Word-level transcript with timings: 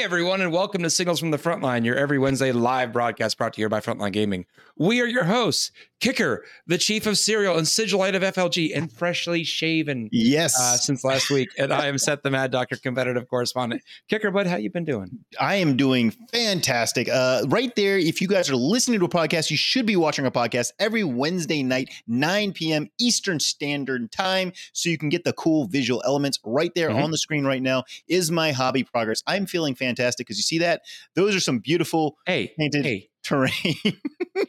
Hey 0.00 0.04
everyone, 0.06 0.40
and 0.40 0.50
welcome 0.50 0.82
to 0.82 0.88
Signals 0.88 1.20
from 1.20 1.30
the 1.30 1.36
Frontline, 1.36 1.84
your 1.84 1.94
every 1.94 2.18
Wednesday 2.18 2.52
live 2.52 2.90
broadcast 2.90 3.36
brought 3.36 3.52
to 3.52 3.60
you 3.60 3.68
by 3.68 3.80
Frontline 3.80 4.12
Gaming. 4.14 4.46
We 4.78 4.98
are 5.02 5.06
your 5.06 5.24
hosts, 5.24 5.72
Kicker, 6.00 6.42
the 6.66 6.78
chief 6.78 7.04
of 7.06 7.18
Serial 7.18 7.58
and 7.58 7.66
sigilite 7.66 8.16
of 8.16 8.22
FLG, 8.22 8.74
and 8.74 8.90
freshly 8.90 9.44
shaven 9.44 10.08
Yes. 10.10 10.58
uh, 10.58 10.78
since 10.78 11.04
last 11.04 11.28
week. 11.28 11.50
And 11.58 11.70
I 11.70 11.86
am 11.88 11.98
Seth 11.98 12.22
the 12.22 12.30
Mad 12.30 12.50
Doctor, 12.50 12.76
competitive 12.76 13.28
correspondent. 13.28 13.82
Kicker, 14.08 14.30
bud, 14.30 14.46
how 14.46 14.56
you 14.56 14.70
been 14.70 14.86
doing? 14.86 15.18
I 15.38 15.56
am 15.56 15.76
doing 15.76 16.12
fantastic. 16.32 17.10
Uh, 17.10 17.42
right 17.48 17.74
there, 17.76 17.98
if 17.98 18.22
you 18.22 18.28
guys 18.28 18.48
are 18.48 18.56
listening 18.56 19.00
to 19.00 19.04
a 19.04 19.08
podcast, 19.10 19.50
you 19.50 19.58
should 19.58 19.84
be 19.84 19.96
watching 19.96 20.24
a 20.24 20.30
podcast 20.30 20.72
every 20.78 21.04
Wednesday 21.04 21.62
night, 21.62 21.90
9 22.06 22.54
p.m. 22.54 22.88
Eastern 22.98 23.38
Standard 23.38 24.10
Time, 24.10 24.54
so 24.72 24.88
you 24.88 24.96
can 24.96 25.10
get 25.10 25.24
the 25.24 25.34
cool 25.34 25.66
visual 25.66 26.00
elements 26.06 26.38
right 26.42 26.74
there 26.74 26.88
Mhm. 26.88 27.04
on 27.04 27.10
the 27.10 27.18
screen 27.18 27.44
right 27.44 27.60
now. 27.60 27.84
Is 28.08 28.30
my 28.30 28.52
hobby 28.52 28.82
progress? 28.82 29.22
I'm 29.26 29.44
feeling 29.44 29.74
fantastic 29.74 29.89
because 29.96 30.36
you 30.36 30.42
see 30.42 30.58
that? 30.58 30.82
Those 31.14 31.34
are 31.34 31.40
some 31.40 31.58
beautiful 31.58 32.16
Hey, 32.26 32.52
painted 32.58 32.84
hey, 32.84 33.08
terrain. 33.22 33.52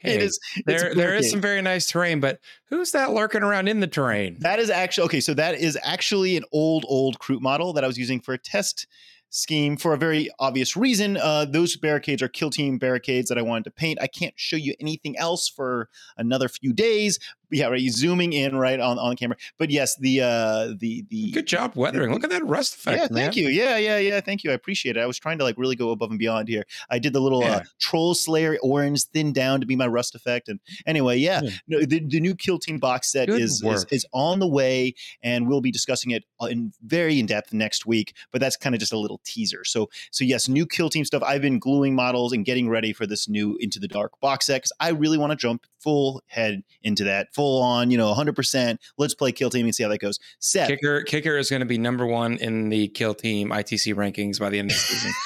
Hey, 0.04 0.16
it 0.16 0.24
is. 0.24 0.40
there 0.66 0.96
there 0.96 1.16
is 1.16 1.30
some 1.30 1.42
very 1.42 1.62
nice 1.62 1.88
terrain, 1.88 2.22
but 2.22 2.40
who's 2.70 2.92
that 2.92 3.12
lurking 3.12 3.44
around 3.44 3.68
in 3.68 3.82
the 3.82 3.88
terrain? 3.88 4.38
That 4.40 4.58
is 4.58 4.70
actually 4.70 5.06
okay. 5.06 5.20
So 5.20 5.34
that 5.34 5.56
is 5.56 5.78
actually 5.84 6.38
an 6.38 6.44
old, 6.52 6.86
old 6.88 7.20
Kroot 7.20 7.42
model 7.42 7.74
that 7.74 7.84
I 7.84 7.88
was 7.88 7.98
using 7.98 8.22
for 8.22 8.34
a 8.34 8.38
test 8.38 8.88
scheme 9.32 9.78
for 9.78 9.94
a 9.94 9.98
very 9.98 10.30
obvious 10.40 10.78
reason. 10.78 11.18
Uh, 11.18 11.46
those 11.46 11.76
barricades 11.78 12.22
are 12.22 12.28
kill 12.28 12.50
team 12.50 12.78
barricades 12.78 13.30
that 13.30 13.38
I 13.38 13.42
wanted 13.42 13.64
to 13.66 13.72
paint. 13.72 14.00
I 14.02 14.08
can't 14.08 14.34
show 14.38 14.58
you 14.58 14.76
anything 14.80 15.18
else 15.18 15.48
for 15.50 15.90
another 16.18 16.48
few 16.48 16.74
days. 16.74 17.18
Yeah, 17.52 17.68
right. 17.68 17.82
You're 17.82 17.92
Zooming 17.92 18.34
in 18.34 18.56
right 18.56 18.80
on, 18.80 18.98
on 18.98 19.10
the 19.12 19.16
camera. 19.16 19.38
But 19.60 19.70
yes, 19.70 19.96
the 19.98 20.22
uh, 20.22 20.74
the 20.80 21.06
the 21.10 21.32
Good 21.32 21.48
job 21.48 21.74
weathering. 21.76 22.12
Look 22.14 22.24
at 22.24 22.30
that 22.30 22.46
rust 22.46 22.76
effect, 22.76 22.98
yeah, 22.98 23.08
man. 23.12 23.24
thank 23.26 23.36
you. 23.36 23.50
Yeah, 23.50 23.78
yeah, 23.78 23.98
yeah. 23.98 24.22
Thank 24.22 24.44
you. 24.44 24.52
I 24.52 24.54
appreciate 24.54 24.98
it. 24.98 25.02
I 25.02 25.06
was 25.06 25.20
trying 25.20 25.38
to 25.40 25.44
like 25.44 25.58
really 25.58 25.76
go 25.76 25.92
above 25.92 26.10
and 26.10 26.20
beyond 26.20 26.48
here. 26.48 26.64
I 26.90 26.98
did 27.00 27.14
the 27.14 27.20
little 27.20 27.42
Yeah. 27.42 27.56
uh, 27.58 27.64
troll 27.80 28.14
slayer 28.16 28.58
orange 28.64 29.04
thinned 29.06 29.36
down 29.36 29.60
to 29.60 29.66
be 29.66 29.76
my 29.76 29.88
rust 29.88 30.16
effect. 30.16 30.48
And 30.48 30.60
anyway, 30.86 31.18
yeah, 31.18 31.42
Yeah. 31.44 31.50
no, 31.68 31.80
the, 31.82 32.00
the 32.00 32.20
new 32.20 32.36
kill 32.36 32.58
team 32.58 32.78
box 32.80 33.12
set 33.12 33.30
is, 33.30 33.62
is 33.64 33.86
is 33.92 34.06
on 34.14 34.40
the 34.40 34.48
way, 34.48 34.94
and 35.22 35.48
we'll 35.48 35.62
be 35.62 35.72
discussing 35.72 36.12
it 36.12 36.24
uh, 36.42 36.46
in 36.46 36.72
very 36.84 37.20
in 37.20 37.26
depth 37.26 37.54
next 37.54 37.86
week. 37.86 38.14
But 38.32 38.42
that's 38.42 38.56
kind 38.58 38.74
of 38.76 38.80
just 38.80 38.94
a 38.94 38.98
little 38.98 39.20
teaser. 39.26 39.64
So 39.66 39.90
so 40.12 40.24
yes, 40.24 40.48
new 40.48 40.66
kill 40.66 40.90
team 40.90 41.06
stuff. 41.06 41.22
I've 41.24 41.42
been 41.42 41.60
gluing 41.60 41.96
models 41.96 42.32
and 42.34 42.46
getting 42.46 42.70
ready 42.70 42.94
for 42.94 43.06
this 43.06 43.28
new 43.28 43.58
Into 43.60 43.80
the 43.80 43.88
Dark 43.88 44.20
box 44.22 44.46
set 44.46 44.58
because 44.62 44.74
I 44.80 44.90
really 44.90 45.18
want 45.18 45.32
to 45.32 45.36
jump 45.36 45.66
full 45.82 46.22
head 46.28 46.64
into 46.84 47.04
that, 47.06 47.34
full 47.34 47.62
on, 47.62 47.92
you 47.92 47.98
know, 47.98 48.14
100%. 48.14 48.78
Let's 48.98 49.14
play 49.14 49.32
kill 49.32 49.50
team 49.50 49.66
and 49.66 49.74
see 49.76 49.84
how 49.84 49.90
that 49.90 50.00
goes. 50.00 50.20
Seth, 50.40 50.68
Kicker 50.70 51.04
Kicker 51.04 51.38
is 51.38 51.50
going 51.50 51.62
to 51.62 51.66
be 51.66 51.78
number 51.78 52.06
one 52.06 52.38
in 52.38 52.70
the 52.70 52.88
kill 52.90 53.14
team 53.14 53.50
ITC 53.50 53.94
rankings 53.96 54.40
by 54.40 54.50
the 54.50 54.60
end 54.60 54.72
of 54.72 54.78
the 54.78 54.82
season. 54.82 55.12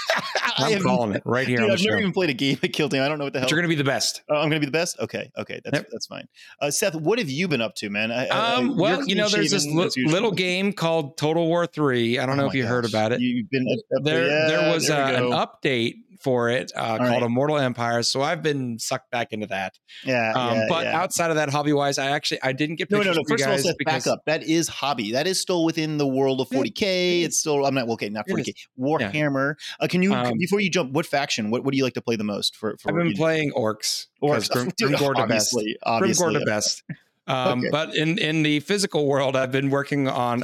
I'm 0.58 0.82
calling 0.82 1.14
it 1.16 1.22
right 1.26 1.46
here 1.46 1.58
Dude, 1.58 1.64
on 1.64 1.68
the 1.70 1.74
I've 1.74 1.80
show. 1.82 1.90
never 1.90 2.00
even 2.00 2.14
played 2.14 2.30
a 2.30 2.34
game 2.34 2.58
at 2.64 2.72
Kill 2.72 2.88
Team. 2.88 3.02
I 3.02 3.10
don't 3.10 3.18
know 3.18 3.26
what 3.26 3.34
the 3.34 3.40
hell. 3.40 3.46
But 3.48 3.52
you're 3.52 3.60
going 3.60 3.70
to 3.70 3.76
be 3.76 3.82
the 3.82 3.84
best. 3.84 4.22
Oh, 4.30 4.36
I'm 4.36 4.44
going 4.50 4.52
to 4.52 4.60
be 4.62 4.66
the 4.68 4.72
best. 4.72 4.98
Okay, 5.02 5.30
okay, 5.38 5.60
that's 5.66 5.76
Yep. 5.80 5.88
that's 5.92 6.06
fine. 6.06 6.28
Uh, 6.62 6.72
Seth, 6.72 6.96
what 6.96 7.20
have 7.20 7.30
you 7.30 7.50
been 7.50 7.60
up 7.60 7.76
to, 7.76 7.90
man? 7.90 8.10
I, 8.10 8.28
I- 8.28 8.54
Um, 8.56 8.78
well, 8.78 9.06
you 9.06 9.16
know, 9.16 9.28
there's 9.28 9.52
this 9.52 9.66
li- 9.66 9.92
little 10.06 10.32
game 10.32 10.72
called 10.72 11.18
Total 11.18 11.46
War 11.46 11.68
Three. 11.68 12.20
I 12.20 12.26
don't 12.26 12.40
Oh 12.40 12.44
know 12.44 12.48
if 12.48 12.54
you 12.54 12.66
heard 12.66 12.86
about 12.86 13.12
it. 13.12 13.20
You've 13.20 13.50
been 13.50 13.66
there, 14.04 14.28
yeah, 14.28 14.48
there 14.48 14.74
was 14.74 14.88
there 14.88 15.04
uh, 15.04 15.12
an 15.26 15.32
update 15.32 15.96
for 16.22 16.50
it 16.50 16.72
uh, 16.76 16.98
called 16.98 17.10
right. 17.10 17.24
Immortal 17.24 17.58
Empire, 17.58 18.04
so 18.04 18.22
I've 18.22 18.42
been 18.42 18.80
sucked 18.80 19.12
back 19.12 19.32
into 19.32 19.48
that. 19.48 19.78
Yeah, 20.04 20.32
Um, 20.34 20.56
yeah, 20.58 20.66
but 20.70 20.86
yeah. 20.86 21.00
outside 21.02 21.30
of 21.30 21.36
that, 21.36 21.50
hobby 21.50 21.74
wise, 21.74 21.98
I 21.98 22.08
actually 22.12 22.42
I 22.44 22.52
didn't 22.54 22.76
get 22.78 22.92
no, 22.92 23.02
no, 23.02 23.14
no. 23.14 23.24
First 23.28 23.44
of 23.46 23.52
all, 23.52 23.58
Seth, 23.58 23.76
back 23.86 24.08
up. 24.08 24.22
That 24.26 24.44
is 24.44 24.68
hobby. 24.68 25.12
That 25.12 25.28
is 25.28 25.40
still 25.40 25.66
within 25.66 25.98
the 25.98 26.08
world 26.08 26.42
of 26.42 26.50
40k. 26.50 27.22
it 27.22 27.24
It's 27.26 27.40
still. 27.40 27.66
I'm 27.66 27.74
not 27.76 27.90
okay. 27.90 28.10
Not 28.10 28.28
40k. 28.28 28.50
is. 28.50 28.68
Warhammer. 28.80 29.56
Uh, 29.80 29.88
can 29.88 30.02
you 30.04 30.14
Um, 30.14 30.38
before 30.38 30.60
you 30.60 30.70
jump? 30.70 30.92
What 30.94 31.06
faction? 31.06 31.52
What 31.52 31.64
What 31.64 31.72
do 31.72 31.78
you 31.78 31.84
like 31.84 31.94
to 31.96 32.02
play 32.02 32.16
the 32.16 32.24
most? 32.24 32.56
For 32.56 32.76
for 32.78 32.90
I've 32.90 32.96
been 32.96 33.08
you 33.08 33.14
know, 33.14 33.18
playing 33.18 33.52
orcs. 33.54 34.08
Orcs. 34.24 34.50
Grim, 34.50 34.72
Dude, 34.78 34.92
Grimgor 34.92 35.16
the 35.16 35.26
best. 35.28 35.54
obviously, 35.54 35.78
obviously. 35.84 36.26
Grimgor 36.36 36.40
the 36.40 36.46
best. 36.46 36.84
Um, 37.28 37.58
Okay. 37.60 37.70
But 37.72 37.96
in 37.96 38.20
in 38.20 38.44
the 38.44 38.60
physical 38.60 39.08
world, 39.08 39.36
I've 39.36 39.52
been 39.52 39.72
working 39.72 40.08
on. 40.08 40.44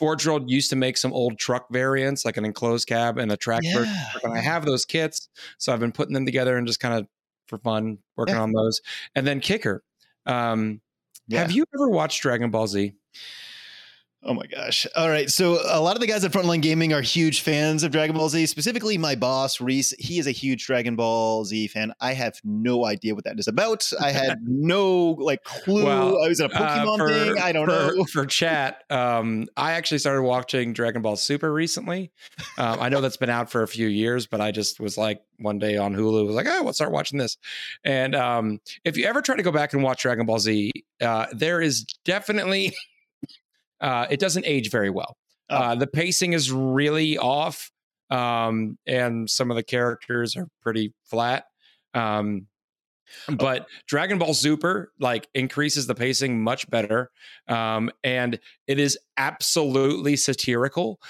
Forge 0.00 0.26
World 0.26 0.50
used 0.50 0.70
to 0.70 0.76
make 0.76 0.96
some 0.96 1.12
old 1.12 1.38
truck 1.38 1.66
variants, 1.70 2.24
like 2.24 2.36
an 2.38 2.44
enclosed 2.44 2.88
cab 2.88 3.18
and 3.18 3.30
a 3.30 3.36
track. 3.36 3.60
Yeah. 3.62 3.84
And 4.24 4.32
I 4.32 4.38
have 4.40 4.64
those 4.64 4.84
kits, 4.86 5.28
so 5.58 5.72
I've 5.72 5.78
been 5.78 5.92
putting 5.92 6.14
them 6.14 6.24
together 6.26 6.56
and 6.56 6.66
just 6.66 6.80
kind 6.80 6.94
of 6.94 7.06
for 7.46 7.58
fun 7.58 7.98
working 8.16 8.34
Yeah. 8.34 8.42
on 8.42 8.52
those. 8.52 8.80
And 9.14 9.26
then 9.26 9.40
Kicker. 9.40 9.84
Um, 10.26 10.80
Yeah. 11.28 11.40
Have 11.40 11.52
you 11.52 11.64
ever 11.76 11.88
watched 11.88 12.22
Dragon 12.22 12.50
Ball 12.50 12.66
Z? 12.66 12.94
Oh 14.22 14.34
my 14.34 14.46
gosh. 14.46 14.86
All 14.96 15.08
right. 15.08 15.30
So 15.30 15.58
a 15.66 15.80
lot 15.80 15.96
of 15.96 16.00
the 16.00 16.06
guys 16.06 16.24
at 16.26 16.30
Frontline 16.32 16.60
Gaming 16.60 16.92
are 16.92 17.00
huge 17.00 17.40
fans 17.40 17.82
of 17.82 17.90
Dragon 17.90 18.14
Ball 18.14 18.28
Z, 18.28 18.44
specifically 18.46 18.98
my 18.98 19.14
boss, 19.14 19.62
Reese. 19.62 19.94
He 19.98 20.18
is 20.18 20.26
a 20.26 20.30
huge 20.30 20.66
Dragon 20.66 20.94
Ball 20.94 21.46
Z 21.46 21.68
fan. 21.68 21.94
I 22.02 22.12
have 22.12 22.38
no 22.44 22.84
idea 22.84 23.14
what 23.14 23.24
that 23.24 23.38
is 23.38 23.48
about. 23.48 23.90
I 23.98 24.10
had 24.10 24.38
no 24.46 25.12
like 25.18 25.42
clue. 25.44 25.86
Well, 25.86 26.22
I 26.22 26.28
was 26.28 26.38
at 26.42 26.52
a 26.52 26.54
Uh, 26.54 26.84
Pokemon 26.84 26.98
for- 26.98 27.08
thing. 27.08 27.38
I 27.38 27.52
don't 27.52 27.64
for, 27.66 27.96
know. 27.96 28.04
For 28.12 28.26
chat, 28.26 28.84
um, 28.90 29.46
I 29.56 29.72
actually 29.72 29.98
started 29.98 30.22
watching 30.22 30.74
Dragon 30.74 31.00
Ball 31.00 31.16
Super 31.16 31.50
recently. 31.50 32.12
Um, 32.58 32.78
I 32.78 32.90
know 32.90 33.00
that's 33.00 33.16
been 33.16 33.30
out 33.30 33.50
for 33.50 33.62
a 33.62 33.68
few 33.68 33.86
years, 33.86 34.26
but 34.26 34.42
I 34.42 34.50
just 34.50 34.80
was 34.80 34.98
like 34.98 35.22
one 35.38 35.58
day 35.58 35.78
on 35.78 35.94
Hulu, 35.94 36.26
was 36.26 36.34
like, 36.36 36.46
oh, 36.46 36.62
let's 36.64 36.76
start 36.76 36.92
watching 36.92 37.18
this. 37.18 37.38
And 37.84 38.14
um, 38.14 38.60
if 38.84 38.98
you 38.98 39.06
ever 39.06 39.22
try 39.22 39.36
to 39.36 39.42
go 39.42 39.50
back 39.52 39.72
and 39.72 39.82
watch 39.82 40.02
Dragon 40.02 40.26
Ball 40.26 40.38
Z, 40.40 40.72
uh, 41.00 41.26
there 41.32 41.62
is 41.62 41.84
definitely 42.04 42.74
uh, 43.80 44.06
it 44.10 44.20
doesn't 44.20 44.46
age 44.46 44.70
very 44.70 44.90
well. 44.90 45.16
Oh. 45.48 45.56
Uh, 45.56 45.74
the 45.74 45.86
pacing 45.86 46.32
is 46.32 46.52
really 46.52 47.18
off, 47.18 47.70
um, 48.10 48.78
and 48.86 49.28
some 49.28 49.50
of 49.50 49.56
the 49.56 49.62
characters 49.62 50.36
are 50.36 50.46
pretty 50.62 50.92
flat. 51.04 51.44
Um, 51.94 52.46
but 53.28 53.66
Dragon 53.88 54.18
Ball 54.18 54.34
Super 54.34 54.92
like 55.00 55.28
increases 55.34 55.88
the 55.88 55.94
pacing 55.96 56.42
much 56.42 56.70
better, 56.70 57.10
um, 57.48 57.90
and 58.04 58.38
it 58.68 58.78
is 58.78 58.96
absolutely 59.16 60.14
satirical 60.16 61.00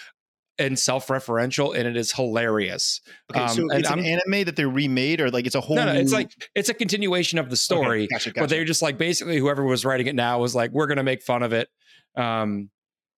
and 0.59 0.79
self-referential, 0.79 1.75
and 1.77 1.89
it 1.89 1.97
is 1.97 2.13
hilarious. 2.13 3.01
Okay, 3.31 3.41
Um, 3.41 3.49
so 3.49 3.63
and 3.71 3.81
it's 3.81 3.91
an 3.91 3.99
I'm- 4.01 4.21
anime 4.27 4.45
that 4.45 4.57
they 4.57 4.65
remade, 4.65 5.21
or 5.21 5.31
like 5.31 5.47
it's 5.47 5.55
a 5.55 5.61
whole. 5.61 5.77
No, 5.77 5.87
no, 5.87 5.93
it's 5.93 6.13
like 6.13 6.31
it's 6.55 6.71
a 6.71 6.75
continuation 6.75 7.39
of 7.39 7.47
the 7.47 7.53
Okay, 7.53 7.57
story, 7.57 8.07
gotcha, 8.07 8.33
but 8.35 8.49
they're 8.49 8.65
just 8.65 8.81
like 8.83 8.97
basically 8.97 9.39
whoever 9.39 9.65
was 9.65 9.85
writing 9.85 10.07
it 10.07 10.15
now 10.15 10.39
was 10.41 10.55
like, 10.55 10.71
we're 10.71 10.87
gonna 10.87 11.03
make 11.03 11.23
fun 11.23 11.43
of 11.43 11.53
it. 11.53 11.69
Um, 12.17 12.71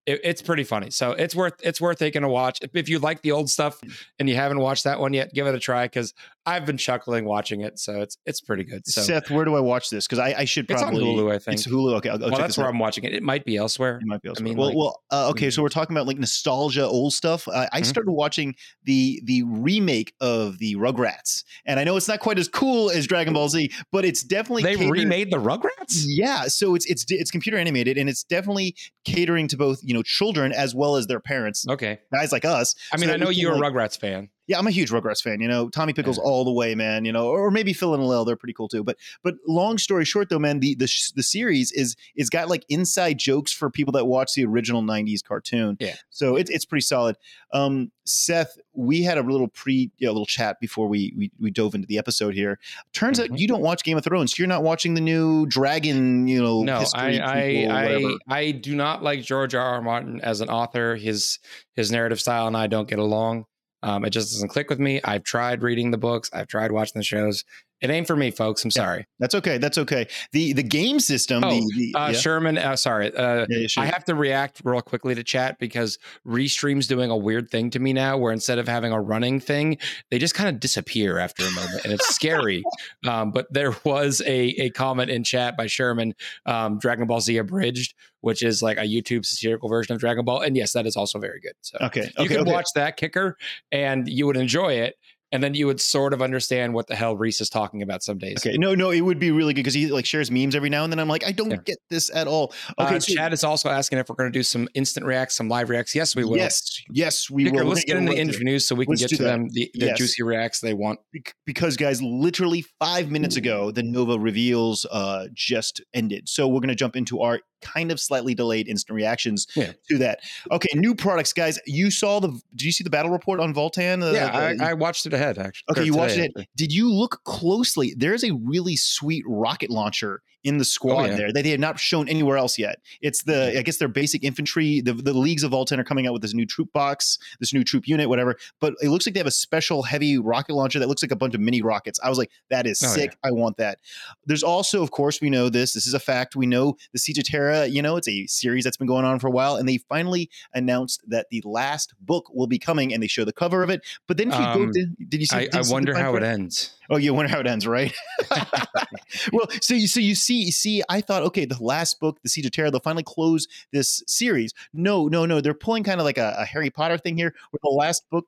it- 0.06 0.20
it's 0.24 0.42
pretty 0.42 0.64
funny, 0.64 0.90
so 0.90 1.12
it's 1.12 1.34
worth 1.34 1.54
it's 1.62 1.80
worth 1.80 1.98
taking 1.98 2.24
a 2.24 2.28
watch. 2.28 2.58
If, 2.62 2.74
if 2.74 2.88
you 2.88 2.98
like 2.98 3.22
the 3.22 3.32
old 3.32 3.48
stuff 3.50 3.80
and 4.18 4.28
you 4.28 4.34
haven't 4.34 4.58
watched 4.58 4.84
that 4.84 4.98
one 5.00 5.12
yet, 5.12 5.32
give 5.32 5.46
it 5.46 5.54
a 5.54 5.60
try 5.60 5.84
because 5.86 6.12
I've 6.44 6.66
been 6.66 6.76
chuckling 6.76 7.24
watching 7.24 7.60
it, 7.60 7.78
so 7.78 8.00
it's 8.00 8.18
it's 8.26 8.40
pretty 8.40 8.64
good. 8.64 8.86
So 8.86 9.00
Seth, 9.02 9.30
where 9.30 9.44
do 9.44 9.54
I 9.54 9.60
watch 9.60 9.90
this? 9.90 10.06
Because 10.06 10.18
I, 10.18 10.34
I 10.38 10.44
should 10.44 10.66
probably 10.66 11.02
it's 11.02 11.18
on. 11.20 11.24
Hulu, 11.24 11.32
I 11.32 11.38
think. 11.38 11.54
It's 11.58 11.66
Hulu. 11.68 11.94
Okay, 11.98 12.08
I'll, 12.08 12.22
I'll 12.24 12.30
well, 12.30 12.40
that's 12.40 12.58
where 12.58 12.66
out. 12.66 12.70
I'm 12.72 12.78
watching 12.80 13.04
it. 13.04 13.14
It 13.14 13.22
might 13.22 13.44
be 13.44 13.56
elsewhere. 13.56 13.98
It 14.02 14.06
might 14.06 14.22
be 14.22 14.28
elsewhere. 14.28 14.44
mean, 14.48 14.56
well, 14.56 14.68
like- 14.68 14.76
well, 14.76 15.02
uh, 15.12 15.30
okay. 15.30 15.50
So 15.50 15.60
Mhm. 15.60 15.62
we're 15.64 15.68
talking 15.68 15.94
about 15.96 16.08
like 16.08 16.18
nostalgia, 16.18 16.84
old 16.84 17.12
stuff. 17.12 17.46
I, 17.48 17.68
I 17.72 17.80
Mhm. 17.82 17.86
started 17.86 18.10
watching 18.12 18.56
the 18.84 19.20
the 19.24 19.44
remake 19.44 20.14
of 20.20 20.58
the 20.58 20.74
Rugrats, 20.74 21.44
and 21.64 21.78
I 21.78 21.84
know 21.84 21.96
it's 21.96 22.08
not 22.08 22.18
quite 22.18 22.38
as 22.40 22.48
cool 22.48 22.90
as 22.90 23.06
Dragon 23.06 23.34
Ball 23.34 23.48
Z, 23.48 23.70
but 23.92 24.04
it's 24.04 24.22
definitely 24.24 24.64
They 24.64 24.74
catered- 24.76 24.90
remade 24.90 25.30
the 25.30 25.38
Rugrats. 25.38 26.04
Yeah, 26.06 26.44
so 26.48 26.74
it's 26.74 26.86
it's 26.86 27.04
it's 27.08 27.30
computer 27.30 27.56
animated, 27.56 27.96
and 27.98 28.08
it's 28.08 28.24
definitely 28.24 28.74
catering 29.04 29.46
to 29.48 29.56
both 29.56 29.78
you 29.82 29.94
know 29.94 30.02
children 30.02 30.50
as 30.52 30.74
well 30.74 30.96
as 30.96 31.06
their 31.06 31.20
parents, 31.20 31.64
Okay, 31.68 32.00
guys 32.12 32.32
like 32.32 32.44
us. 32.44 32.74
I 32.92 32.96
mean, 32.96 33.08
that 33.08 33.14
I 33.14 33.24
know 33.24 33.30
you're 33.30 33.52
like- 33.56 33.62
a 33.62 33.74
Rugrats 33.74 33.96
fan. 33.98 34.28
Yeah, 34.46 34.58
I'm 34.58 34.66
a 34.66 34.70
huge 34.70 34.90
Rugrats 34.90 35.22
fan. 35.22 35.40
You 35.40 35.48
know, 35.48 35.68
Tommy 35.68 35.92
Pickles 35.92 36.16
Yeah. 36.18 36.24
all 36.24 36.44
the 36.44 36.52
way, 36.52 36.74
man. 36.74 37.04
You 37.04 37.12
know, 37.12 37.28
or 37.28 37.50
maybe 37.50 37.72
Phil 37.72 37.94
and 37.94 38.04
Lil, 38.04 38.24
they're 38.24 38.36
pretty 38.36 38.52
cool 38.54 38.68
too. 38.68 38.82
But 38.84 38.96
but 39.22 39.34
long 39.46 39.78
story 39.78 40.04
short, 40.04 40.28
though, 40.28 40.38
man, 40.38 40.60
the 40.60 40.74
the 40.74 40.86
sh- 40.86 41.12
the 41.12 41.22
series 41.22 41.70
is 41.72 41.96
is 42.16 42.28
got 42.30 42.48
like 42.48 42.64
inside 42.68 43.18
jokes 43.18 43.52
for 43.52 43.70
people 43.70 43.92
that 43.92 44.06
watch 44.06 44.34
the 44.34 44.44
original 44.44 44.82
'90s 44.82 45.22
cartoon. 45.22 45.76
Yeah. 45.80 45.94
so 46.10 46.36
it's 46.36 46.50
it's 46.50 46.64
pretty 46.64 46.82
solid. 46.82 47.16
Um, 47.52 47.92
Seth, 48.04 48.58
we 48.74 49.02
had 49.02 49.16
a 49.18 49.22
little 49.22 49.46
pre 49.48 49.90
you 49.98 50.06
know, 50.06 50.12
little 50.12 50.26
chat 50.26 50.58
before 50.60 50.88
we, 50.88 51.12
we 51.16 51.30
we 51.38 51.50
dove 51.50 51.74
into 51.74 51.86
the 51.86 51.98
episode 51.98 52.34
here. 52.34 52.58
Turns 52.92 53.20
Mhm. 53.20 53.30
out 53.32 53.38
you 53.38 53.46
don't 53.46 53.62
watch 53.62 53.84
Game 53.84 53.96
of 53.96 54.02
Thrones. 54.04 54.38
You're 54.38 54.48
not 54.48 54.62
watching 54.64 54.94
the 54.94 55.00
new 55.00 55.46
Dragon. 55.46 56.26
You 56.26 56.42
know, 56.42 56.62
No, 56.64 56.84
I 56.94 57.18
I. 57.18 57.66
I 57.70 58.16
I 58.38 58.50
do 58.50 58.74
not 58.74 59.02
like 59.04 59.22
George 59.22 59.54
R. 59.54 59.62
R. 59.74 59.82
Martin 59.82 60.20
as 60.20 60.40
an 60.40 60.48
author. 60.48 60.96
His 60.96 61.38
his 61.74 61.92
narrative 61.92 62.20
style 62.20 62.48
and 62.48 62.56
I 62.56 62.66
don't 62.66 62.88
get 62.88 62.98
along. 62.98 63.46
Um, 63.82 64.04
it 64.04 64.10
just 64.10 64.32
doesn't 64.32 64.48
click 64.48 64.70
with 64.70 64.78
me. 64.78 65.00
I've 65.02 65.24
tried 65.24 65.62
reading 65.62 65.90
the 65.90 65.98
books. 65.98 66.30
I've 66.32 66.48
tried 66.48 66.72
watching 66.72 66.98
the 66.98 67.04
shows. 67.04 67.44
It 67.82 67.90
ain't 67.90 68.06
for 68.06 68.16
me, 68.16 68.30
folks. 68.30 68.64
I'm 68.64 68.68
Yeah. 68.74 68.82
sorry. 68.84 69.06
That's 69.18 69.34
okay. 69.34 69.58
That's 69.58 69.76
okay. 69.78 70.06
The 70.32 70.52
the 70.52 70.62
game 70.62 71.00
system. 71.00 71.42
Oh, 71.44 71.50
the, 71.50 71.60
the, 71.92 71.98
Uh, 71.98 72.08
yeah. 72.10 72.18
Sherman, 72.18 72.58
uh, 72.58 72.76
sorry. 72.76 73.14
Uh, 73.14 73.46
Yeah, 73.48 73.66
sure. 73.66 73.82
I 73.82 73.86
have 73.86 74.04
to 74.04 74.14
react 74.14 74.62
real 74.64 74.80
quickly 74.80 75.14
to 75.14 75.24
chat 75.24 75.58
because 75.58 75.98
Restream's 76.26 76.86
doing 76.86 77.10
a 77.10 77.16
weird 77.16 77.50
thing 77.50 77.70
to 77.70 77.78
me 77.80 77.92
now 77.92 78.16
where 78.16 78.32
instead 78.32 78.58
of 78.58 78.68
having 78.68 78.92
a 78.92 79.00
running 79.00 79.40
thing, 79.40 79.78
they 80.10 80.18
just 80.18 80.34
kind 80.34 80.48
of 80.48 80.60
disappear 80.60 81.18
after 81.18 81.44
a 81.44 81.50
moment 81.50 81.84
and 81.84 81.92
it's 81.92 82.08
scary. 82.14 82.62
Um, 83.08 83.32
but 83.32 83.52
there 83.52 83.74
was 83.84 84.22
a, 84.26 84.48
a 84.60 84.70
comment 84.70 85.10
in 85.10 85.24
chat 85.24 85.56
by 85.56 85.66
Sherman, 85.66 86.14
um, 86.46 86.78
Dragon 86.78 87.06
Ball 87.06 87.20
Z 87.20 87.36
Abridged, 87.36 87.94
which 88.20 88.42
is 88.42 88.62
like 88.62 88.78
a 88.78 88.82
YouTube 88.82 89.26
satirical 89.26 89.68
version 89.68 89.94
of 89.94 90.00
Dragon 90.00 90.24
Ball. 90.24 90.40
And 90.40 90.56
yes, 90.56 90.72
that 90.74 90.86
is 90.86 90.96
also 90.96 91.18
very 91.18 91.40
good. 91.40 91.54
So 91.62 91.78
okay. 91.82 92.02
you 92.02 92.24
okay, 92.24 92.34
can 92.34 92.42
okay. 92.42 92.52
watch 92.52 92.68
that 92.76 92.96
kicker 92.96 93.36
and 93.72 94.08
you 94.08 94.26
would 94.26 94.36
enjoy 94.36 94.74
it. 94.74 94.94
And 95.32 95.42
then 95.42 95.54
you 95.54 95.66
would 95.66 95.80
sort 95.80 96.12
of 96.12 96.20
understand 96.22 96.74
what 96.74 96.86
the 96.86 96.94
hell 96.94 97.16
Reese 97.16 97.40
is 97.40 97.48
talking 97.48 97.80
about 97.82 98.02
some 98.02 98.18
days. 98.18 98.36
Okay, 98.46 98.56
no, 98.58 98.74
no, 98.74 98.90
it 98.90 99.00
would 99.00 99.18
be 99.18 99.30
really 99.30 99.54
good 99.54 99.60
because 99.60 99.74
he 99.74 99.86
like 99.90 100.04
shares 100.06 100.30
memes 100.30 100.54
every 100.54 100.68
now 100.68 100.84
and 100.84 100.92
then. 100.92 100.98
I'm 100.98 101.08
like, 101.08 101.24
I 101.26 101.32
don't 101.32 101.50
Yeah. 101.50 101.56
get 101.64 101.78
this 101.90 102.10
at 102.14 102.26
all. 102.28 102.52
Okay, 102.78 102.96
uh, 102.96 103.00
so- 103.00 103.14
Chad 103.14 103.32
is 103.32 103.42
also 103.42 103.68
asking 103.70 103.98
if 103.98 104.08
we're 104.08 104.16
going 104.16 104.30
to 104.30 104.38
do 104.38 104.42
some 104.42 104.68
instant 104.74 105.06
reacts, 105.06 105.34
some 105.34 105.48
live 105.48 105.70
reacts. 105.70 105.94
Yes, 105.94 106.14
we 106.14 106.24
will. 106.24 106.36
yes, 106.36 106.80
yes, 106.90 107.30
we 107.30 107.44
Kicker, 107.44 107.64
will. 107.64 107.70
let's 107.70 107.84
get 107.84 107.96
into 107.96 108.12
get 108.12 108.20
interviews 108.20 108.66
so 108.68 108.74
we 108.74 108.84
can 108.84 108.92
Let's 108.92 109.02
get 109.02 109.16
to 109.16 109.22
that. 109.22 109.28
them 109.30 109.48
the, 109.50 109.70
the 109.74 109.86
Yes. 109.86 109.98
juicy 109.98 110.22
reacts 110.22 110.60
they 110.60 110.74
want. 110.74 111.00
Because 111.46 111.76
guys 111.76 112.02
literally 112.02 112.64
five 112.78 113.10
minutes 113.10 113.36
ago 113.36 113.70
the 113.70 113.82
nova 113.82 114.18
reveals 114.18 114.84
uh 114.90 115.26
just 115.34 115.80
ended 115.94 116.28
so 116.28 116.46
we're 116.48 116.60
going 116.60 116.68
to 116.68 116.74
jump 116.74 116.96
into 116.96 117.20
our 117.20 117.40
kind 117.60 117.92
of 117.92 118.00
slightly 118.00 118.34
delayed 118.34 118.66
instant 118.68 118.94
reactions 118.96 119.46
Yeah. 119.54 119.72
to 119.88 119.98
that 119.98 120.20
okay 120.50 120.68
new 120.74 120.94
products 120.94 121.32
guys 121.32 121.58
you 121.66 121.90
saw 121.90 122.18
the 122.20 122.28
did 122.56 122.64
you 122.64 122.72
see 122.72 122.82
the 122.84 122.90
battle 122.90 123.10
report 123.12 123.38
on 123.40 123.54
Votan 123.54 124.02
Uh, 124.02 124.12
yeah, 124.12 124.52
the- 124.54 124.64
I, 124.64 124.70
I 124.70 124.74
watched 124.74 125.06
it 125.06 125.12
ahead 125.22 125.38
actually. 125.38 125.64
Okay, 125.70 125.84
you 125.84 125.94
watched 125.94 126.14
today, 126.14 126.30
it. 126.34 126.48
Did 126.56 126.72
you 126.72 126.92
look 126.92 127.20
closely? 127.24 127.94
There's 127.96 128.24
a 128.24 128.32
really 128.32 128.76
sweet 128.76 129.24
rocket 129.26 129.70
launcher 129.70 130.22
in 130.44 130.58
the 130.58 130.64
squad 130.64 130.92
Oh, 130.92 131.04
yeah. 131.06 131.16
there 131.16 131.32
that 131.32 131.42
they 131.44 131.50
have 131.50 131.60
not 131.60 131.78
shown 131.78 132.08
anywhere 132.08 132.36
else 132.36 132.58
yet. 132.58 132.80
It's 133.00 133.22
the, 133.22 133.56
I 133.58 133.62
guess, 133.62 133.78
their 133.78 133.88
basic 133.88 134.24
infantry. 134.24 134.80
The, 134.80 134.92
the 134.92 135.12
leagues 135.12 135.42
of 135.42 135.52
Votan 135.52 135.78
are 135.78 135.84
coming 135.84 136.06
out 136.06 136.12
with 136.12 136.22
this 136.22 136.34
new 136.34 136.46
troop 136.46 136.72
box, 136.72 137.18
this 137.40 137.52
new 137.54 137.64
troop 137.64 137.86
unit, 137.86 138.08
whatever. 138.08 138.36
But 138.60 138.74
it 138.82 138.88
looks 138.88 139.06
like 139.06 139.14
they 139.14 139.20
have 139.20 139.26
a 139.26 139.30
special 139.30 139.82
heavy 139.82 140.18
rocket 140.18 140.54
launcher 140.54 140.78
that 140.78 140.88
looks 140.88 141.02
like 141.02 141.10
a 141.12 141.16
bunch 141.16 141.34
of 141.34 141.40
mini 141.40 141.62
rockets. 141.62 142.00
I 142.02 142.08
was 142.08 142.18
like, 142.18 142.30
that 142.50 142.66
is 142.66 142.82
Oh, 142.82 142.88
sick. 142.88 143.16
I 143.24 143.30
want 143.30 143.56
that. 143.58 143.78
There's 144.26 144.42
also, 144.42 144.82
of 144.82 144.90
course, 144.90 145.20
we 145.20 145.30
know 145.30 145.48
this. 145.48 145.72
This 145.74 145.86
is 145.86 145.94
a 145.94 146.00
fact. 146.00 146.34
We 146.36 146.46
know 146.46 146.76
the 146.92 146.98
Siege 146.98 147.18
of 147.18 147.24
Terra. 147.24 147.66
You 147.66 147.82
know, 147.82 147.96
it's 147.96 148.08
a 148.08 148.26
series 148.26 148.64
that's 148.64 148.76
been 148.76 148.86
going 148.88 149.04
on 149.04 149.18
for 149.18 149.28
a 149.28 149.30
while, 149.30 149.56
and 149.56 149.68
they 149.68 149.78
finally 149.78 150.28
announced 150.54 151.02
that 151.08 151.26
the 151.30 151.42
last 151.44 151.94
book 152.00 152.28
will 152.34 152.46
be 152.46 152.58
coming, 152.58 152.92
and 152.92 153.02
they 153.02 153.06
show 153.06 153.24
the 153.24 153.32
cover 153.32 153.62
of 153.62 153.70
it. 153.70 153.82
But 154.08 154.16
then 154.16 154.28
if 154.32 154.34
you 154.34 154.44
go 154.44 154.62
Um, 154.64 154.72
to, 154.72 154.86
did 155.08 155.20
you 155.20 155.26
see? 155.26 155.36
I, 155.36 155.48
I 155.52 155.62
wonder 155.68 155.94
how 155.94 156.16
it 156.16 156.22
ends. 156.22 156.74
Oh, 156.92 156.98
you 156.98 157.14
wonder 157.14 157.30
how 157.30 157.40
it 157.40 157.46
ends, 157.46 157.66
right? 157.66 157.92
well, 159.32 159.46
so 159.62 159.72
you 159.74 159.86
so 159.88 159.98
you 159.98 160.14
see, 160.14 160.42
you 160.42 160.52
see, 160.52 160.82
I 160.90 161.00
thought, 161.00 161.22
okay, 161.22 161.46
the 161.46 161.62
last 161.62 161.98
book, 162.00 162.20
The 162.22 162.28
Siege 162.28 162.44
of 162.46 162.52
Terra, 162.52 162.70
they'll 162.70 162.80
finally 162.80 163.02
close 163.02 163.48
this 163.72 164.02
series. 164.06 164.52
No, 164.74 165.08
no, 165.08 165.24
no, 165.24 165.40
they're 165.40 165.54
pulling 165.54 165.84
kind 165.84 166.00
of 166.00 166.04
like 166.04 166.18
a, 166.18 166.34
a 166.38 166.44
Harry 166.44 166.68
Potter 166.70 166.98
thing 166.98 167.16
here, 167.16 167.34
where 167.50 167.60
the 167.62 167.70
last 167.70 168.08
book 168.10 168.26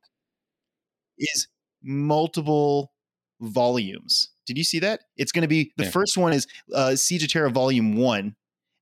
is 1.18 1.48
multiple 1.82 2.92
volumes. 3.40 4.30
Did 4.46 4.56
you 4.56 4.64
see 4.64 4.78
that? 4.80 5.00
It's 5.16 5.32
going 5.32 5.42
to 5.42 5.48
be 5.48 5.72
the 5.76 5.84
Yeah. 5.84 5.90
first 5.90 6.16
one 6.16 6.32
is 6.32 6.46
uh, 6.72 6.96
Siege 6.96 7.22
of 7.22 7.30
Terra 7.30 7.50
Volume 7.50 7.96
One, 7.96 8.34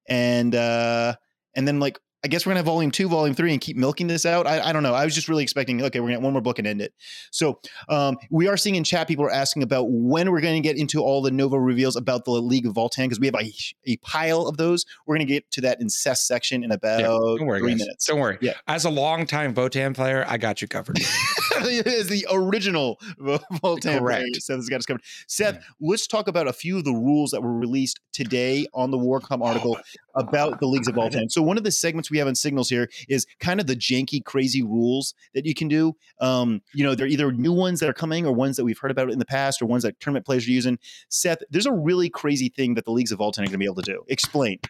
and 0.08 0.54
uh, 0.54 1.16
and 1.54 1.66
then 1.66 1.80
like 1.80 1.98
I 2.24 2.28
guess 2.28 2.46
we're 2.46 2.50
gonna 2.50 2.60
have 2.60 2.66
volume 2.66 2.90
two, 2.90 3.08
volume 3.08 3.34
three, 3.34 3.52
and 3.52 3.60
keep 3.60 3.76
milking 3.76 4.06
this 4.06 4.24
out. 4.24 4.46
I, 4.46 4.68
I 4.68 4.72
don't 4.72 4.82
know. 4.82 4.94
I 4.94 5.04
was 5.04 5.14
just 5.14 5.28
really 5.28 5.42
expecting, 5.42 5.82
okay, 5.82 6.00
we're 6.00 6.06
gonna 6.06 6.16
have 6.16 6.22
one 6.22 6.32
more 6.32 6.42
book 6.42 6.58
and 6.58 6.66
end 6.66 6.80
it. 6.80 6.94
So 7.30 7.60
um, 7.88 8.16
we 8.30 8.48
are 8.48 8.56
seeing 8.56 8.74
in 8.76 8.84
chat 8.84 9.08
people 9.08 9.24
are 9.24 9.32
asking 9.32 9.62
about 9.62 9.86
when 9.90 10.30
we're 10.30 10.40
going 10.40 10.60
to 10.60 10.66
get 10.66 10.76
into 10.76 11.00
all 11.02 11.22
the 11.22 11.30
Nova 11.30 11.58
reveals 11.58 11.96
about 11.96 12.24
the 12.24 12.30
League 12.30 12.66
of 12.66 12.74
Votan 12.74 13.04
because 13.04 13.20
we 13.20 13.26
have 13.26 13.34
a, 13.34 13.52
a 13.86 13.96
pile 13.98 14.46
of 14.46 14.56
those. 14.56 14.84
We're 15.06 15.16
going 15.16 15.26
to 15.26 15.32
get 15.32 15.50
to 15.52 15.60
that 15.62 15.80
incest 15.80 16.26
section 16.26 16.64
in 16.64 16.70
about 16.70 17.00
Don't 17.00 17.46
worry, 17.46 17.60
three 17.60 17.72
guys. 17.72 17.80
minutes. 17.80 18.06
Don't 18.06 18.20
worry. 18.20 18.38
Yeah. 18.40 18.54
As 18.66 18.84
a 18.84 18.90
longtime 18.90 19.54
Votan 19.54 19.94
player, 19.94 20.24
I 20.28 20.38
got 20.38 20.62
you 20.62 20.68
covered. 20.68 20.98
it 21.62 21.86
is 21.86 22.08
the 22.08 22.26
original 22.30 22.98
Votan. 23.20 23.98
Correct. 23.98 24.22
player. 24.22 24.26
Seth 24.34 24.56
has 24.56 24.68
got 24.68 24.76
us 24.76 24.86
covered. 24.86 25.02
Seth, 25.26 25.64
let's 25.80 26.06
talk 26.06 26.28
about 26.28 26.48
a 26.48 26.52
few 26.52 26.78
of 26.78 26.84
the 26.84 26.92
rules 26.92 27.30
that 27.30 27.42
were 27.42 27.56
released 27.56 28.00
today 28.12 28.66
on 28.74 28.90
the 28.90 28.98
Warcom 28.98 29.44
article 29.44 29.78
about 30.14 30.60
the 30.60 30.66
Leagues 30.66 30.88
of 30.88 30.94
Votan. 30.94 31.30
So 31.30 31.42
one 31.42 31.56
of 31.56 31.64
the 31.64 31.70
segments 31.70 32.10
we 32.12 32.18
have 32.18 32.28
on 32.28 32.36
Signals 32.36 32.68
here 32.68 32.88
is 33.08 33.26
kind 33.40 33.58
of 33.58 33.66
the 33.66 33.74
janky, 33.74 34.24
crazy 34.24 34.62
rules 34.62 35.14
that 35.34 35.44
you 35.44 35.54
can 35.54 35.66
do. 35.66 35.96
Um, 36.20 36.62
you 36.74 36.84
know, 36.84 36.94
they're 36.94 37.08
either 37.08 37.32
new 37.32 37.52
ones 37.52 37.80
that 37.80 37.88
are 37.88 37.94
coming 37.94 38.24
or 38.26 38.32
ones 38.32 38.56
that 38.56 38.64
we've 38.64 38.78
heard 38.78 38.92
about 38.92 39.10
in 39.10 39.18
the 39.18 39.24
past 39.24 39.60
or 39.60 39.66
ones 39.66 39.82
that 39.82 39.98
tournament 39.98 40.24
players 40.26 40.46
are 40.46 40.50
using. 40.52 40.78
Seth, 41.08 41.38
there's 41.50 41.66
a 41.66 41.72
really 41.72 42.08
crazy 42.08 42.48
thing 42.48 42.74
that 42.74 42.84
the 42.84 42.92
Leagues 42.92 43.10
of 43.10 43.18
Votan 43.18 43.38
are 43.38 43.42
going 43.42 43.52
to 43.52 43.58
be 43.58 43.64
able 43.64 43.82
to 43.82 43.82
do. 43.82 44.04
Explain. 44.08 44.60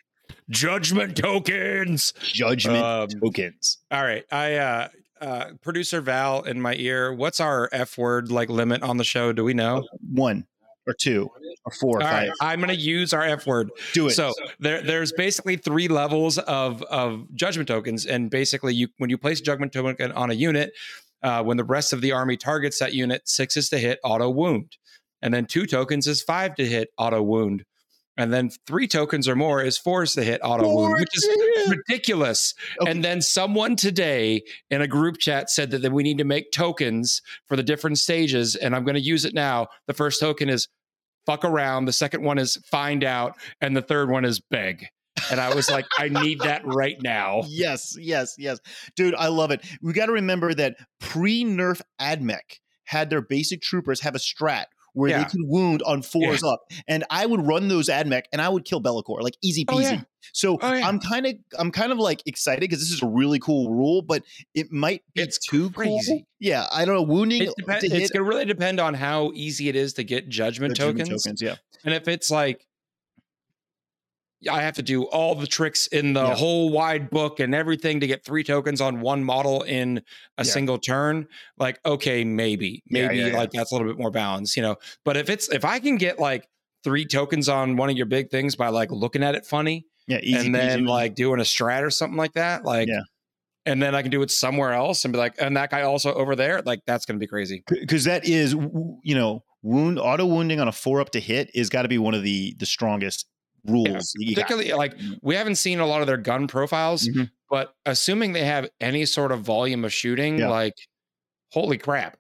Judgment 0.49 1.17
tokens. 1.17 2.15
Judgment 2.23 2.83
Um, 2.85 3.09
tokens. 3.09 3.79
All 3.91 4.03
right. 4.03 4.25
I 4.31 4.55
uh 4.57 4.89
uh 5.21 5.45
producer 5.63 6.01
Val 6.01 6.43
in 6.43 6.61
my 6.61 6.75
ear. 6.75 7.13
What's 7.13 7.41
our 7.41 7.69
F 7.73 7.99
word 7.99 8.31
like 8.31 8.49
limit 8.49 8.83
on 8.83 8.97
the 8.97 9.05
show? 9.05 9.33
Do 9.33 9.45
we 9.45 9.55
know? 9.55 9.87
One 10.11 10.47
or 10.87 10.95
two 10.95 11.31
or 11.65 11.73
four 11.73 11.99
or 11.99 12.03
All 12.03 12.09
five. 12.09 12.29
right. 12.29 12.37
I'm 12.41 12.61
gonna 12.61 12.73
use 12.73 13.13
our 13.13 13.23
F 13.23 13.47
word. 13.47 13.71
Do 13.93 14.09
it. 14.09 14.11
So 14.13 14.33
there, 14.59 14.83
there's 14.83 15.13
basically 15.13 15.57
three 15.57 15.89
levels 15.89 16.39
of 16.39 16.83
of 16.83 17.27
judgment 17.35 17.69
tokens, 17.69 18.07
and 18.07 18.31
basically, 18.31 18.75
you 18.75 18.89
when 18.99 19.11
you 19.11 19.19
place 19.19 19.41
a 19.41 19.43
judgment 19.43 19.73
token 19.73 20.13
on 20.13 20.31
a 20.31 20.35
unit, 20.35 20.73
uh, 21.23 21.43
when 21.43 21.57
the 21.57 21.65
rest 21.65 21.93
of 21.93 22.01
the 22.01 22.13
army 22.13 22.37
targets 22.37 22.79
that 22.81 22.95
unit, 22.95 23.23
six 23.29 23.57
is 23.57 23.69
to 23.71 23.79
hit 23.79 23.99
auto 24.03 24.29
wound, 24.31 24.77
and 25.21 25.33
then 25.33 25.47
two 25.47 25.67
tokens 25.67 26.07
is 26.07 26.23
five 26.23 26.55
to 26.57 26.67
hit 26.67 26.89
auto 26.99 27.23
wound, 27.23 27.65
and 28.17 28.33
then 28.33 28.51
three 28.67 28.89
tokens 28.89 29.29
or 29.29 29.37
more 29.37 29.63
is 29.63 29.79
four 29.79 30.03
is 30.03 30.15
to 30.15 30.25
hit 30.25 30.41
auto 30.43 30.73
wound, 30.75 30.95
which 30.99 31.17
is 31.17 31.29
ridiculous. 31.69 32.55
Okay. 32.81 32.91
And 32.91 33.05
then 33.05 33.21
someone 33.21 33.77
today 33.77 34.43
in 34.71 34.83
a 34.83 34.89
group 34.89 35.19
chat 35.19 35.51
said 35.51 35.71
that, 35.71 35.83
that 35.83 35.93
we 35.93 36.03
need 36.03 36.19
to 36.19 36.25
make 36.25 36.53
tokens 36.53 37.23
for 37.47 37.57
the 37.57 37.63
different 37.63 37.99
stages, 37.99 38.57
and 38.57 38.75
I'm 38.75 38.85
going 38.85 38.95
to 38.95 39.01
use 39.01 39.25
it 39.25 39.35
now. 39.35 39.69
The 39.87 39.95
first 39.95 40.21
token 40.21 40.49
is 40.49 40.69
fuck 41.27 41.45
around. 41.45 41.85
The 41.85 41.93
second 41.93 42.23
one 42.23 42.39
is 42.39 42.57
find 42.71 43.05
out, 43.05 43.37
and 43.61 43.77
the 43.77 43.83
third 43.83 44.11
one 44.11 44.25
is 44.25 44.41
beg. 44.41 44.87
And 45.31 45.41
I 45.41 45.55
was 45.55 45.71
like, 45.71 45.87
I 45.99 46.09
need 46.09 46.41
that 46.41 46.63
right 46.65 46.97
now. 47.03 47.43
Yes, 47.47 47.97
yes, 47.99 48.35
yes. 48.39 48.59
Dude, 48.97 49.15
I 49.15 49.29
love 49.29 49.51
it. 49.51 49.65
We 49.83 49.93
got 49.93 50.07
to 50.07 50.13
remember 50.13 50.55
that 50.55 50.77
pre 51.01 51.45
nerf 51.45 51.81
AdMech 52.01 52.61
had 52.85 53.11
their 53.11 53.21
basic 53.21 53.63
troopers 53.63 54.01
have 54.01 54.15
a 54.15 54.19
strat 54.19 54.67
where 54.95 55.11
they 55.11 55.17
Yeah. 55.19 55.25
could 55.25 55.41
wound 55.45 55.83
on 55.83 56.03
fours 56.03 56.43
up. 56.43 56.61
And 56.87 57.05
I 57.11 57.27
would 57.27 57.47
run 57.47 57.69
those 57.69 57.89
AdMech 57.89 58.25
and 58.33 58.41
I 58.43 58.49
would 58.49 58.65
kill 58.65 58.81
Bellicor, 58.83 59.21
like 59.23 59.37
easy 59.43 59.65
Oh, 59.69 59.77
peasy. 59.77 59.93
yeah. 59.93 60.03
So 60.33 60.59
Oh, 60.61 60.73
yeah. 60.73 60.87
I'm 60.87 60.99
kind 61.01 61.27
of 61.27 61.35
I'm 61.59 61.71
kind 61.73 61.93
of 61.93 61.99
like 61.99 62.23
excited 62.27 62.61
because 62.61 62.81
this 62.81 62.91
is 62.93 63.03
a 63.03 63.07
really 63.07 63.39
cool 63.39 63.71
rule, 63.71 64.03
but 64.03 64.23
it 64.55 64.71
might 64.71 65.03
be 65.15 65.23
It's 65.23 65.39
too 65.39 65.71
cool. 65.71 65.85
crazy. 65.85 66.27
Yeah, 66.41 66.67
I 66.73 66.85
don't 66.85 66.95
know. 66.95 67.03
Wounding 67.03 67.43
It 67.43 67.51
depend- 67.57 67.85
it's 67.85 67.93
hit 67.93 68.13
going 68.13 68.25
to 68.25 68.29
really 68.29 68.45
depend 68.45 68.81
on 68.81 68.95
how 68.95 69.33
easy 69.35 69.69
it 69.69 69.77
is 69.77 69.95
to 69.95 70.05
get 70.05 70.29
judgment 70.29 70.73
the 70.73 70.77
Judgment 70.77 71.09
tokens. 71.09 71.43
Yeah. 71.43 71.57
And 71.85 71.95
if 71.95 72.07
it's 72.09 72.31
like, 72.31 72.67
I 74.51 74.63
have 74.63 74.75
to 74.75 74.83
do 74.83 75.05
all 75.05 75.35
the 75.35 75.47
tricks 75.47 75.87
in 75.89 76.13
the 76.15 76.25
Yeah. 76.25 76.35
whole 76.35 76.71
wide 76.71 77.11
book 77.11 77.39
and 77.41 77.55
everything 77.55 78.01
to 78.01 78.07
get 78.07 78.25
three 78.25 78.43
tokens 78.45 78.81
on 78.81 79.01
one 79.01 79.23
model 79.25 79.63
in 79.63 79.99
a 80.39 80.45
Yeah. 80.45 80.53
single 80.53 80.79
turn. 80.79 81.27
Like, 81.59 81.79
okay, 81.87 82.25
maybe, 82.25 82.83
maybe 82.89 83.17
yeah, 83.19 83.37
like 83.37 83.51
that's 83.53 83.71
a 83.71 83.75
little 83.75 83.89
bit 83.89 83.99
more 83.99 84.11
balanced, 84.11 84.57
you 84.57 84.63
know. 84.63 84.77
But 85.05 85.17
if 85.17 85.31
it's 85.31 85.49
if 85.51 85.65
I 85.65 85.79
can 85.79 85.97
get 85.97 86.19
like 86.19 86.47
three 86.85 87.05
tokens 87.05 87.49
on 87.49 87.77
one 87.77 87.91
of 87.91 87.97
your 87.97 88.07
big 88.07 88.31
things 88.31 88.57
by 88.57 88.69
like 88.69 88.91
looking 88.91 89.23
at 89.23 89.35
it 89.37 89.47
funny 89.47 89.87
Yeah, 90.09 90.19
easy 90.23 90.47
and 90.47 90.55
then 90.55 90.81
peasy. 90.81 90.89
like 90.89 91.15
doing 91.15 91.39
a 91.39 91.45
strat 91.45 91.83
or 91.83 91.91
something 91.91 92.17
like 92.19 92.33
that, 92.33 92.65
like. 92.65 92.89
Yeah. 92.89 93.03
And 93.65 93.81
then 93.81 93.95
I 93.95 94.03
can 94.03 94.11
do 94.11 94.23
it 94.23 94.31
somewhere 94.33 94.73
else 94.73 95.05
and 95.05 95.13
be 95.13 95.19
like, 95.19 95.35
and 95.41 95.57
that 95.57 95.71
guy 95.71 95.83
also 95.83 96.13
over 96.15 96.35
there, 96.35 96.63
like 96.67 96.81
that's 96.85 97.07
gonna 97.07 97.21
be 97.21 97.29
crazy. 97.29 97.63
because 97.69 98.03
that 98.05 98.27
is 98.27 98.55
you 99.05 99.15
know 99.15 99.45
wound 99.63 100.01
auto 100.01 100.27
wounding 100.27 100.59
on 100.59 100.67
a 100.67 100.73
four 100.73 101.01
up 101.01 101.11
to 101.11 101.21
hit 101.21 101.49
is 101.55 101.71
got 101.71 101.83
to 101.83 101.89
be 101.89 101.97
one 101.97 102.13
of 102.13 102.25
the 102.25 102.57
the 102.59 102.67
strongest 102.67 103.25
rules 103.67 104.15
got. 104.19 104.29
Particularly, 104.35 104.73
like 104.73 104.95
we 105.23 105.35
haven't 105.35 105.57
seen 105.57 105.81
a 105.81 105.87
lot 105.87 106.01
of 106.01 106.07
their 106.07 106.17
gun 106.17 106.47
profiles, 106.49 107.07
Mhm. 107.09 107.31
but 107.51 107.75
assuming 107.87 108.33
they 108.33 108.45
have 108.45 108.69
any 108.81 109.05
sort 109.07 109.33
of 109.33 109.41
volume 109.43 109.85
of 109.85 109.93
shooting, 109.93 110.39
Yeah. 110.39 110.49
like 110.49 110.75
holy 111.53 111.79
crap. 111.79 112.19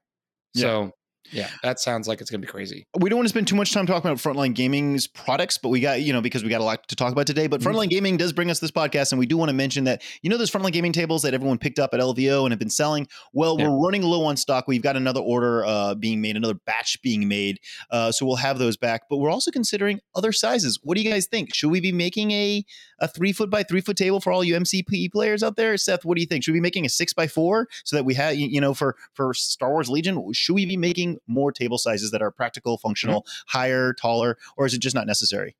Yeah. 0.54 0.62
So 0.62 0.92
yeah, 1.30 1.48
that 1.62 1.80
sounds 1.80 2.08
like 2.08 2.20
it's 2.20 2.30
gonna 2.30 2.40
be 2.40 2.46
crazy. 2.46 2.86
we 2.98 3.08
don't 3.08 3.18
want 3.18 3.26
to 3.26 3.30
spend 3.30 3.46
too 3.48 3.56
much 3.56 3.72
time 3.72 3.86
talking 3.86 4.10
about 4.10 4.18
Frontline 4.18 4.54
Gaming's 4.54 5.06
products, 5.06 5.58
but 5.58 5.68
we 5.68 5.80
got, 5.80 6.02
you 6.02 6.12
know, 6.12 6.20
because 6.20 6.42
we 6.42 6.50
got 6.50 6.60
a 6.60 6.64
lot 6.64 6.86
to 6.88 6.96
talk 6.96 7.12
about 7.12 7.26
today. 7.26 7.46
But 7.46 7.60
Mhm. 7.60 7.64
Frontline 7.72 7.88
Gaming 7.90 8.16
does 8.16 8.32
bring 8.32 8.50
us 8.50 8.58
this 8.60 8.70
podcast, 8.70 9.12
and 9.12 9.18
we 9.18 9.26
do 9.26 9.36
want 9.36 9.48
to 9.48 9.52
mention 9.54 9.84
that, 9.84 10.02
you 10.22 10.30
know, 10.30 10.36
those 10.36 10.50
Frontline 10.50 10.72
Gaming 10.72 10.92
tables 10.92 11.22
that 11.22 11.34
everyone 11.34 11.58
picked 11.58 11.78
up 11.78 11.94
at 11.94 12.00
LVO 12.00 12.44
and 12.44 12.52
have 12.52 12.58
been 12.58 12.70
selling. 12.70 13.06
Well, 13.32 13.56
Yeah. 13.58 13.68
we're 13.68 13.84
running 13.84 14.02
low 14.02 14.24
on 14.24 14.36
stock. 14.36 14.66
We've 14.66 14.82
got 14.82 14.96
another 14.96 15.20
order 15.20 15.64
uh, 15.64 15.94
being 15.94 16.20
made, 16.20 16.36
another 16.36 16.54
batch 16.54 17.00
being 17.02 17.28
made. 17.28 17.58
Uh, 17.90 18.10
so 18.12 18.26
we'll 18.26 18.36
have 18.36 18.58
those 18.58 18.76
back. 18.76 19.02
But 19.08 19.18
we're 19.18 19.30
also 19.30 19.50
considering 19.50 20.00
other 20.14 20.32
sizes. 20.32 20.78
What 20.82 20.96
do 20.96 21.02
you 21.02 21.10
guys 21.10 21.26
think? 21.26 21.54
Should 21.54 21.70
we 21.70 21.80
be 21.80 21.92
making 21.92 22.30
a 22.32 22.64
a 23.00 23.08
three 23.08 23.32
foot 23.32 23.50
by 23.50 23.64
three 23.64 23.80
foot 23.80 23.96
table 23.96 24.20
for 24.20 24.32
all 24.32 24.44
you 24.44 24.54
MCP 24.54 25.08
players 25.10 25.42
out 25.42 25.56
there? 25.56 25.76
Seth, 25.76 26.04
what 26.04 26.14
do 26.14 26.20
you 26.20 26.26
think? 26.26 26.44
Should 26.44 26.52
we 26.52 26.58
be 26.58 26.62
making 26.62 26.86
a 26.86 26.88
six 26.88 27.12
by 27.12 27.26
four 27.26 27.66
so 27.84 27.96
that 27.96 28.04
we 28.04 28.14
have, 28.14 28.36
you 28.36 28.60
know, 28.60 28.74
for 28.74 28.96
for 29.14 29.34
Star 29.34 29.70
Wars 29.70 29.88
Legion? 29.88 30.22
Should 30.32 30.54
we 30.54 30.66
be 30.66 30.76
making 30.76 31.11
more 31.26 31.52
table 31.52 31.78
sizes 31.78 32.10
that 32.10 32.22
are 32.22 32.30
practical, 32.30 32.78
functional, 32.78 33.22
mm-hmm. 33.22 33.58
higher, 33.58 33.92
taller, 33.92 34.38
or 34.56 34.66
is 34.66 34.74
it 34.74 34.80
just 34.80 34.94
not 34.94 35.06
necessary? 35.06 35.56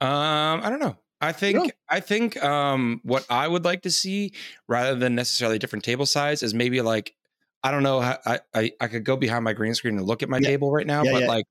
Um, 0.00 0.60
I 0.62 0.70
don't 0.70 0.80
know. 0.80 0.96
I 1.20 1.30
think 1.30 1.66
yeah. 1.66 1.70
I 1.88 2.00
think 2.00 2.42
um, 2.42 3.00
what 3.04 3.24
I 3.30 3.46
would 3.46 3.64
like 3.64 3.82
to 3.82 3.90
see, 3.90 4.32
rather 4.66 4.96
than 4.96 5.14
necessarily 5.14 5.58
different 5.58 5.84
table 5.84 6.04
size, 6.04 6.42
is 6.42 6.52
maybe 6.52 6.80
like 6.82 7.14
I 7.62 7.70
don't 7.70 7.84
know. 7.84 8.00
I 8.00 8.40
I, 8.52 8.72
I 8.80 8.88
could 8.88 9.04
go 9.04 9.16
behind 9.16 9.44
my 9.44 9.52
green 9.52 9.74
screen 9.74 9.96
and 9.96 10.06
look 10.06 10.24
at 10.24 10.28
my 10.28 10.38
yeah. 10.38 10.48
table 10.48 10.72
right 10.72 10.86
now, 10.86 11.04
yeah, 11.04 11.12
but 11.12 11.22
like 11.24 11.44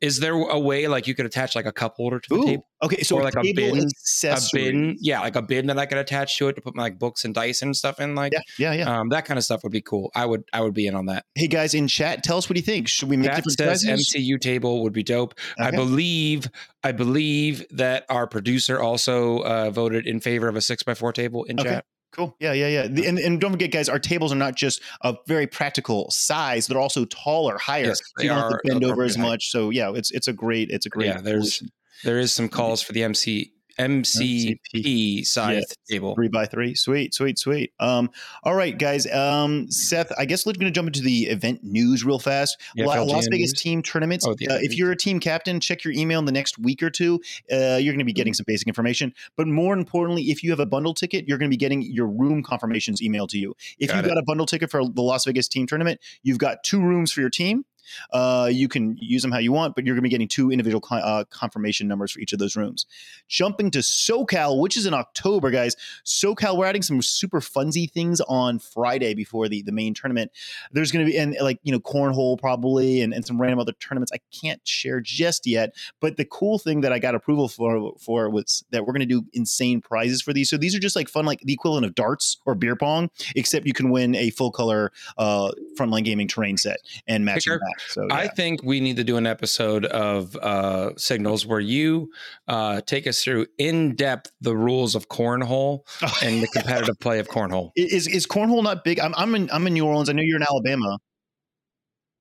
is 0.00 0.20
there 0.20 0.34
a 0.34 0.58
way 0.58 0.88
like 0.88 1.06
you 1.06 1.14
could 1.14 1.26
attach 1.26 1.54
like 1.54 1.66
a 1.66 1.72
cup 1.72 1.94
holder 1.96 2.20
to 2.20 2.28
the 2.28 2.34
Ooh, 2.34 2.44
table? 2.44 2.68
Okay, 2.82 3.02
so 3.02 3.16
or 3.16 3.22
like 3.22 3.34
a 3.36 3.52
bin, 3.54 3.88
a 4.24 4.40
bin, 4.52 4.96
yeah, 5.00 5.20
like 5.20 5.36
a 5.36 5.42
bin 5.42 5.66
that 5.68 5.78
I 5.78 5.86
could 5.86 5.98
attach 5.98 6.36
to 6.38 6.48
it 6.48 6.54
to 6.54 6.60
put 6.60 6.76
my 6.76 6.84
like 6.84 6.98
books 6.98 7.24
and 7.24 7.34
dice 7.34 7.62
and 7.62 7.74
stuff 7.74 7.98
in. 8.00 8.14
Like, 8.14 8.32
yeah, 8.32 8.40
yeah, 8.58 8.72
yeah. 8.72 9.00
Um, 9.00 9.08
that 9.08 9.24
kind 9.24 9.38
of 9.38 9.44
stuff 9.44 9.62
would 9.62 9.72
be 9.72 9.80
cool. 9.80 10.10
I 10.14 10.26
would, 10.26 10.44
I 10.52 10.60
would 10.60 10.74
be 10.74 10.86
in 10.86 10.94
on 10.94 11.06
that. 11.06 11.24
Hey 11.34 11.46
guys 11.46 11.72
in 11.74 11.88
chat, 11.88 12.22
tell 12.22 12.36
us 12.36 12.48
what 12.48 12.56
you 12.56 12.62
think? 12.62 12.88
Should 12.88 13.08
we 13.08 13.16
make 13.16 13.30
that 13.30 13.36
different 13.36 13.58
says 13.58 13.82
sizes? 13.82 14.14
MCU 14.14 14.38
table 14.40 14.82
would 14.82 14.92
be 14.92 15.02
dope. 15.02 15.34
Okay. 15.58 15.68
I 15.68 15.70
believe, 15.70 16.48
I 16.84 16.92
believe 16.92 17.64
that 17.70 18.04
our 18.10 18.26
producer 18.26 18.80
also 18.80 19.38
uh, 19.38 19.70
voted 19.70 20.06
in 20.06 20.20
favor 20.20 20.48
of 20.48 20.56
a 20.56 20.60
six 20.60 20.82
by 20.82 20.94
four 20.94 21.12
table 21.12 21.44
in 21.44 21.58
okay. 21.58 21.70
chat. 21.70 21.84
Cool. 22.16 22.34
Yeah, 22.40 22.54
yeah, 22.54 22.68
yeah. 22.68 22.86
The, 22.86 23.06
and, 23.06 23.18
and 23.18 23.38
don't 23.38 23.52
forget, 23.52 23.70
guys, 23.70 23.90
our 23.90 23.98
tables 23.98 24.32
are 24.32 24.36
not 24.36 24.54
just 24.54 24.80
a 25.02 25.14
very 25.26 25.46
practical 25.46 26.10
size; 26.10 26.66
they're 26.66 26.80
also 26.80 27.04
taller, 27.04 27.58
higher. 27.58 27.88
Yes, 27.88 28.00
so 28.16 28.22
you 28.22 28.30
don't 28.30 28.38
have 28.38 28.50
to 28.52 28.60
bend 28.64 28.84
over 28.84 29.04
as 29.04 29.18
much. 29.18 29.50
So 29.50 29.68
yeah, 29.68 29.92
it's 29.94 30.10
it's 30.12 30.26
a 30.26 30.32
great 30.32 30.70
it's 30.70 30.86
a 30.86 30.88
great. 30.88 31.08
Yeah, 31.08 31.20
there's 31.20 31.56
solution. 31.56 31.72
there 32.04 32.18
is 32.18 32.32
some 32.32 32.46
mm-hmm. 32.46 32.56
calls 32.56 32.80
for 32.80 32.94
the 32.94 33.02
MC 33.02 33.52
MCP 33.78 35.26
size 35.26 35.64
table. 35.88 36.14
Three 36.14 36.28
by 36.28 36.46
three. 36.46 36.74
Sweet, 36.74 37.14
sweet, 37.14 37.38
sweet. 37.38 37.72
Um, 37.78 38.10
all 38.42 38.54
right, 38.54 38.76
guys. 38.76 39.10
Um, 39.12 39.70
Seth, 39.70 40.12
I 40.18 40.24
guess 40.24 40.46
we're 40.46 40.52
going 40.52 40.66
to 40.66 40.70
jump 40.70 40.88
into 40.88 41.02
the 41.02 41.26
event 41.26 41.62
news 41.62 42.04
real 42.04 42.18
fast. 42.18 42.60
La- 42.76 43.02
Las 43.02 43.26
Vegas 43.30 43.52
news. 43.52 43.60
team 43.60 43.82
tournaments. 43.82 44.26
Oh, 44.26 44.32
uh, 44.32 44.34
if 44.62 44.76
you're 44.76 44.92
a 44.92 44.96
team 44.96 45.20
captain, 45.20 45.60
check 45.60 45.84
your 45.84 45.92
email 45.92 46.18
in 46.18 46.24
the 46.24 46.32
next 46.32 46.58
week 46.58 46.82
or 46.82 46.90
two. 46.90 47.20
Uh, 47.50 47.76
you're 47.80 47.92
going 47.92 47.98
to 47.98 48.04
be 48.04 48.12
getting 48.12 48.34
some 48.34 48.44
basic 48.46 48.68
information. 48.68 49.12
But 49.36 49.46
more 49.46 49.74
importantly, 49.74 50.24
if 50.24 50.42
you 50.42 50.50
have 50.50 50.60
a 50.60 50.66
bundle 50.66 50.94
ticket, 50.94 51.28
you're 51.28 51.38
going 51.38 51.50
to 51.50 51.54
be 51.54 51.58
getting 51.58 51.82
your 51.82 52.06
room 52.06 52.42
confirmations 52.42 53.00
emailed 53.00 53.28
to 53.30 53.38
you. 53.38 53.54
If 53.78 53.88
got 53.88 53.96
you've 53.96 54.06
it. 54.06 54.08
got 54.08 54.18
a 54.18 54.24
bundle 54.24 54.46
ticket 54.46 54.70
for 54.70 54.82
the 54.84 55.02
Las 55.02 55.24
Vegas 55.24 55.48
team 55.48 55.66
tournament, 55.66 56.00
you've 56.22 56.38
got 56.38 56.64
two 56.64 56.80
rooms 56.80 57.12
for 57.12 57.20
your 57.20 57.30
team 57.30 57.64
uh, 58.12 58.48
you 58.50 58.68
can 58.68 58.96
use 59.00 59.22
them 59.22 59.32
how 59.32 59.38
you 59.38 59.52
want, 59.52 59.74
but 59.74 59.84
you're 59.84 59.94
going 59.94 60.02
to 60.02 60.08
be 60.08 60.10
getting 60.10 60.28
two 60.28 60.50
individual 60.50 60.82
uh, 60.90 61.24
confirmation 61.30 61.88
numbers 61.88 62.12
for 62.12 62.20
each 62.20 62.32
of 62.32 62.38
those 62.38 62.56
rooms. 62.56 62.86
Jumping 63.28 63.70
to 63.72 63.80
SoCal, 63.80 64.60
which 64.60 64.76
is 64.76 64.86
in 64.86 64.94
October, 64.94 65.50
guys. 65.50 65.76
SoCal, 66.04 66.56
we're 66.56 66.66
adding 66.66 66.82
some 66.82 67.02
super 67.02 67.40
funsy 67.40 67.90
things 67.90 68.20
on 68.22 68.58
Friday 68.58 69.14
before 69.14 69.48
the, 69.48 69.62
the 69.62 69.72
main 69.72 69.94
tournament. 69.94 70.30
There's 70.72 70.92
going 70.92 71.04
to 71.04 71.10
be, 71.10 71.18
and 71.18 71.36
like, 71.40 71.58
you 71.62 71.72
know, 71.72 71.80
cornhole 71.80 72.38
probably, 72.38 73.00
and, 73.00 73.12
and 73.12 73.24
some 73.24 73.40
random 73.40 73.58
other 73.58 73.72
tournaments 73.80 74.12
I 74.12 74.18
can't 74.38 74.60
share 74.66 75.00
just 75.00 75.46
yet. 75.46 75.74
But 76.00 76.16
the 76.16 76.24
cool 76.24 76.58
thing 76.58 76.80
that 76.82 76.92
I 76.92 76.98
got 76.98 77.14
approval 77.14 77.48
for, 77.48 77.92
for 77.98 78.30
was 78.30 78.64
that 78.70 78.86
we're 78.86 78.92
going 78.92 79.00
to 79.00 79.06
do 79.06 79.24
insane 79.32 79.80
prizes 79.80 80.22
for 80.22 80.32
these. 80.32 80.50
So 80.50 80.56
these 80.56 80.74
are 80.74 80.80
just 80.80 80.96
like 80.96 81.08
fun, 81.08 81.24
like 81.24 81.40
the 81.40 81.52
equivalent 81.52 81.86
of 81.86 81.94
darts 81.94 82.38
or 82.46 82.54
beer 82.54 82.76
pong, 82.76 83.10
except 83.34 83.66
you 83.66 83.72
can 83.72 83.90
win 83.90 84.14
a 84.14 84.30
full 84.30 84.50
color 84.50 84.92
uh, 85.18 85.52
frontline 85.78 86.04
gaming 86.04 86.28
terrain 86.28 86.56
set 86.56 86.78
and 87.06 87.24
matching 87.24 87.52
that. 87.60 87.75
So 87.88 88.06
yeah. 88.08 88.14
I 88.14 88.28
think 88.28 88.62
we 88.62 88.80
need 88.80 88.96
to 88.96 89.04
do 89.04 89.16
an 89.16 89.26
episode 89.26 89.84
of 89.86 90.36
uh, 90.36 90.90
Signals 90.96 91.46
where 91.46 91.60
you 91.60 92.10
uh, 92.48 92.80
take 92.82 93.06
us 93.06 93.22
through 93.22 93.46
in 93.58 93.94
depth 93.94 94.32
the 94.40 94.56
rules 94.56 94.94
of 94.94 95.08
cornhole 95.08 95.80
and 96.22 96.42
the 96.42 96.48
competitive 96.48 96.98
play 97.00 97.18
of 97.18 97.28
cornhole. 97.28 97.70
Is 97.76 98.06
is 98.06 98.26
cornhole 98.26 98.62
not 98.62 98.84
big? 98.84 99.00
I'm 99.00 99.14
I'm 99.16 99.34
in 99.34 99.50
I'm 99.52 99.66
in 99.66 99.74
New 99.74 99.86
Orleans. 99.86 100.08
I 100.08 100.12
know 100.12 100.22
you're 100.22 100.36
in 100.36 100.42
Alabama. 100.42 100.98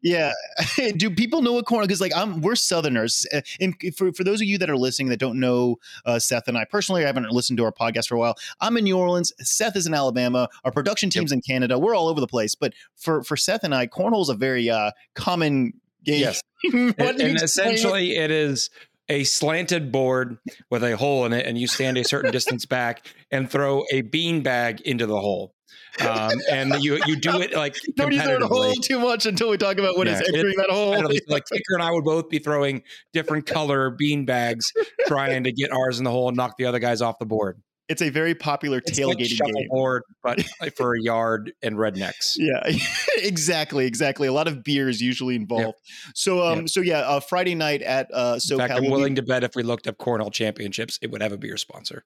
Yeah. 0.05 0.33
Do 0.97 1.09
people 1.09 1.41
know 1.41 1.53
what 1.53 1.65
cornhole? 1.65 1.81
Because 1.81 1.99
like 1.99 2.15
I'm, 2.15 2.39
we're 2.41 2.55
Southerners, 2.55 3.25
uh, 3.33 3.41
and 3.59 3.73
for 3.97 4.13
for 4.13 4.23
those 4.23 4.39
of 4.39 4.45
you 4.45 4.59
that 4.59 4.69
are 4.69 4.77
listening 4.77 5.09
that 5.09 5.17
don't 5.17 5.39
know 5.39 5.77
uh, 6.05 6.19
Seth 6.19 6.47
and 6.47 6.55
I 6.55 6.63
personally, 6.63 7.03
I 7.03 7.07
haven't 7.07 7.31
listened 7.31 7.57
to 7.57 7.63
our 7.63 7.71
podcast 7.71 8.09
for 8.09 8.15
a 8.15 8.19
while. 8.19 8.35
I'm 8.61 8.77
in 8.77 8.83
New 8.83 8.99
Orleans. 8.99 9.33
Seth 9.39 9.75
is 9.75 9.87
in 9.87 9.95
Alabama. 9.95 10.47
Our 10.63 10.71
production 10.71 11.09
team's 11.09 11.31
yep. 11.31 11.37
in 11.37 11.41
Canada. 11.41 11.79
We're 11.79 11.95
all 11.95 12.07
over 12.07 12.21
the 12.21 12.27
place. 12.27 12.53
But 12.53 12.73
for 12.95 13.23
for 13.23 13.35
Seth 13.35 13.63
and 13.63 13.73
I, 13.73 13.87
cornhole 13.87 14.21
is 14.21 14.29
a 14.29 14.35
very 14.35 14.69
uh, 14.69 14.91
common 15.15 15.73
game. 16.03 16.21
Yes. 16.21 16.43
and, 16.71 16.99
and 16.99 17.41
essentially, 17.41 18.15
it 18.15 18.29
is 18.29 18.69
a 19.09 19.23
slanted 19.23 19.91
board 19.91 20.37
with 20.69 20.83
a 20.83 20.95
hole 20.97 21.25
in 21.25 21.33
it, 21.33 21.47
and 21.47 21.57
you 21.57 21.65
stand 21.65 21.97
a 21.97 22.03
certain 22.03 22.31
distance 22.31 22.67
back 22.67 23.11
and 23.31 23.49
throw 23.49 23.83
a 23.91 24.01
bean 24.01 24.43
bag 24.43 24.81
into 24.81 25.07
the 25.07 25.19
hole 25.19 25.54
um, 26.01 26.31
and 26.51 26.83
you 26.83 26.99
you 27.05 27.15
do 27.15 27.41
it 27.41 27.53
like 27.53 27.75
don't 27.95 28.11
use 28.11 28.23
the 28.23 28.47
hole 28.47 28.73
too 28.73 28.99
much 28.99 29.25
until 29.25 29.49
we 29.49 29.57
talk 29.57 29.77
about 29.77 29.97
what 29.97 30.07
yeah, 30.07 30.19
is 30.19 30.33
entering 30.33 30.57
that 30.57 30.69
hole. 30.69 30.91
Like 31.27 31.45
Kicker 31.51 31.73
and 31.73 31.83
I 31.83 31.91
would 31.91 32.03
both 32.03 32.29
be 32.29 32.39
throwing 32.39 32.83
different 33.13 33.45
color 33.45 33.91
bean 33.91 34.25
bags, 34.25 34.71
trying 35.07 35.43
to 35.45 35.51
get 35.51 35.71
ours 35.71 35.97
in 35.97 36.03
the 36.03 36.11
hole 36.11 36.27
and 36.27 36.37
knock 36.37 36.57
the 36.57 36.65
other 36.65 36.79
guys 36.79 37.01
off 37.01 37.19
the 37.19 37.25
board 37.25 37.61
it's 37.87 38.01
a 38.01 38.09
very 38.09 38.33
popular 38.33 38.79
it's 38.79 38.97
tailgating 38.97 39.39
like 39.43 39.53
game. 39.53 39.67
Board, 39.69 40.03
but 40.23 40.43
for 40.75 40.95
a 40.95 41.01
yard 41.01 41.53
and 41.61 41.75
rednecks. 41.75 42.35
Yeah, 42.37 42.61
exactly, 43.17 43.85
exactly. 43.85 44.27
A 44.27 44.33
lot 44.33 44.47
of 44.47 44.63
beers 44.63 45.01
usually 45.01 45.35
involved. 45.35 45.65
Yep. 45.65 45.75
So, 46.15 46.45
um, 46.45 46.59
yep. 46.61 46.69
so 46.69 46.81
yeah, 46.81 46.99
uh, 46.99 47.19
Friday 47.19 47.55
night 47.55 47.81
at 47.81 48.09
uh, 48.13 48.35
SoCal. 48.35 48.51
In 48.51 48.57
fact, 48.59 48.73
I'm 48.73 48.89
willing 48.89 49.15
to 49.15 49.21
bet 49.21 49.43
if 49.43 49.55
we 49.55 49.63
looked 49.63 49.87
up 49.87 49.97
Cornhole 49.97 50.33
Championships, 50.33 50.99
it 51.01 51.11
would 51.11 51.21
have 51.21 51.31
a 51.31 51.37
beer 51.37 51.57
sponsor. 51.57 52.03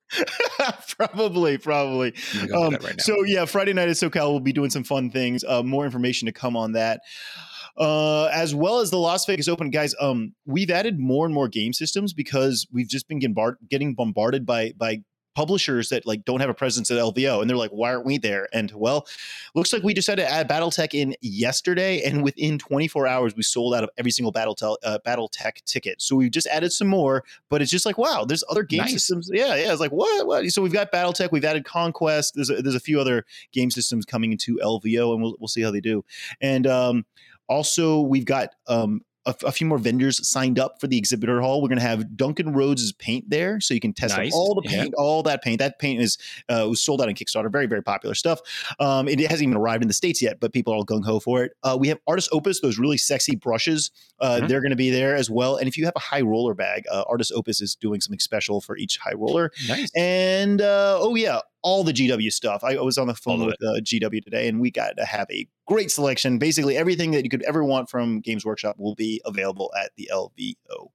probably, 0.98 1.58
probably. 1.58 2.14
Um, 2.54 2.76
right 2.82 3.00
so 3.00 3.24
yeah, 3.24 3.46
Friday 3.46 3.74
night 3.74 3.90
at 3.90 3.96
SoCal, 3.96 4.32
we'll 4.32 4.40
be 4.40 4.54
doing 4.54 4.70
some 4.70 4.84
fun 4.84 5.12
things. 5.12 5.44
Uh, 5.48 5.64
more 5.64 5.86
information 5.86 6.26
to 6.26 6.32
come 6.32 6.56
on 6.56 6.74
that. 6.74 7.02
Uh, 7.78 8.26
as 8.34 8.54
well 8.54 8.80
as 8.80 8.92
the 8.92 8.98
Las 8.98 9.26
Vegas 9.26 9.48
Open, 9.48 9.70
guys. 9.70 9.96
Um, 10.02 10.34
we've 10.46 10.70
added 10.70 11.00
more 11.00 11.26
and 11.26 11.34
more 11.34 11.48
game 11.48 11.72
systems 11.72 12.14
because 12.14 12.68
we've 12.74 12.90
just 12.90 13.08
been 13.08 13.20
getting 13.70 13.96
bombarded 13.96 14.46
by 14.46 14.74
by 14.78 14.98
publishers 15.40 15.88
that 15.88 16.06
like 16.06 16.26
don't 16.26 16.42
have 16.42 16.50
a 16.50 16.54
presence 16.54 16.92
at 16.92 16.98
LVO, 16.98 17.40
and 17.40 17.50
they're 17.50 17.56
like, 17.56 17.72
why 17.72 17.94
aren't 17.94 18.06
we 18.06 18.18
there? 18.18 18.50
And 18.52 18.70
well, 18.76 19.08
looks 19.56 19.72
like 19.72 19.84
we 19.84 19.94
decided 19.94 20.24
to 20.24 20.30
add 20.30 20.50
BattleTech 20.50 20.94
in 20.94 21.16
yesterday, 21.22 22.02
and 22.04 22.24
within 22.26 22.60
24 22.60 23.08
hours, 23.08 23.38
we 23.38 23.44
sold 23.44 23.74
out 23.74 23.86
of 23.86 23.90
every 23.98 24.12
single 24.12 24.34
BattleTech 24.34 24.76
uh, 24.84 25.00
BattleTech 25.08 25.64
ticket. 25.64 26.02
So 26.02 26.18
we've 26.18 26.30
just 26.30 26.46
added 26.48 26.74
some 26.74 26.90
more, 26.90 27.24
but 27.48 27.62
it's 27.62 27.72
just 27.72 27.86
like 27.86 27.98
wow, 27.98 28.26
there's 28.26 28.44
other 28.50 28.64
game 28.64 28.80
nice. 28.80 28.92
systems. 28.92 29.32
Yeah, 29.32 29.56
yeah. 29.56 29.72
It's 29.72 29.80
like 29.80 29.94
what? 29.94 30.28
What? 30.28 30.46
So 30.50 30.62
we've 30.62 30.74
got 30.74 30.92
BattleTech, 30.92 31.32
we've 31.32 31.46
added 31.46 31.64
Conquest. 31.64 32.36
There's 32.36 32.50
a, 32.50 32.62
there's 32.62 32.76
a 32.76 32.82
few 32.82 33.00
other 33.00 33.26
game 33.54 33.72
systems 33.72 34.04
coming 34.04 34.34
into 34.34 34.58
LVO, 34.58 35.14
and 35.14 35.24
we'll 35.24 35.38
we'll 35.40 35.48
see 35.48 35.62
how 35.62 35.72
they 35.72 35.80
do. 35.80 36.04
And 36.42 36.68
um, 36.68 37.06
also, 37.48 38.02
we've 38.02 38.26
got 38.26 38.50
um, 38.68 39.06
a, 39.30 39.48
a, 39.48 39.52
few 39.52 39.68
more 39.68 39.78
vendors 39.78 40.28
signed 40.28 40.60
up 40.60 40.80
for 40.82 40.88
the 40.88 40.98
exhibitor 40.98 41.42
hall. 41.42 41.62
We're 41.62 41.70
going 41.70 41.80
to 41.80 41.86
have 41.86 42.18
Duncan 42.18 42.54
Rhodes' 42.54 42.92
paint 42.94 43.30
there, 43.30 43.60
so 43.60 43.74
you 43.74 43.80
can 43.80 43.94
test 43.94 44.18
nice. 44.18 44.34
all 44.34 44.56
the 44.56 44.62
paint, 44.62 44.94
yeah. 44.98 45.04
all 45.04 45.24
that 45.24 45.44
paint. 45.44 45.60
That 45.60 45.80
paint 45.80 46.02
is 46.02 46.18
uh, 46.50 46.66
was 46.70 46.82
sold 46.82 47.02
out 47.02 47.08
on 47.08 47.16
Kickstarter. 47.16 47.52
Very, 47.52 47.68
very 47.68 47.84
popular 47.84 48.16
stuff. 48.16 48.40
Um, 48.80 49.08
it 49.08 49.20
hasn't 49.20 49.44
even 49.44 49.58
arrived 49.58 49.84
in 49.84 49.88
the 49.88 49.94
states 49.94 50.22
yet, 50.22 50.40
but 50.40 50.54
people 50.54 50.74
are 50.74 50.78
all 50.78 50.86
gung 50.86 51.06
ho 51.06 51.20
for 51.20 51.44
it. 51.44 51.54
Uh, 51.64 51.78
we 51.80 51.88
have 51.90 52.00
Artis 52.08 52.30
Opus, 52.32 52.62
those 52.62 52.78
really 52.78 52.98
sexy 52.98 53.36
brushes. 53.36 53.92
Uh, 54.20 54.38
mm-hmm. 54.38 54.48
They're 54.48 54.62
going 54.62 54.72
to 54.72 54.76
be 54.76 54.90
there 54.90 55.16
as 55.16 55.30
well. 55.30 55.58
And 55.58 55.68
if 55.68 55.78
you 55.78 55.86
have 55.86 55.96
a 55.96 56.00
high 56.00 56.22
roller 56.22 56.54
bag, 56.54 56.84
uh, 56.92 57.04
Artis 57.08 57.32
Opus 57.32 57.62
is 57.62 57.76
doing 57.76 58.02
something 58.02 58.20
special 58.20 58.62
for 58.62 58.78
each 58.78 58.98
high 58.98 59.14
roller. 59.14 59.52
Nice. 59.68 59.92
And 59.96 60.62
uh, 60.62 60.98
oh 61.00 61.16
yeah, 61.16 61.40
all 61.62 61.84
the 61.84 61.94
GW 61.94 62.32
stuff. 62.32 62.64
I 62.64 62.76
was 62.76 62.98
on 62.98 63.08
the 63.08 63.16
phone 63.16 63.46
with 63.46 63.56
uh, 63.62 63.80
GW 63.82 64.24
today, 64.24 64.48
and 64.48 64.60
we 64.60 64.72
got 64.72 64.98
to 64.98 65.06
have 65.06 65.28
a 65.32 65.48
great 65.68 65.92
selection. 65.92 66.40
Basically, 66.40 66.78
everything 66.78 67.12
that 67.12 67.24
you 67.24 67.30
could 67.30 67.44
ever 67.44 67.64
want 67.64 67.90
from 67.90 68.22
Games 68.22 68.46
Workshop 68.46 68.76
will 68.80 68.96
be 68.96 69.22
available 69.26 69.72
at 69.80 69.92
the 69.98 70.10
LVO. 70.12 70.90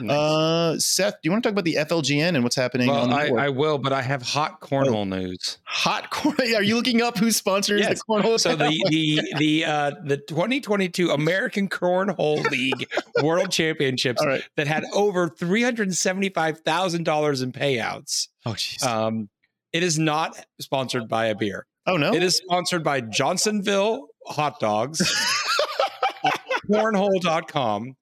Nice. 0.00 0.10
Uh, 0.10 0.78
Seth, 0.78 1.14
do 1.14 1.18
you 1.24 1.30
want 1.30 1.42
to 1.42 1.48
talk 1.48 1.54
about 1.54 1.64
the 1.64 1.76
FLGN 1.76 2.34
and 2.34 2.42
what's 2.42 2.56
happening? 2.56 2.88
Well, 2.88 3.12
I, 3.12 3.28
I, 3.28 3.48
will, 3.48 3.78
but 3.78 3.92
I 3.92 4.02
have 4.02 4.22
hot 4.22 4.60
cornhole 4.60 4.94
oh. 4.96 5.04
news. 5.04 5.58
Hot 5.64 6.10
cornhole? 6.10 6.54
Are 6.56 6.62
you 6.62 6.74
looking 6.74 7.02
up 7.02 7.16
who 7.16 7.30
sponsors 7.30 7.80
yes. 7.80 7.98
the 7.98 8.04
cornhole? 8.12 8.38
So 8.38 8.56
the 8.56 8.70
the 8.90 9.22
the 9.38 9.64
uh, 9.64 9.90
the 10.04 10.16
2022 10.16 11.10
American 11.10 11.68
Cornhole 11.68 12.48
League 12.50 12.88
World 13.22 13.50
Championships 13.50 14.24
right. 14.24 14.42
that 14.56 14.66
had 14.66 14.84
over 14.92 15.28
three 15.28 15.62
hundred 15.62 15.94
seventy 15.94 16.28
five 16.28 16.60
thousand 16.60 17.04
dollars 17.04 17.42
in 17.42 17.52
payouts. 17.52 18.28
Oh, 18.44 18.52
jeez. 18.52 18.84
Um, 18.84 19.28
it 19.72 19.82
is 19.82 19.98
not 19.98 20.44
sponsored 20.60 21.08
by 21.08 21.26
a 21.26 21.34
beer. 21.34 21.66
Oh 21.86 21.96
no! 21.96 22.12
It 22.12 22.22
is 22.22 22.36
sponsored 22.36 22.84
by 22.84 23.00
Johnsonville 23.00 24.08
Hot 24.26 24.60
Dogs, 24.60 25.00
Cornhole.com, 26.70 27.96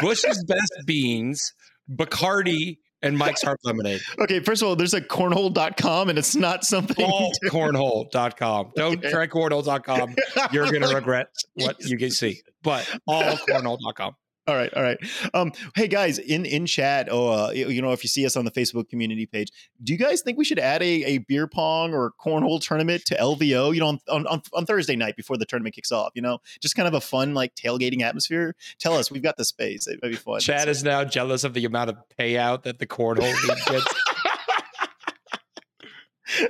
Bush's 0.00 0.44
Best 0.44 0.72
Beans, 0.86 1.52
Bacardi, 1.90 2.78
and 3.02 3.16
Mike's 3.16 3.42
Hard 3.42 3.58
Lemonade. 3.64 4.00
Okay, 4.18 4.40
first 4.40 4.62
of 4.62 4.68
all, 4.68 4.76
there's 4.76 4.94
a 4.94 5.00
cornhole.com 5.00 6.08
and 6.08 6.18
it's 6.18 6.34
not 6.34 6.64
something. 6.64 7.04
All 7.04 7.32
cornhole.com. 7.46 8.72
Don't 8.76 8.98
okay. 8.98 9.10
try 9.10 9.26
cornhole.com. 9.26 10.14
You're 10.52 10.66
going 10.66 10.82
to 10.82 10.94
regret 10.94 11.28
what 11.54 11.80
you 11.84 11.98
can 11.98 12.10
see. 12.10 12.40
But 12.62 12.90
all 13.06 13.22
cornhole.com. 13.48 14.14
all 14.46 14.54
right, 14.54 14.72
all 14.74 14.82
right. 14.82 14.98
Um, 15.34 15.52
hey 15.74 15.88
guys, 15.88 16.18
in 16.18 16.46
in 16.46 16.66
chat, 16.66 17.08
oh, 17.10 17.28
uh, 17.28 17.50
you 17.50 17.82
know, 17.82 17.92
if 17.92 18.04
you 18.04 18.08
see 18.08 18.24
us 18.24 18.36
on 18.36 18.44
the 18.44 18.50
Facebook 18.50 18.88
community 18.88 19.26
page, 19.26 19.50
do 19.82 19.92
you 19.92 19.98
guys 19.98 20.22
think 20.22 20.38
we 20.38 20.44
should 20.44 20.58
add 20.58 20.82
a, 20.82 21.04
a 21.04 21.18
beer 21.18 21.48
pong 21.48 21.92
or 21.92 22.12
cornhole 22.24 22.60
tournament 22.60 23.04
to 23.06 23.16
LVO? 23.16 23.74
You 23.74 23.80
know, 23.80 23.98
on, 24.08 24.26
on 24.26 24.42
on 24.52 24.66
Thursday 24.66 24.94
night 24.94 25.16
before 25.16 25.36
the 25.36 25.46
tournament 25.46 25.74
kicks 25.74 25.90
off. 25.90 26.12
You 26.14 26.22
know, 26.22 26.38
just 26.60 26.76
kind 26.76 26.86
of 26.86 26.94
a 26.94 27.00
fun 27.00 27.34
like 27.34 27.54
tailgating 27.56 28.02
atmosphere. 28.02 28.54
Tell 28.78 28.94
us, 28.94 29.10
we've 29.10 29.22
got 29.22 29.36
the 29.36 29.44
space. 29.44 29.86
It 29.86 29.98
might 30.02 30.10
be 30.10 30.16
fun. 30.16 30.40
Chad 30.40 30.68
is 30.68 30.84
now 30.84 31.04
jealous 31.04 31.42
of 31.42 31.54
the 31.54 31.64
amount 31.64 31.90
of 31.90 31.96
payout 32.18 32.62
that 32.62 32.78
the 32.78 32.86
cornhole 32.86 33.34
gets. 33.66 33.94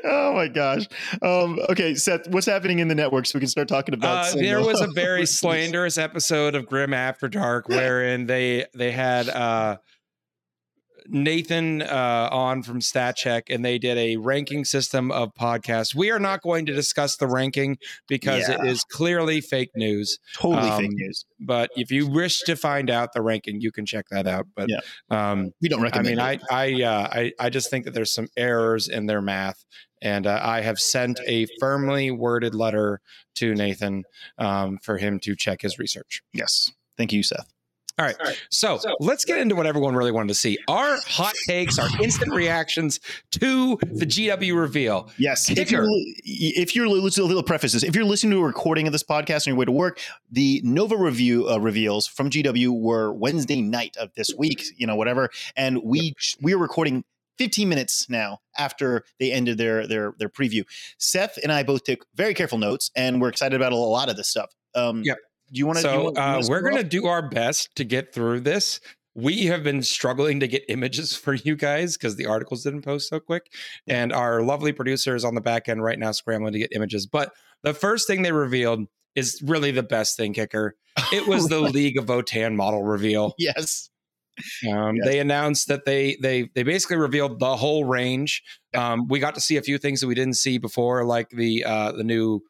Oh 0.04 0.32
my 0.34 0.48
gosh. 0.48 0.86
Um, 1.22 1.60
okay, 1.70 1.94
Seth, 1.94 2.28
what's 2.28 2.46
happening 2.46 2.78
in 2.78 2.88
the 2.88 2.94
network 2.94 3.26
so 3.26 3.36
we 3.36 3.40
can 3.40 3.48
start 3.48 3.68
talking 3.68 3.94
about? 3.94 4.32
Uh, 4.32 4.36
there 4.36 4.60
was 4.60 4.80
a 4.80 4.86
very 4.94 5.26
slanderous 5.26 5.98
episode 5.98 6.54
of 6.54 6.66
Grim 6.66 6.94
After 6.94 7.28
Dark 7.28 7.68
wherein 7.68 8.26
they 8.26 8.66
they 8.74 8.92
had 8.92 9.28
uh, 9.28 9.76
Nathan 11.08 11.82
uh, 11.82 12.28
on 12.32 12.62
from 12.62 12.80
StatCheck, 12.80 13.42
and 13.50 13.64
they 13.64 13.78
did 13.78 13.96
a 13.98 14.16
ranking 14.16 14.64
system 14.64 15.10
of 15.10 15.32
podcasts. 15.34 15.94
We 15.94 16.10
are 16.10 16.18
not 16.18 16.42
going 16.42 16.66
to 16.66 16.72
discuss 16.72 17.16
the 17.16 17.26
ranking 17.26 17.78
because 18.08 18.48
Yeah. 18.48 18.62
it 18.62 18.66
is 18.68 18.84
clearly 18.84 19.40
fake 19.40 19.70
news. 19.74 20.18
totally 20.34 20.68
um, 20.70 20.82
fake 20.82 20.92
news. 20.94 21.24
But 21.40 21.70
if 21.76 21.90
you 21.90 22.06
wish 22.06 22.40
to 22.42 22.56
find 22.56 22.90
out 22.90 23.12
the 23.12 23.22
ranking, 23.22 23.60
you 23.60 23.70
can 23.72 23.86
check 23.86 24.06
that 24.10 24.26
out. 24.26 24.46
But 24.54 24.68
Yeah. 24.68 24.80
um, 25.10 25.52
We 25.60 25.68
don't 25.68 25.80
I 25.80 25.84
recommend. 25.84 26.16
mean, 26.16 26.18
I 26.20 26.32
it. 26.32 26.42
I, 26.50 26.82
uh, 26.82 27.08
I 27.12 27.32
I 27.38 27.50
just 27.50 27.70
think 27.70 27.84
that 27.84 27.94
there's 27.94 28.12
some 28.12 28.28
errors 28.36 28.88
in 28.88 29.06
their 29.06 29.20
math, 29.22 29.64
and 30.02 30.26
uh, 30.26 30.40
I 30.42 30.60
have 30.60 30.78
sent 30.78 31.20
a 31.26 31.46
firmly 31.60 32.10
worded 32.10 32.54
letter 32.54 33.00
to 33.36 33.54
Nathan 33.54 34.04
um, 34.38 34.78
for 34.82 34.98
him 34.98 35.18
to 35.20 35.34
check 35.36 35.62
his 35.62 35.78
research. 35.78 36.22
yes. 36.32 36.70
Thank 36.96 37.12
you, 37.12 37.22
Seth. 37.22 37.52
All 37.98 38.04
right, 38.04 38.16
so 38.50 38.78
let's 39.00 39.24
get 39.24 39.38
into 39.38 39.54
what 39.54 39.64
everyone 39.64 39.94
really 39.94 40.10
wanted 40.10 40.28
to 40.28 40.34
see: 40.34 40.58
our 40.68 40.98
hot 41.06 41.34
takes, 41.46 41.78
our 41.78 41.88
instant 42.02 42.34
reactions 42.34 43.00
to 43.30 43.78
the 43.90 44.04
GW 44.04 44.54
reveal. 44.54 45.10
Yes. 45.16 45.48
If 45.48 45.70
you're 45.70 45.86
if 46.22 46.76
you're 46.76 46.88
listening, 46.88 47.24
a 47.24 47.28
little 47.28 47.42
preface 47.42 47.72
this. 47.72 47.82
If 47.82 47.96
you're 47.96 48.04
listening 48.04 48.32
to 48.32 48.40
a 48.40 48.46
recording 48.46 48.86
of 48.86 48.92
this 48.92 49.02
podcast 49.02 49.46
on 49.46 49.52
your 49.52 49.56
way 49.56 49.64
to 49.64 49.72
work, 49.72 49.98
the 50.30 50.60
Nova 50.62 50.94
review 50.94 51.48
uh, 51.48 51.56
reveals 51.56 52.06
from 52.06 52.28
GW 52.28 52.78
were 52.78 53.14
Wednesday 53.14 53.62
night 53.62 53.96
of 53.96 54.12
this 54.14 54.30
week. 54.36 54.62
You 54.76 54.86
know, 54.86 54.96
whatever, 54.96 55.30
and 55.56 55.80
we 55.82 56.12
we 56.42 56.52
are 56.54 56.58
recording. 56.58 57.04
15 57.38 57.68
minutes 57.68 58.08
now 58.08 58.38
after 58.56 59.04
they 59.20 59.30
ended 59.30 59.58
their 59.58 59.86
their 59.86 60.14
their 60.18 60.30
preview. 60.30 60.64
Seth 60.96 61.38
and 61.42 61.52
I 61.52 61.64
both 61.64 61.84
took 61.84 62.06
very 62.14 62.32
careful 62.32 62.56
notes 62.56 62.90
and 62.96 63.20
we're 63.20 63.28
excited 63.28 63.54
about 63.54 63.72
a 63.72 63.76
lot 63.76 64.08
of 64.08 64.16
this 64.16 64.26
stuff. 64.26 64.54
Um 64.74 65.02
Yep. 65.04 65.18
Do 65.52 65.58
you 65.58 65.66
want 65.66 65.78
to 65.78 65.82
So 65.82 66.14
uh, 66.14 66.42
we're 66.48 66.62
going 66.62 66.76
to 66.76 66.84
do 66.84 67.06
our 67.06 67.28
best 67.28 67.74
to 67.76 67.84
get 67.84 68.12
through 68.12 68.40
this. 68.40 68.80
We 69.14 69.46
have 69.46 69.62
been 69.62 69.82
struggling 69.82 70.40
to 70.40 70.48
get 70.48 70.64
images 70.68 71.16
for 71.16 71.34
you 71.34 71.56
guys 71.56 71.96
because 71.96 72.16
the 72.16 72.26
articles 72.26 72.64
didn't 72.64 72.82
post 72.82 73.08
so 73.08 73.20
quick, 73.20 73.50
and 73.86 74.12
our 74.12 74.42
lovely 74.42 74.72
producer 74.72 75.14
is 75.14 75.24
on 75.24 75.34
the 75.34 75.40
back 75.40 75.68
end 75.68 75.82
right 75.82 75.98
now 75.98 76.12
scrambling 76.12 76.52
to 76.52 76.58
get 76.58 76.72
images. 76.72 77.06
But 77.06 77.32
the 77.62 77.72
first 77.72 78.06
thing 78.06 78.22
they 78.22 78.32
revealed 78.32 78.86
is 79.14 79.42
really 79.44 79.70
the 79.70 79.82
best 79.82 80.16
thing, 80.16 80.34
kicker. 80.34 80.76
It 81.12 81.26
was 81.26 81.48
the 81.48 81.60
League 81.60 81.96
of 81.96 82.06
Votan 82.06 82.54
model 82.54 82.82
reveal. 82.82 83.34
Yes. 83.38 83.90
Um, 84.68 84.96
Yes. 84.96 85.06
They 85.06 85.18
announced 85.18 85.68
that 85.68 85.86
they 85.86 86.18
they 86.20 86.50
they 86.54 86.62
basically 86.62 86.98
revealed 86.98 87.40
the 87.40 87.56
whole 87.56 87.84
range. 87.84 88.42
Um, 88.74 89.08
we 89.08 89.18
got 89.18 89.34
to 89.36 89.40
see 89.40 89.56
a 89.56 89.62
few 89.62 89.78
things 89.78 90.00
that 90.00 90.08
we 90.08 90.14
didn't 90.14 90.34
see 90.34 90.58
before, 90.58 91.04
like 91.04 91.30
the 91.30 91.64
uh, 91.64 91.92
the 91.92 92.04
new 92.04 92.42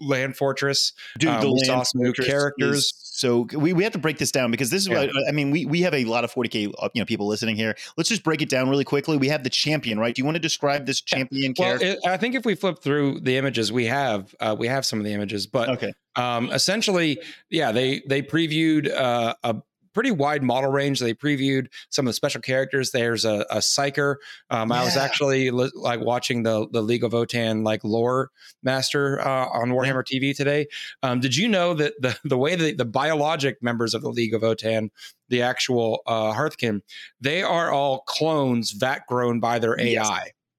land 0.00 0.36
fortress. 0.36 0.92
Dude, 1.18 1.30
Um, 1.30 1.40
the 1.40 1.52
we 1.52 1.58
saw 1.64 1.74
land 1.76 1.86
some 1.86 2.02
new 2.02 2.12
characters. 2.12 2.92
So 3.18 3.48
we, 3.52 3.72
we 3.72 3.82
have 3.82 3.92
to 3.94 3.98
break 3.98 4.18
this 4.18 4.30
down 4.30 4.50
because 4.52 4.70
this 4.70 4.82
is 4.82 4.88
Yeah. 4.88 5.06
what 5.06 5.10
I 5.28 5.32
mean. 5.32 5.50
We 5.50 5.64
we 5.66 5.80
have 5.82 5.92
a 5.94 6.04
lot 6.04 6.22
of 6.24 6.32
40k 6.32 6.72
uh, 6.78 6.88
you 6.94 7.00
know 7.00 7.04
people 7.06 7.26
listening 7.26 7.56
here. 7.56 7.76
Let's 7.96 8.08
just 8.08 8.22
break 8.22 8.42
it 8.42 8.48
down 8.48 8.68
really 8.68 8.84
quickly. 8.84 9.16
We 9.16 9.28
have 9.28 9.42
the 9.42 9.50
champion, 9.50 9.98
right? 9.98 10.14
Do 10.14 10.20
you 10.20 10.24
want 10.24 10.36
to 10.36 10.40
describe 10.40 10.86
this 10.86 11.00
champion 11.00 11.52
Well, 11.58 11.78
character? 11.78 11.86
it, 11.88 11.98
I 12.06 12.16
think 12.16 12.34
if 12.36 12.44
we 12.44 12.54
flip 12.54 12.78
through 12.80 13.20
the 13.20 13.36
images, 13.36 13.72
we 13.72 13.86
have 13.86 14.34
uh, 14.38 14.54
we 14.58 14.68
have 14.68 14.86
some 14.86 15.00
of 15.00 15.04
the 15.04 15.12
images, 15.12 15.46
but 15.48 15.68
okay. 15.68 15.92
um, 16.16 16.50
essentially, 16.52 17.20
yeah, 17.50 17.72
they 17.72 18.02
they 18.06 18.22
previewed 18.22 18.88
uh, 18.94 19.34
a 19.42 19.56
pretty 19.98 20.10
wide 20.12 20.44
model 20.44 20.70
range. 20.70 21.00
They 21.00 21.12
previewed 21.12 21.66
some 21.90 22.06
of 22.06 22.10
the 22.10 22.14
special 22.14 22.40
characters. 22.40 22.92
There's 22.92 23.24
a, 23.24 23.44
a 23.50 23.56
psyker. 23.56 24.14
Um, 24.48 24.70
I 24.70 24.84
was 24.84 24.96
actually 24.96 25.50
li- 25.50 25.72
like 25.74 25.98
watching 25.98 26.44
the 26.44 26.68
the 26.70 26.82
League 26.82 27.02
of 27.02 27.10
Votan 27.10 27.64
like 27.64 27.82
lore 27.82 28.30
master 28.62 29.20
uh, 29.20 29.48
on 29.48 29.70
Warhammer 29.70 30.04
TV 30.04 30.36
today. 30.36 30.68
Um, 31.02 31.18
did 31.18 31.34
you 31.34 31.48
know 31.48 31.74
that 31.74 31.94
the 32.00 32.16
the 32.24 32.38
way 32.38 32.54
that 32.54 32.78
the 32.78 32.84
biologic 32.84 33.60
members 33.60 33.92
of 33.92 34.02
the 34.02 34.08
League 34.08 34.34
of 34.34 34.42
Votan, 34.42 34.90
the 35.30 35.42
actual 35.42 36.02
uh, 36.06 36.32
Hearthkin, 36.32 36.82
they 37.20 37.42
are 37.42 37.72
all 37.72 38.02
clones 38.02 38.70
vat 38.70 39.00
grown 39.08 39.40
by 39.40 39.58
their 39.58 39.80
AI. 39.80 39.86
Yes. 39.88 40.10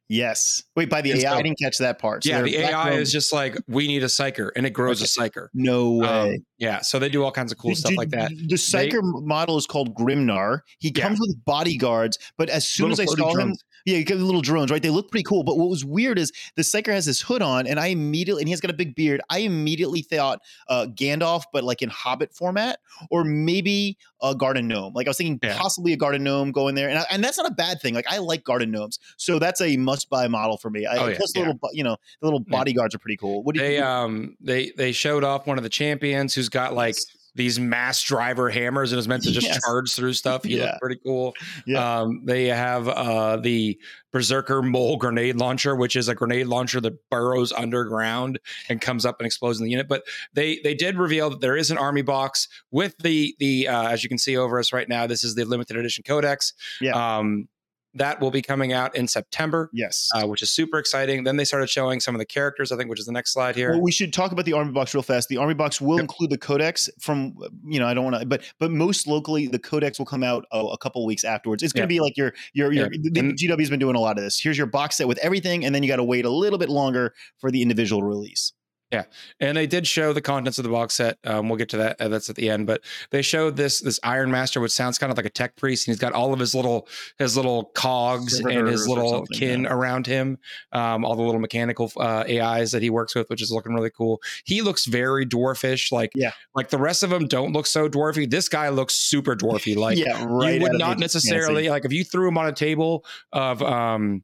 Yes. 0.09 0.63
Wait, 0.75 0.89
by 0.89 1.01
the 1.01 1.11
And 1.11 1.19
AI, 1.21 1.31
so- 1.31 1.37
I 1.37 1.41
didn't 1.43 1.59
catch 1.59 1.77
that 1.77 1.99
part. 1.99 2.23
So 2.23 2.31
yeah, 2.31 2.41
the 2.41 2.57
AI 2.57 2.93
is 2.93 3.11
just 3.11 3.31
like 3.31 3.55
we 3.67 3.87
need 3.87 4.01
a 4.01 4.07
psyker, 4.07 4.49
and 4.55 4.65
it 4.65 4.71
grows 4.71 5.01
a 5.01 5.05
psyker. 5.05 5.49
no 5.53 5.91
way. 5.91 6.07
Um, 6.07 6.45
yeah, 6.57 6.81
so 6.81 6.97
they 6.97 7.09
do 7.09 7.23
all 7.23 7.31
kinds 7.31 7.51
of 7.51 7.59
cool 7.59 7.71
The- 7.71 7.75
stuff 7.75 7.91
the- 7.91 7.97
like 7.97 8.09
that. 8.09 8.31
The 8.31 8.55
Psyker 8.55 8.99
model 9.03 9.55
is 9.57 9.67
called 9.67 9.93
Grimnyr. 9.95 10.61
He 10.79 10.91
Yeah. 10.93 11.03
comes 11.03 11.19
with 11.19 11.35
bodyguards, 11.45 12.17
but 12.37 12.49
as 12.49 12.67
soon 12.67 12.89
Little 12.89 13.03
as 13.03 13.11
I 13.11 13.15
saw 13.15 13.29
him, 13.29 13.35
drones. 13.35 13.63
Yeah, 13.85 13.97
he 13.97 14.03
got 14.03 14.17
little 14.17 14.41
drones, 14.41 14.71
right? 14.71 14.81
They 14.81 14.89
look 14.89 15.09
pretty 15.11 15.23
cool. 15.23 15.43
But 15.43 15.57
what 15.57 15.69
was 15.69 15.83
weird 15.85 16.17
is 16.19 16.31
the 16.55 16.61
Psyker 16.61 16.93
has 16.93 17.05
this 17.05 17.21
hood 17.21 17.41
on, 17.41 17.67
and 17.67 17.79
I 17.79 17.87
immediately, 17.87 18.41
and 18.41 18.47
he 18.47 18.51
has 18.51 18.61
got 18.61 18.71
a 18.71 18.73
big 18.75 18.95
beard. 18.95 19.21
I 19.29 19.39
immediately 19.39 20.01
thought 20.01 20.41
uh, 20.67 20.87
Gandalf, 20.93 21.43
but 21.53 21.63
like 21.63 21.81
in 21.81 21.89
Hobbit 21.89 22.33
format, 22.33 22.79
or 23.09 23.23
maybe 23.23 23.97
a 24.21 24.35
garden 24.35 24.67
gnome. 24.67 24.93
Like 24.93 25.07
I 25.07 25.11
was 25.11 25.17
thinking 25.17 25.39
Yeah. 25.41 25.57
possibly 25.57 25.93
a 25.93 25.97
garden 25.97 26.23
gnome 26.23 26.51
going 26.51 26.75
there, 26.75 26.89
and 26.89 26.99
I, 26.99 27.05
and 27.09 27.23
that's 27.23 27.37
not 27.37 27.49
a 27.49 27.53
bad 27.53 27.81
thing. 27.81 27.93
Like 27.93 28.07
I 28.11 28.17
like 28.17 28.43
garden 28.43 28.71
gnomes, 28.71 28.99
so 29.17 29.39
that's 29.39 29.61
a 29.61 29.77
must 29.77 30.09
buy 30.09 30.27
model 30.27 30.57
for 30.57 30.69
me. 30.69 30.85
I, 30.85 30.97
Oh, 30.97 31.07
yeah, 31.07 31.17
plus 31.17 31.31
the 31.33 31.39
yeah. 31.39 31.45
little, 31.47 31.59
you 31.73 31.83
know, 31.83 31.95
the 32.19 32.27
little 32.27 32.41
bodyguards 32.41 32.93
are 32.93 32.99
pretty 32.99 33.17
cool. 33.17 33.43
What 33.43 33.55
do 33.55 33.61
you? 33.61 33.67
They 33.67 33.79
um 33.79 34.35
they 34.41 34.71
they 34.71 34.91
showed 34.91 35.23
off 35.23 35.47
one 35.47 35.57
of 35.57 35.63
the 35.63 35.69
champions 35.69 36.33
who's 36.33 36.49
got 36.49 36.73
like 36.73 36.95
these 37.39 37.59
mass 37.59 38.03
driver 38.03 38.49
hammers 38.49 38.91
and 38.91 38.99
is 38.99 39.07
meant 39.07 39.23
to 39.23 39.31
just 39.31 39.47
Yes. 39.47 39.59
charge 39.65 39.93
through 39.95 40.13
stuff. 40.13 40.43
He 40.43 40.57
Yeah. 40.57 40.65
looked 40.65 40.81
pretty 40.81 40.99
cool. 41.03 41.33
Yeah. 41.65 42.01
Um, 42.01 42.21
they 42.25 42.45
have 42.47 42.87
uh, 42.87 43.37
the 43.37 43.79
Berserker 44.11 44.61
Mole 44.61 44.97
grenade 44.97 45.37
launcher, 45.37 45.75
which 45.75 45.95
is 45.95 46.09
a 46.09 46.15
grenade 46.15 46.47
launcher 46.47 46.81
that 46.81 46.93
burrows 47.09 47.53
underground 47.53 48.39
and 48.67 48.81
comes 48.81 49.05
up 49.05 49.15
and 49.19 49.25
explodes 49.25 49.59
in 49.59 49.65
the 49.65 49.71
unit. 49.71 49.87
But 49.87 50.03
they 50.33 50.59
they 50.63 50.73
did 50.73 50.97
reveal 50.97 51.29
that 51.29 51.39
there 51.41 51.55
is 51.55 51.71
an 51.71 51.77
army 51.77 52.01
box 52.01 52.47
with 52.71 52.95
the 52.99 53.33
the 53.39 53.67
uh, 53.69 53.87
as 53.87 54.03
you 54.03 54.09
can 54.09 54.17
see 54.17 54.35
over 54.35 54.59
us 54.59 54.73
right 54.73 54.89
now. 54.89 55.07
This 55.07 55.23
is 55.23 55.35
the 55.35 55.45
limited 55.45 55.77
edition 55.77 56.03
codex. 56.05 56.53
Yeah. 56.81 56.91
Um, 57.17 57.47
that 57.95 58.19
will 58.21 58.31
be 58.31 58.41
coming 58.41 58.71
out 58.71 58.95
in 58.95 59.07
September. 59.07 59.69
yes. 59.73 60.09
Uh, 60.13 60.27
which 60.27 60.41
is 60.41 60.51
super 60.51 60.77
exciting. 60.77 61.23
Then 61.23 61.37
they 61.37 61.45
started 61.45 61.69
showing 61.69 61.99
some 61.99 62.13
of 62.15 62.19
the 62.19 62.25
characters, 62.25 62.71
I 62.71 62.77
think, 62.77 62.89
which 62.89 62.99
is 62.99 63.05
the 63.07 63.11
next 63.11 63.33
slide 63.33 63.55
here. 63.55 63.71
Well, 63.71 63.81
we 63.81 63.91
should 63.91 64.13
talk 64.13 64.31
about 64.31 64.45
the 64.45 64.53
army 64.53 64.71
box 64.71 64.93
real 64.93 65.01
fast. 65.01 65.27
The 65.29 65.37
army 65.37 65.53
box 65.55 65.81
will 65.81 65.95
Yep. 65.97 66.01
include 66.01 66.29
the 66.29 66.37
codex 66.37 66.89
from 66.99 67.33
you 67.65 67.79
know 67.79 67.87
I 67.87 67.93
don't 67.93 68.03
want 68.03 68.19
to, 68.19 68.25
but 68.25 68.43
but 68.59 68.71
most 68.71 69.07
locally 69.07 69.47
the 69.47 69.59
codex 69.59 69.97
will 69.97 70.05
come 70.05 70.23
out 70.23 70.45
oh, 70.51 70.69
a 70.69 70.77
couple 70.77 71.05
weeks 71.05 71.23
afterwards. 71.23 71.63
It's 71.63 71.73
going 71.73 71.87
to 71.87 71.93
Yeah. 71.93 71.99
be 71.99 72.03
like 72.03 72.17
your 72.17 72.33
your 72.53 72.71
your 72.71 72.89
Yeah. 72.91 73.09
the, 73.11 73.33
GW's 73.33 73.69
been 73.69 73.79
doing 73.79 73.95
a 73.95 73.99
lot 73.99 74.17
of 74.17 74.23
this. 74.23 74.39
Here's 74.39 74.57
your 74.57 74.67
box 74.67 74.97
set 74.97 75.07
with 75.07 75.17
everything, 75.19 75.65
and 75.65 75.73
then 75.73 75.81
you 75.83 75.89
got 75.89 75.97
to 75.97 76.03
wait 76.03 76.25
a 76.25 76.29
little 76.29 76.59
bit 76.59 76.69
longer 76.69 77.13
for 77.39 77.49
the 77.51 77.61
individual 77.61 78.03
release. 78.03 78.53
And 78.91 79.55
they 79.57 79.67
did 79.67 79.85
show 79.87 80.13
the 80.13 80.21
contents 80.21 80.57
of 80.57 80.63
the 80.63 80.69
box 80.69 80.95
set. 80.95 81.17
Um, 81.23 81.49
we'll 81.49 81.57
get 81.57 81.69
to 81.69 81.77
that. 81.77 82.01
Uh, 82.01 82.07
that's 82.07 82.29
at 82.29 82.35
the 82.35 82.49
end. 82.49 82.67
But 82.67 82.81
they 83.11 83.21
showed 83.21 83.55
this 83.55 83.79
this 83.79 83.99
Iron 84.03 84.31
Master, 84.31 84.59
which 84.59 84.71
sounds 84.71 84.97
kind 84.97 85.11
of 85.11 85.17
like 85.17 85.25
a 85.25 85.29
tech 85.31 85.55
priest, 85.55 85.87
and 85.87 85.93
he's 85.93 85.99
got 85.99 86.13
all 86.13 86.33
of 86.33 86.39
his 86.39 86.55
little 86.55 86.87
his 87.17 87.35
little 87.35 87.65
cogs 87.75 88.39
and 88.39 88.67
his 88.67 88.87
little 88.87 89.25
kin 89.27 89.63
yeah. 89.63 89.73
around 89.73 90.07
him. 90.07 90.37
Um, 90.71 91.05
all 91.05 91.15
the 91.15 91.21
little 91.21 91.41
mechanical 91.41 91.91
uh, 91.97 92.23
AIs 92.27 92.71
that 92.71 92.81
he 92.81 92.89
works 92.89 93.15
with, 93.15 93.29
which 93.29 93.41
is 93.41 93.51
looking 93.51 93.73
really 93.73 93.91
cool. 93.91 94.21
He 94.45 94.61
looks 94.61 94.85
very 94.85 95.25
dwarfish. 95.25 95.91
Like 95.91 96.11
Yeah. 96.15 96.31
like 96.55 96.69
the 96.69 96.77
rest 96.77 97.03
of 97.03 97.09
them 97.09 97.27
don't 97.27 97.53
look 97.53 97.67
so 97.67 97.87
dwarfy. 97.89 98.29
This 98.29 98.49
guy 98.49 98.69
looks 98.69 98.95
super 98.95 99.35
dwarfy. 99.35 99.69
Like 99.79 99.97
yeah, 99.97 100.25
right. 100.27 100.55
you 100.55 100.61
would 100.61 100.77
not 100.77 100.99
necessarily 100.99 101.69
like 101.69 101.85
if 101.85 101.93
you 101.93 102.03
threw 102.03 102.27
him 102.27 102.37
on 102.37 102.47
a 102.47 102.51
table 102.51 103.05
of 103.31 103.61
um 103.61 104.23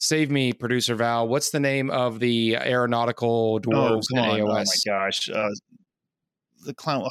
save 0.00 0.30
me 0.30 0.52
producer 0.52 0.94
val 0.96 1.28
what's 1.28 1.50
the 1.50 1.60
name 1.60 1.90
of 1.90 2.18
the 2.20 2.56
aeronautical 2.56 3.54
Oh, 3.56 3.68
dwarves 3.68 4.06
come 4.14 4.24
in 4.24 4.30
on. 4.30 4.40
aos 4.40 4.66
Oh 4.86 4.90
my 4.92 4.98
gosh. 4.98 5.28
Uh, 5.30 5.48
the 6.66 6.74
clown. 6.74 7.06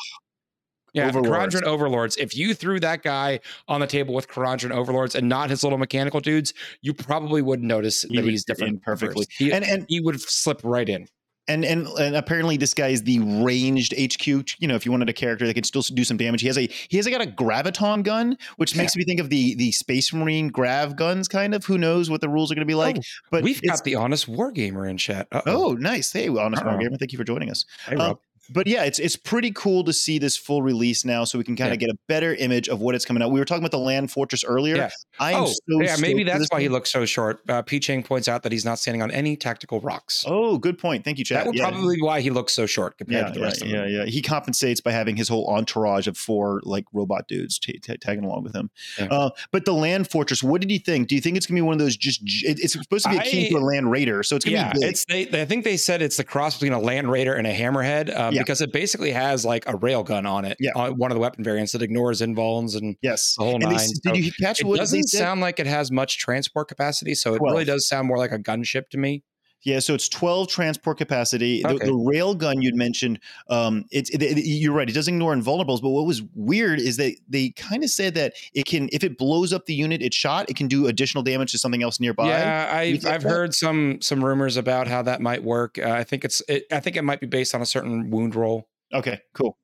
yeah 0.94 1.08
Overlords. 1.08 1.56
Kharadron 1.56 1.64
overlords 1.64 2.18
if 2.18 2.36
you 2.36 2.54
threw 2.54 2.80
that 2.82 3.04
guy 3.04 3.40
on 3.68 3.80
the 3.80 3.88
table 3.88 4.14
with 4.14 4.28
Kharadron 4.28 4.72
overlords 4.72 5.16
and 5.16 5.30
not 5.30 5.50
his 5.50 5.64
little 5.64 5.78
mechanical 5.78 6.20
dudes 6.20 6.54
you 6.82 6.94
probably 6.94 7.42
wouldn't 7.42 7.68
notice 7.68 8.02
He 8.04 8.16
that 8.18 8.24
would 8.26 8.32
he's 8.32 8.44
different 8.44 8.82
perfectly. 8.82 9.26
he, 9.38 9.52
And 9.52 9.64
and 9.66 9.86
he 9.88 10.02
would 10.02 10.20
slip 10.22 10.62
right 10.64 10.90
in 10.90 11.08
and 11.50 11.66
and 11.66 11.88
and 11.88 12.16
apparently 12.16 12.56
this 12.56 12.74
guy 12.74 12.90
is 12.90 13.04
the 13.04 13.20
ranged 13.20 13.94
HQ. 14.00 14.28
You 14.28 14.68
know, 14.68 14.76
if 14.76 14.86
you 14.86 14.92
wanted 14.92 15.10
a 15.10 15.14
character 15.14 15.46
that 15.46 15.54
can 15.54 15.64
still 15.64 15.82
do 15.82 16.04
some 16.04 16.16
damage, 16.18 16.42
he 16.42 16.48
has 16.48 16.58
a 16.58 16.70
he 16.88 16.98
has 16.98 17.08
got 17.08 17.22
a 17.22 17.28
graviton 17.28 18.04
gun, 18.04 18.38
which 18.58 18.76
makes 18.76 18.96
me 18.96 19.04
think 19.04 19.20
of 19.20 19.30
the 19.30 19.56
the 19.56 19.72
Space 19.72 20.14
Marine 20.14 20.50
grav 20.50 20.96
guns. 20.96 21.28
Kind 21.28 21.54
of. 21.54 21.66
Who 21.66 21.78
knows 21.78 22.10
what 22.10 22.22
the 22.22 22.30
rules 22.30 22.52
are 22.52 22.56
going 22.56 22.68
to 22.68 22.72
be 22.72 22.76
like? 22.76 22.98
Oh, 22.98 23.02
but 23.32 23.44
we've 23.44 23.62
got 23.62 23.84
the 23.84 23.96
honest 23.96 24.30
wargamer 24.30 24.90
in 24.90 24.98
chat 24.98 25.28
Uh-oh. 25.32 25.72
Oh, 25.72 25.74
nice. 25.74 26.12
Hey, 26.12 26.30
honest 26.30 26.64
Uh-oh. 26.64 26.78
Wargamer, 26.78 26.98
thank 27.00 27.12
you 27.12 27.18
for 27.18 27.24
joining 27.24 27.50
us. 27.50 27.66
Hey, 27.86 27.96
um, 27.96 28.08
Rob. 28.08 28.20
But 28.52 28.68
yeah, 28.68 28.84
it's 28.84 29.00
it's 29.00 29.16
pretty 29.16 29.52
cool 29.52 29.84
to 29.84 29.94
see 29.94 30.18
this 30.20 30.36
full 30.38 30.62
release 30.62 31.06
now, 31.06 31.24
so 31.24 31.38
we 31.38 31.44
can 31.44 31.56
kind 31.56 31.70
of 31.74 31.82
Yeah. 31.82 31.88
get 31.88 31.96
a 31.96 31.98
better 32.08 32.34
image 32.36 32.68
of 32.70 32.82
what 32.82 32.96
it's 32.96 33.06
coming 33.06 33.22
out. 33.24 33.32
We 33.32 33.40
were 33.40 33.46
talking 33.46 33.62
about 33.64 33.72
the 33.72 33.80
Land 33.80 34.12
Fortress 34.12 34.44
earlier. 34.44 34.76
Yeah. 34.76 34.90
I 35.20 35.34
am 35.34 35.44
oh, 35.44 35.46
so 35.48 35.82
yeah, 35.82 35.96
maybe 36.00 36.24
that's 36.24 36.48
why 36.50 36.62
he 36.62 36.70
looks 36.70 36.92
so 36.92 37.06
short. 37.06 37.42
Uh, 37.50 37.62
P. 37.62 37.80
Chang 37.80 38.04
points 38.04 38.28
out 38.28 38.44
that 38.44 38.52
he's 38.52 38.66
not 38.66 38.80
standing 38.80 39.02
on 39.02 39.12
any 39.12 39.36
tactical 39.36 39.80
rocks. 39.82 40.24
Oh, 40.28 40.58
good 40.58 40.78
point. 40.78 41.04
Thank 41.04 41.18
you, 41.20 41.26
Chad. 41.26 41.40
that 41.40 41.48
would 41.48 41.56
yeah. 41.56 41.70
probably 41.70 41.96
be 41.98 42.02
why 42.02 42.22
he 42.22 42.30
looks 42.30 42.54
so 42.54 42.66
short 42.66 42.98
compared 42.98 43.22
yeah, 43.24 43.28
to 43.28 43.34
the 43.34 43.40
yeah, 43.40 43.46
rest 43.46 43.62
of 43.62 43.68
yeah, 43.68 43.82
them. 43.82 43.90
yeah. 43.92 44.06
He 44.06 44.22
compensates 44.22 44.82
by 44.82 44.92
having 44.92 45.16
his 45.16 45.28
whole 45.28 45.48
entourage 45.48 46.08
of 46.08 46.18
four 46.18 46.62
like 46.64 46.86
robot 46.94 47.28
dudes 47.28 47.60
ta 47.60 47.74
ta- 47.84 47.96
tagging 48.00 48.24
along 48.24 48.44
with 48.44 48.56
him. 48.56 48.70
Yeah. 48.98 49.06
Uh, 49.06 49.30
but 49.52 49.66
the 49.66 49.74
land 49.74 50.10
fortress, 50.10 50.42
what 50.42 50.62
did 50.62 50.72
you 50.72 50.80
think? 50.80 51.08
Do 51.08 51.16
you 51.16 51.22
think 51.22 51.38
it's 51.38 51.46
gonna 51.46 51.58
be 51.58 51.62
one 51.62 51.74
of 51.74 51.80
those 51.80 51.98
just? 51.98 52.22
it- 52.24 52.60
It's 52.60 52.74
supposed 52.74 53.06
to 53.06 53.12
be 53.12 53.18
akin 53.18 53.46
I- 53.46 53.50
to 53.50 53.56
a 53.58 53.60
land 53.60 53.92
raider, 53.92 54.24
so 54.24 54.36
it's 54.36 54.46
gonna 54.46 54.58
Yeah, 54.58 54.74
be 54.74 54.80
big. 54.80 54.90
it's 54.90 55.06
they, 55.06 55.26
they. 55.26 55.42
I 55.42 55.46
think 55.46 55.64
they 55.64 55.78
said 55.78 56.02
it's 56.02 56.18
the 56.18 56.24
cross 56.24 56.56
between 56.56 56.74
a 56.74 56.80
Land 56.80 57.12
Raider 57.12 57.34
and 57.34 57.46
a 57.48 57.54
Hammerhead 57.54 58.18
um, 58.18 58.34
Yeah. 58.40 58.44
because 58.44 58.62
it 58.62 58.74
basically 58.74 59.12
has 59.12 59.46
like 59.46 59.68
a 59.68 59.74
railgun 59.74 60.26
on 60.30 60.46
it. 60.46 60.58
Yeah. 60.60 60.72
on 60.76 60.98
one 60.98 61.12
of 61.12 61.16
the 61.16 61.22
weapon 61.22 61.44
variants 61.44 61.72
that 61.74 61.82
ignores 61.82 62.22
invulns 62.22 62.76
and 62.76 62.96
yes. 63.02 63.36
the 63.38 63.44
whole 63.44 63.56
And 63.56 63.64
nine. 63.64 63.76
s- 63.76 63.92
So 64.04 64.12
did 64.14 64.26
you 64.26 64.32
catch 64.40 64.62
it 64.62 64.68
doesn't 64.76 65.04
sound 65.08 65.42
like 65.42 65.60
it 65.60 65.68
has 65.68 65.92
much 65.92 66.18
transport 66.18 66.68
capacity, 66.68 67.16
so 67.16 67.36
it 67.36 67.42
really 67.42 67.66
does 67.66 67.88
sound 67.88 68.08
more 68.08 68.18
like 68.18 68.32
a 68.32 68.40
gunship 68.40 68.90
to 68.92 68.98
me. 68.98 69.24
Yeah, 69.64 69.80
so 69.80 69.94
it's 69.94 70.08
12 70.08 70.48
transport 70.48 70.98
capacity. 70.98 71.62
The, 71.64 71.70
Okay. 71.70 71.86
the 71.86 71.94
rail 71.94 72.34
gun 72.34 72.62
you'd 72.62 72.76
mentioned, 72.76 73.20
um, 73.50 73.84
it's 73.92 74.10
it, 74.12 74.22
it- 74.24 74.46
you're 74.46 74.74
right. 74.74 74.90
It 74.90 74.94
does 74.94 75.08
ignore 75.08 75.36
invulnerables, 75.36 75.82
but 75.82 75.90
what 75.90 76.06
was 76.06 76.22
weird 76.34 76.80
is 76.80 76.96
that 76.98 77.16
they 77.28 77.50
kind 77.52 77.84
of 77.84 77.90
said 77.90 78.14
that 78.16 78.34
it 78.54 78.66
can, 78.66 78.90
if 78.94 79.04
it 79.04 79.18
blows 79.18 79.52
up 79.52 79.66
the 79.66 79.74
unit 79.74 80.02
it 80.02 80.14
shot, 80.14 80.50
it 80.50 80.56
can 80.56 80.68
do 80.68 80.88
additional 80.88 81.24
damage 81.24 81.52
to 81.52 81.58
something 81.58 81.84
else 81.84 82.00
nearby. 82.00 82.28
Yeah, 82.30 82.70
I've 82.74 83.06
I've 83.06 83.24
that? 83.24 83.30
heard 83.30 83.54
some 83.54 84.00
some 84.02 84.24
rumors 84.24 84.56
about 84.56 84.88
how 84.88 85.02
that 85.02 85.20
might 85.22 85.44
work. 85.44 85.78
Uh, 85.78 85.90
I 85.92 86.04
think 86.06 86.24
it's 86.24 86.42
it, 86.48 86.64
I 86.72 86.80
think 86.80 86.96
it 86.96 87.04
might 87.04 87.20
be 87.20 87.28
based 87.28 87.54
on 87.54 87.62
a 87.62 87.66
certain 87.66 88.10
wound 88.10 88.36
roll. 88.36 88.70
Okay, 88.94 89.20
cool. 89.34 89.58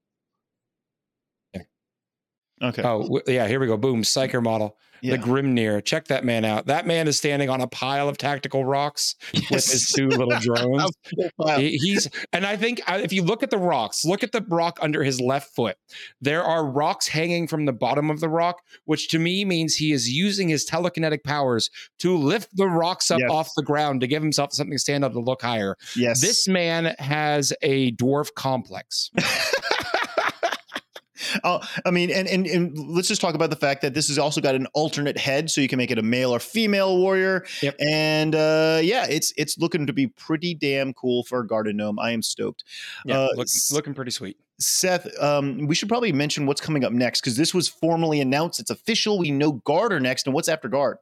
Okay. 2.61 2.81
Oh 2.83 3.01
w- 3.03 3.21
yeah, 3.27 3.47
here 3.47 3.59
we 3.59 3.67
go. 3.67 3.77
Boom, 3.77 4.01
Psyker 4.03 4.41
model. 4.41 4.77
yeah. 5.01 5.17
The 5.17 5.21
Grimnyr. 5.21 5.83
Check 5.83 6.07
that 6.07 6.23
man 6.23 6.45
out. 6.45 6.67
That 6.67 6.87
man 6.87 7.07
is 7.09 7.17
standing 7.17 7.49
on 7.49 7.59
a 7.59 7.67
pile 7.67 8.07
of 8.07 8.17
tactical 8.17 8.63
rocks 8.63 9.15
with 9.33 9.49
his 9.69 9.91
two 9.93 10.07
little 10.07 10.29
drones. 10.39 10.89
Wow. 11.37 11.57
He- 11.59 11.77
he's 11.77 12.07
and 12.31 12.45
I 12.45 12.55
think 12.55 12.81
uh, 12.87 12.99
if 13.03 13.11
you 13.11 13.23
look 13.23 13.43
at 13.43 13.49
the 13.51 13.57
rocks, 13.57 14.05
look 14.05 14.23
at 14.23 14.31
the 14.31 14.41
rock 14.47 14.79
under 14.81 15.03
his 15.03 15.19
left 15.19 15.53
foot. 15.53 15.75
There 16.21 16.43
are 16.43 16.65
rocks 16.65 17.09
hanging 17.09 17.45
from 17.47 17.65
the 17.65 17.73
bottom 17.73 18.09
of 18.09 18.21
the 18.21 18.29
rock, 18.29 18.61
which 18.85 19.09
to 19.09 19.19
me 19.19 19.43
means 19.43 19.75
he 19.75 19.91
is 19.91 20.09
using 20.09 20.47
his 20.47 20.65
telekinetic 20.65 21.23
powers 21.25 21.69
to 21.99 22.15
lift 22.17 22.55
the 22.55 22.67
rocks 22.67 23.11
up 23.11 23.19
Yes. 23.19 23.29
off 23.29 23.49
the 23.57 23.63
ground 23.63 23.99
to 23.99 24.07
give 24.07 24.23
himself 24.23 24.53
something 24.53 24.71
to 24.75 24.79
stand 24.79 25.03
up 25.03 25.11
to 25.11 25.19
look 25.19 25.41
higher. 25.41 25.75
yes. 25.95 26.21
This 26.21 26.47
man 26.47 26.95
has 26.99 27.51
a 27.61 27.91
dwarf 27.97 28.33
complex. 28.33 29.11
Oh, 31.43 31.59
I 31.85 31.91
mean, 31.91 32.09
and, 32.11 32.27
and 32.27 32.45
and 32.47 32.77
let's 32.77 33.07
just 33.07 33.21
talk 33.21 33.35
about 33.35 33.49
the 33.49 33.55
fact 33.55 33.81
that 33.81 33.93
this 33.93 34.07
has 34.07 34.17
also 34.17 34.41
got 34.41 34.55
an 34.55 34.67
alternate 34.73 35.17
head, 35.17 35.49
so 35.51 35.61
you 35.61 35.67
can 35.67 35.77
make 35.77 35.91
it 35.91 35.97
a 35.97 36.01
male 36.03 36.33
or 36.33 36.39
female 36.39 36.97
warrior. 36.97 37.45
Yep. 37.61 37.75
And 37.79 38.35
uh, 38.35 38.79
yeah, 38.83 39.05
it's 39.09 39.33
it's 39.37 39.57
looking 39.57 39.85
to 39.87 39.93
be 39.93 40.07
pretty 40.07 40.53
damn 40.53 40.93
cool 40.93 41.23
for 41.23 41.39
a 41.39 41.47
garden 41.47 41.77
gnome. 41.77 41.99
I 41.99 42.11
am 42.11 42.21
stoked. 42.21 42.63
Yeah, 43.05 43.19
Uh, 43.19 43.29
look- 43.35 43.47
looking 43.71 43.93
pretty 43.93 44.11
sweet. 44.11 44.37
Seth, 44.57 45.05
um, 45.21 45.67
we 45.67 45.75
should 45.75 45.89
probably 45.89 46.13
mention 46.13 46.45
what's 46.45 46.61
coming 46.61 46.85
up 46.85 46.93
next 46.93 47.19
because 47.21 47.35
this 47.35 47.53
was 47.53 47.67
formally 47.67 48.21
announced. 48.21 48.59
It's 48.61 48.69
official. 48.69 49.19
We 49.19 49.29
know 49.31 49.51
Guard 49.51 49.91
are 49.91 49.99
next, 49.99 50.27
and 50.27 50.33
what's 50.33 50.47
after 50.47 50.69
Guard? 50.69 50.97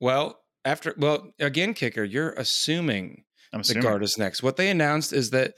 Well, 0.00 0.38
after 0.64 0.94
well, 0.96 1.32
again, 1.38 1.74
kicker, 1.74 2.04
you're 2.04 2.30
assuming 2.32 3.24
I'm 3.52 3.58
the 3.58 3.62
assuming. 3.62 3.82
guard 3.82 4.02
is 4.02 4.18
next. 4.18 4.42
What 4.42 4.56
they 4.56 4.70
announced 4.70 5.12
is 5.12 5.30
that 5.30 5.54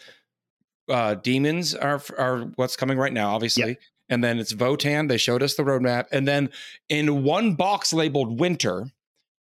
uh 0.90 1.14
demons 1.14 1.74
are 1.74 2.02
are 2.18 2.40
what's 2.56 2.76
coming 2.76 2.98
right 2.98 3.12
now, 3.12 3.34
obviously. 3.34 3.78
And 4.08 4.24
then 4.24 4.38
it's 4.40 4.52
Votan. 4.52 5.08
They 5.08 5.18
showed 5.18 5.42
us 5.42 5.54
the 5.54 5.62
roadmap. 5.62 6.06
And 6.10 6.26
then 6.26 6.50
in 6.88 7.22
one 7.22 7.54
box 7.54 7.92
labeled 7.92 8.40
winter, 8.40 8.86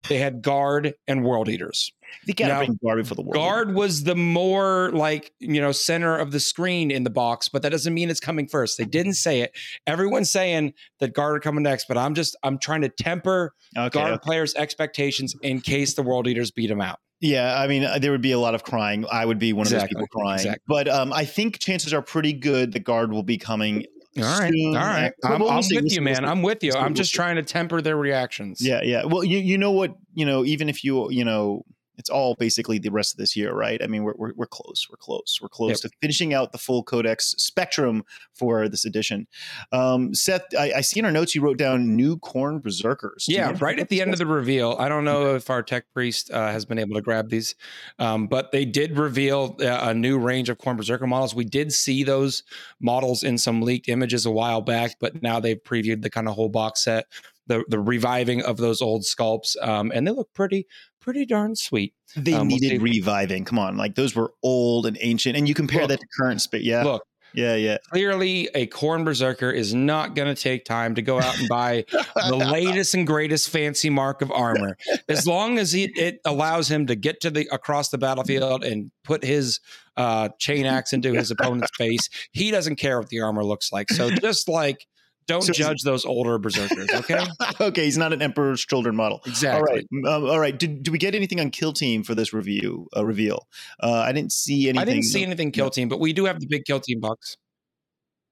they 0.08 0.18
had 0.18 0.42
guard 0.42 0.94
and 1.06 1.24
world 1.24 1.48
eaters. 1.48 1.92
They 2.26 2.32
gotta 2.32 2.52
Now, 2.52 2.58
bring 2.60 2.78
Guard 2.84 2.98
before 2.98 3.14
the 3.16 3.22
world. 3.22 3.34
Guard 3.34 3.74
was 3.74 4.04
the 4.04 4.14
more 4.14 4.90
like, 4.92 5.32
you 5.40 5.60
know, 5.60 5.72
center 5.72 6.16
of 6.16 6.30
the 6.32 6.40
screen 6.40 6.90
in 6.90 7.04
the 7.04 7.10
box, 7.10 7.48
but 7.48 7.62
that 7.62 7.70
doesn't 7.70 7.92
mean 7.94 8.10
it's 8.10 8.20
coming 8.20 8.46
first. 8.48 8.78
They 8.78 8.84
didn't 8.84 9.14
say 9.14 9.40
it. 9.40 9.52
Everyone's 9.86 10.30
saying 10.30 10.74
that 11.00 11.12
guard 11.14 11.36
are 11.36 11.40
coming 11.40 11.62
next, 11.62 11.86
but 11.88 11.96
I'm 11.98 12.14
just 12.14 12.36
I'm 12.42 12.58
trying 12.58 12.82
to 12.82 12.88
temper 12.88 13.54
Okay. 13.76 13.90
guard 13.98 14.20
players' 14.22 14.54
expectations 14.54 15.34
in 15.42 15.60
case 15.60 15.94
the 15.94 16.02
world 16.02 16.26
eaters 16.26 16.50
beat 16.50 16.68
them 16.68 16.80
out. 16.80 16.98
Yeah, 17.20 17.58
I 17.58 17.66
mean, 17.66 17.84
uh, 17.84 17.98
there 17.98 18.12
would 18.12 18.22
be 18.22 18.32
a 18.32 18.38
lot 18.38 18.54
of 18.54 18.62
crying. 18.62 19.06
I 19.10 19.24
would 19.24 19.38
be 19.38 19.52
one 19.52 19.66
of 19.66 19.72
those 19.72 19.84
people 19.84 20.06
crying. 20.08 20.36
exactly. 20.36 20.62
But 20.66 20.88
um, 20.88 21.12
I 21.12 21.24
think 21.24 21.58
chances 21.58 21.94
are 21.94 22.02
pretty 22.02 22.32
good 22.32 22.72
the 22.72 22.80
guard 22.80 23.12
will 23.12 23.22
be 23.22 23.38
coming. 23.38 23.86
All 24.18 24.24
right, 24.24 24.50
soon. 24.52 24.76
all 24.76 24.82
right. 24.82 25.12
I'm, 25.24 25.40
we'll 25.40 25.50
I'm 25.50 25.56
with 25.56 25.70
you, 25.70 25.88
see, 25.90 26.00
man. 26.00 26.24
I'm 26.24 26.42
with 26.42 26.62
you. 26.62 26.72
I'm 26.72 26.94
just 26.94 27.12
trying 27.12 27.36
to 27.36 27.42
temper 27.42 27.82
their 27.82 27.96
reactions. 27.96 28.66
Yeah, 28.66 28.80
yeah. 28.82 29.04
Well, 29.04 29.24
you 29.24 29.38
you 29.38 29.58
know 29.58 29.72
what? 29.72 29.94
You 30.14 30.24
know, 30.24 30.44
even 30.44 30.70
if 30.70 30.84
you 30.84 31.10
you 31.10 31.24
know, 31.24 31.64
it's 31.98 32.10
all 32.10 32.34
basically 32.34 32.78
the 32.78 32.90
rest 32.90 33.14
of 33.14 33.18
this 33.18 33.36
year, 33.36 33.52
right? 33.52 33.82
I 33.82 33.86
mean, 33.86 34.04
we're 34.04 34.14
we're, 34.16 34.32
we're 34.34 34.46
close. 34.46 34.86
We're 34.90 34.96
close. 34.96 35.38
We're 35.40 35.48
close 35.48 35.80
to 35.80 35.90
finishing 36.00 36.34
out 36.34 36.52
the 36.52 36.58
full 36.58 36.82
codex 36.82 37.34
spectrum 37.38 38.04
for 38.34 38.68
this 38.68 38.84
edition. 38.84 39.26
Um, 39.72 40.14
Seth, 40.14 40.42
I, 40.58 40.72
I 40.76 40.80
see 40.80 41.00
in 41.00 41.04
our 41.04 41.12
notes 41.12 41.34
you 41.34 41.42
wrote 41.42 41.58
down 41.58 41.96
new 41.96 42.16
Khorne 42.18 42.62
berserkers. 42.62 43.26
Do 43.26 43.34
Yeah, 43.34 43.54
right 43.60 43.78
at 43.78 43.88
the 43.88 44.00
end 44.00 44.12
of 44.12 44.18
the 44.18 44.26
reveal. 44.26 44.76
I 44.78 44.88
don't 44.88 45.04
know 45.04 45.34
if 45.34 45.50
our 45.50 45.62
tech 45.62 45.84
priest 45.92 46.30
uh, 46.30 46.50
has 46.50 46.64
been 46.64 46.78
able 46.78 46.94
to 46.94 47.02
grab 47.02 47.30
these, 47.30 47.54
um, 47.98 48.26
but 48.26 48.52
they 48.52 48.64
did 48.64 48.98
reveal 48.98 49.56
uh, 49.60 49.78
a 49.82 49.94
new 49.94 50.18
range 50.18 50.48
of 50.48 50.58
Khorne 50.58 50.76
Berserker 50.76 51.06
models. 51.06 51.34
We 51.34 51.44
did 51.44 51.72
see 51.72 52.04
those 52.04 52.42
models 52.80 53.22
in 53.22 53.38
some 53.38 53.62
leaked 53.62 53.88
images 53.88 54.26
a 54.26 54.30
while 54.30 54.60
back, 54.60 54.96
but 55.00 55.22
now 55.22 55.40
they've 55.40 55.62
previewed 55.62 56.02
the 56.02 56.10
kind 56.10 56.28
of 56.28 56.34
whole 56.34 56.48
box 56.48 56.84
set, 56.84 57.06
the 57.46 57.64
the 57.68 57.80
reviving 57.80 58.42
of 58.42 58.56
those 58.56 58.80
old 58.80 59.02
sculpts, 59.02 59.56
um, 59.62 59.92
and 59.94 60.06
they 60.06 60.12
look 60.12 60.32
pretty 60.34 60.66
pretty 61.00 61.24
darn 61.24 61.54
sweet. 61.54 61.94
They 62.16 62.34
um, 62.34 62.48
we'll 62.48 62.58
needed 62.58 62.82
reviving. 62.82 63.44
Come 63.44 63.58
on, 63.58 63.76
like 63.76 63.94
those 63.94 64.14
were 64.14 64.32
old 64.42 64.86
and 64.86 64.96
ancient, 65.00 65.36
and 65.36 65.48
you 65.48 65.54
compare 65.54 65.82
Look. 65.82 65.90
that 65.90 66.00
to 66.00 66.06
current 66.18 66.40
space. 66.40 66.64
Yeah, 66.64 66.84
Look, 66.84 67.04
yeah, 67.36 67.54
yeah. 67.54 67.78
clearly 67.90 68.48
a 68.54 68.66
Khorne 68.66 69.04
Berserker 69.04 69.50
is 69.50 69.74
not 69.74 70.14
going 70.14 70.34
to 70.34 70.40
take 70.40 70.64
time 70.64 70.94
to 70.94 71.02
go 71.02 71.20
out 71.20 71.38
and 71.38 71.48
buy 71.48 71.84
the 72.28 72.36
latest 72.36 72.94
and 72.94 73.06
greatest 73.06 73.50
fancy 73.50 73.90
mark 73.90 74.22
of 74.22 74.32
armor. 74.32 74.76
As 75.08 75.26
long 75.26 75.58
as 75.58 75.74
it, 75.74 75.90
it 75.96 76.20
allows 76.24 76.70
him 76.70 76.86
to 76.86 76.96
get 76.96 77.20
to 77.20 77.30
the 77.30 77.46
across 77.52 77.90
the 77.90 77.98
battlefield 77.98 78.64
and 78.64 78.90
put 79.04 79.22
his 79.22 79.60
uh, 79.96 80.30
chain 80.38 80.64
axe 80.64 80.92
into 80.92 81.12
his 81.12 81.30
opponent's 81.30 81.70
face, 81.76 82.08
he 82.32 82.50
doesn't 82.50 82.76
care 82.76 82.98
what 82.98 83.10
the 83.10 83.20
armor 83.20 83.44
looks 83.44 83.70
like. 83.70 83.90
So 83.90 84.10
just 84.10 84.48
like 84.48 84.86
don't 85.26 85.42
So 85.42 85.52
judge 85.52 85.82
those 85.82 86.04
older 86.04 86.38
berserkers, 86.38 86.88
okay? 86.92 87.24
okay, 87.60 87.84
he's 87.84 87.98
not 87.98 88.12
an 88.12 88.22
Emperor's 88.22 88.64
Children 88.64 88.96
model. 88.96 89.22
Exactly. 89.26 89.58
All 89.58 89.64
right, 89.74 90.14
um, 90.14 90.30
all 90.30 90.38
right. 90.38 90.56
Did, 90.56 90.82
did 90.84 90.90
we 90.90 90.98
get 90.98 91.14
anything 91.14 91.40
on 91.40 91.50
Kill 91.50 91.72
Team 91.72 92.02
for 92.02 92.14
this 92.14 92.32
review 92.32 92.88
uh, 92.96 93.04
reveal? 93.04 93.46
Uh, 93.82 93.92
I 94.06 94.12
didn't 94.12 94.32
see 94.32 94.68
anything. 94.68 94.78
I 94.82 94.84
didn't 94.84 95.04
see 95.04 95.22
anything 95.24 95.50
kill 95.50 95.70
team, 95.70 95.88
but 95.88 96.00
we 96.00 96.12
do 96.12 96.24
have 96.26 96.40
the 96.40 96.46
big 96.46 96.64
kill 96.64 96.80
team 96.80 97.00
box. 97.00 97.36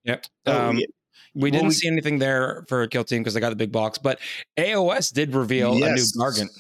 Yep. 0.04 0.26
Oh, 0.46 0.68
Um, 0.68 0.76
yeah. 0.78 0.86
We 1.34 1.50
didn't 1.50 1.68
we- 1.68 1.74
see 1.74 1.88
anything 1.88 2.18
there 2.20 2.64
for 2.68 2.86
kill 2.86 3.04
team 3.04 3.22
because 3.22 3.36
I 3.36 3.40
got 3.40 3.50
the 3.50 3.56
big 3.56 3.72
box, 3.72 3.98
but 3.98 4.20
AOS 4.56 5.12
did 5.12 5.34
reveal 5.34 5.72
a 5.72 5.92
new 5.92 6.02
Gargant. 6.16 6.50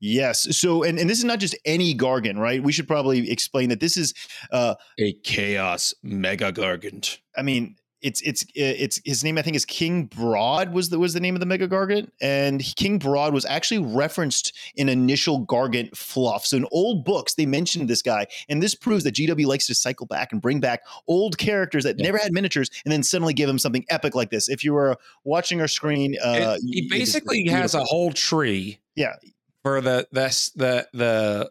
Yes. 0.00 0.56
So, 0.56 0.82
and, 0.84 0.98
and 0.98 1.08
this 1.10 1.18
is 1.18 1.24
not 1.24 1.40
just 1.40 1.56
any 1.64 1.94
Gargant, 1.94 2.36
right? 2.38 2.62
We 2.62 2.72
should 2.72 2.86
probably 2.86 3.30
explain 3.30 3.70
that 3.70 3.80
this 3.80 3.96
is, 3.96 4.12
uh, 4.52 4.74
A 5.00 5.12
chaos 5.24 5.94
mega 6.02 6.52
Gargant. 6.52 7.18
I 7.36 7.42
mean, 7.42 7.76
it's 8.00 8.20
it's 8.22 8.44
it's 8.54 9.00
his 9.04 9.24
name. 9.24 9.38
I 9.38 9.42
think 9.42 9.56
is 9.56 9.64
King 9.64 10.06
Brodd 10.06 10.72
was 10.72 10.88
the 10.90 10.98
was 10.98 11.14
the 11.14 11.20
name 11.20 11.34
of 11.34 11.40
the 11.40 11.46
Mega 11.46 11.66
Gargant, 11.66 12.10
and 12.20 12.62
King 12.76 12.98
Brodd 12.98 13.32
was 13.32 13.44
actually 13.44 13.78
referenced 13.78 14.56
in 14.76 14.88
initial 14.88 15.44
Gargant 15.46 15.96
fluff. 15.96 16.46
So 16.46 16.56
in 16.58 16.66
old 16.70 17.04
books, 17.04 17.34
they 17.34 17.46
mentioned 17.46 17.88
this 17.88 18.02
guy, 18.02 18.26
and 18.48 18.62
this 18.62 18.74
proves 18.74 19.04
that 19.04 19.14
GW 19.14 19.46
likes 19.46 19.66
to 19.66 19.74
cycle 19.74 20.06
back 20.06 20.32
and 20.32 20.40
bring 20.40 20.60
back 20.60 20.82
old 21.08 21.38
characters 21.38 21.84
that 21.84 21.98
Yeah. 21.98 22.04
never 22.06 22.18
had 22.18 22.32
miniatures, 22.32 22.70
and 22.84 22.92
then 22.92 23.02
suddenly 23.02 23.34
give 23.34 23.48
them 23.48 23.58
something 23.58 23.84
epic 23.90 24.14
like 24.14 24.30
this. 24.30 24.48
If 24.48 24.62
you 24.62 24.72
were 24.74 24.96
watching 25.24 25.60
our 25.60 25.68
screen, 25.68 26.16
uh, 26.22 26.56
It- 26.62 26.82
he 26.82 26.88
basically 26.88 27.46
has 27.48 27.74
a 27.74 27.82
whole 27.84 28.12
tree 28.12 28.78
yeah. 28.94 29.14
for 29.62 29.80
the 29.80 30.06
the 30.12 30.50
the 30.56 30.88
the 30.92 31.50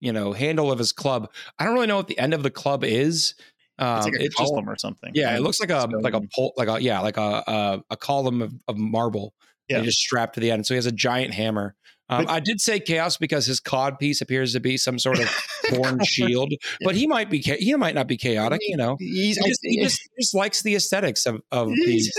you 0.00 0.12
know 0.12 0.32
handle 0.32 0.72
of 0.72 0.78
his 0.78 0.92
club. 0.92 1.30
I 1.58 1.64
don't 1.64 1.74
really 1.74 1.86
know 1.86 1.96
what 1.96 2.08
the 2.08 2.18
end 2.18 2.34
of 2.34 2.42
the 2.42 2.50
club 2.50 2.82
is. 2.84 3.34
Um, 3.78 3.96
It's 3.98 4.06
like 4.06 4.14
a 4.14 4.24
it's 4.24 4.36
just 4.36 4.50
column 4.50 4.68
or 4.68 4.76
something. 4.76 5.12
yeah, 5.14 5.36
it 5.36 5.40
looks 5.40 5.60
like 5.60 5.70
a 5.70 5.80
Stone. 5.82 6.00
like 6.02 6.14
a 6.14 6.20
pole 6.34 6.52
like 6.56 6.68
a 6.68 6.82
yeah 6.82 7.00
like 7.00 7.16
a 7.16 7.42
a, 7.46 7.82
a 7.90 7.96
column 7.96 8.42
of, 8.42 8.52
of 8.66 8.76
marble. 8.76 9.34
Yeah. 9.68 9.78
Yeah, 9.78 9.84
just 9.84 9.98
strapped 9.98 10.34
to 10.34 10.40
the 10.40 10.50
end. 10.50 10.66
So 10.66 10.74
he 10.74 10.76
has 10.76 10.86
a 10.86 10.92
giant 10.92 11.34
hammer. 11.34 11.74
Um, 12.08 12.24
But- 12.24 12.32
I 12.32 12.40
did 12.40 12.58
say 12.60 12.80
chaos 12.80 13.18
because 13.18 13.44
his 13.44 13.60
cod 13.60 13.98
piece 13.98 14.22
appears 14.22 14.54
to 14.54 14.60
be 14.60 14.78
some 14.78 14.98
sort 14.98 15.18
of 15.20 15.28
horn 15.68 16.02
shield, 16.04 16.52
but 16.82 16.94
he 16.94 17.06
might 17.06 17.28
be 17.28 17.38
he 17.40 17.74
might 17.74 17.94
not 17.94 18.06
be 18.08 18.16
chaotic. 18.16 18.60
You 18.66 18.78
know, 18.78 18.96
he 18.98 19.34
just, 19.34 19.60
he 19.62 19.80
just, 19.82 20.00
he 20.16 20.22
just 20.22 20.34
likes 20.34 20.62
the 20.62 20.74
aesthetics 20.74 21.26
of 21.26 21.40
of 21.52 21.68
the 21.74 22.10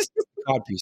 cod 0.47 0.61
piece. 0.67 0.81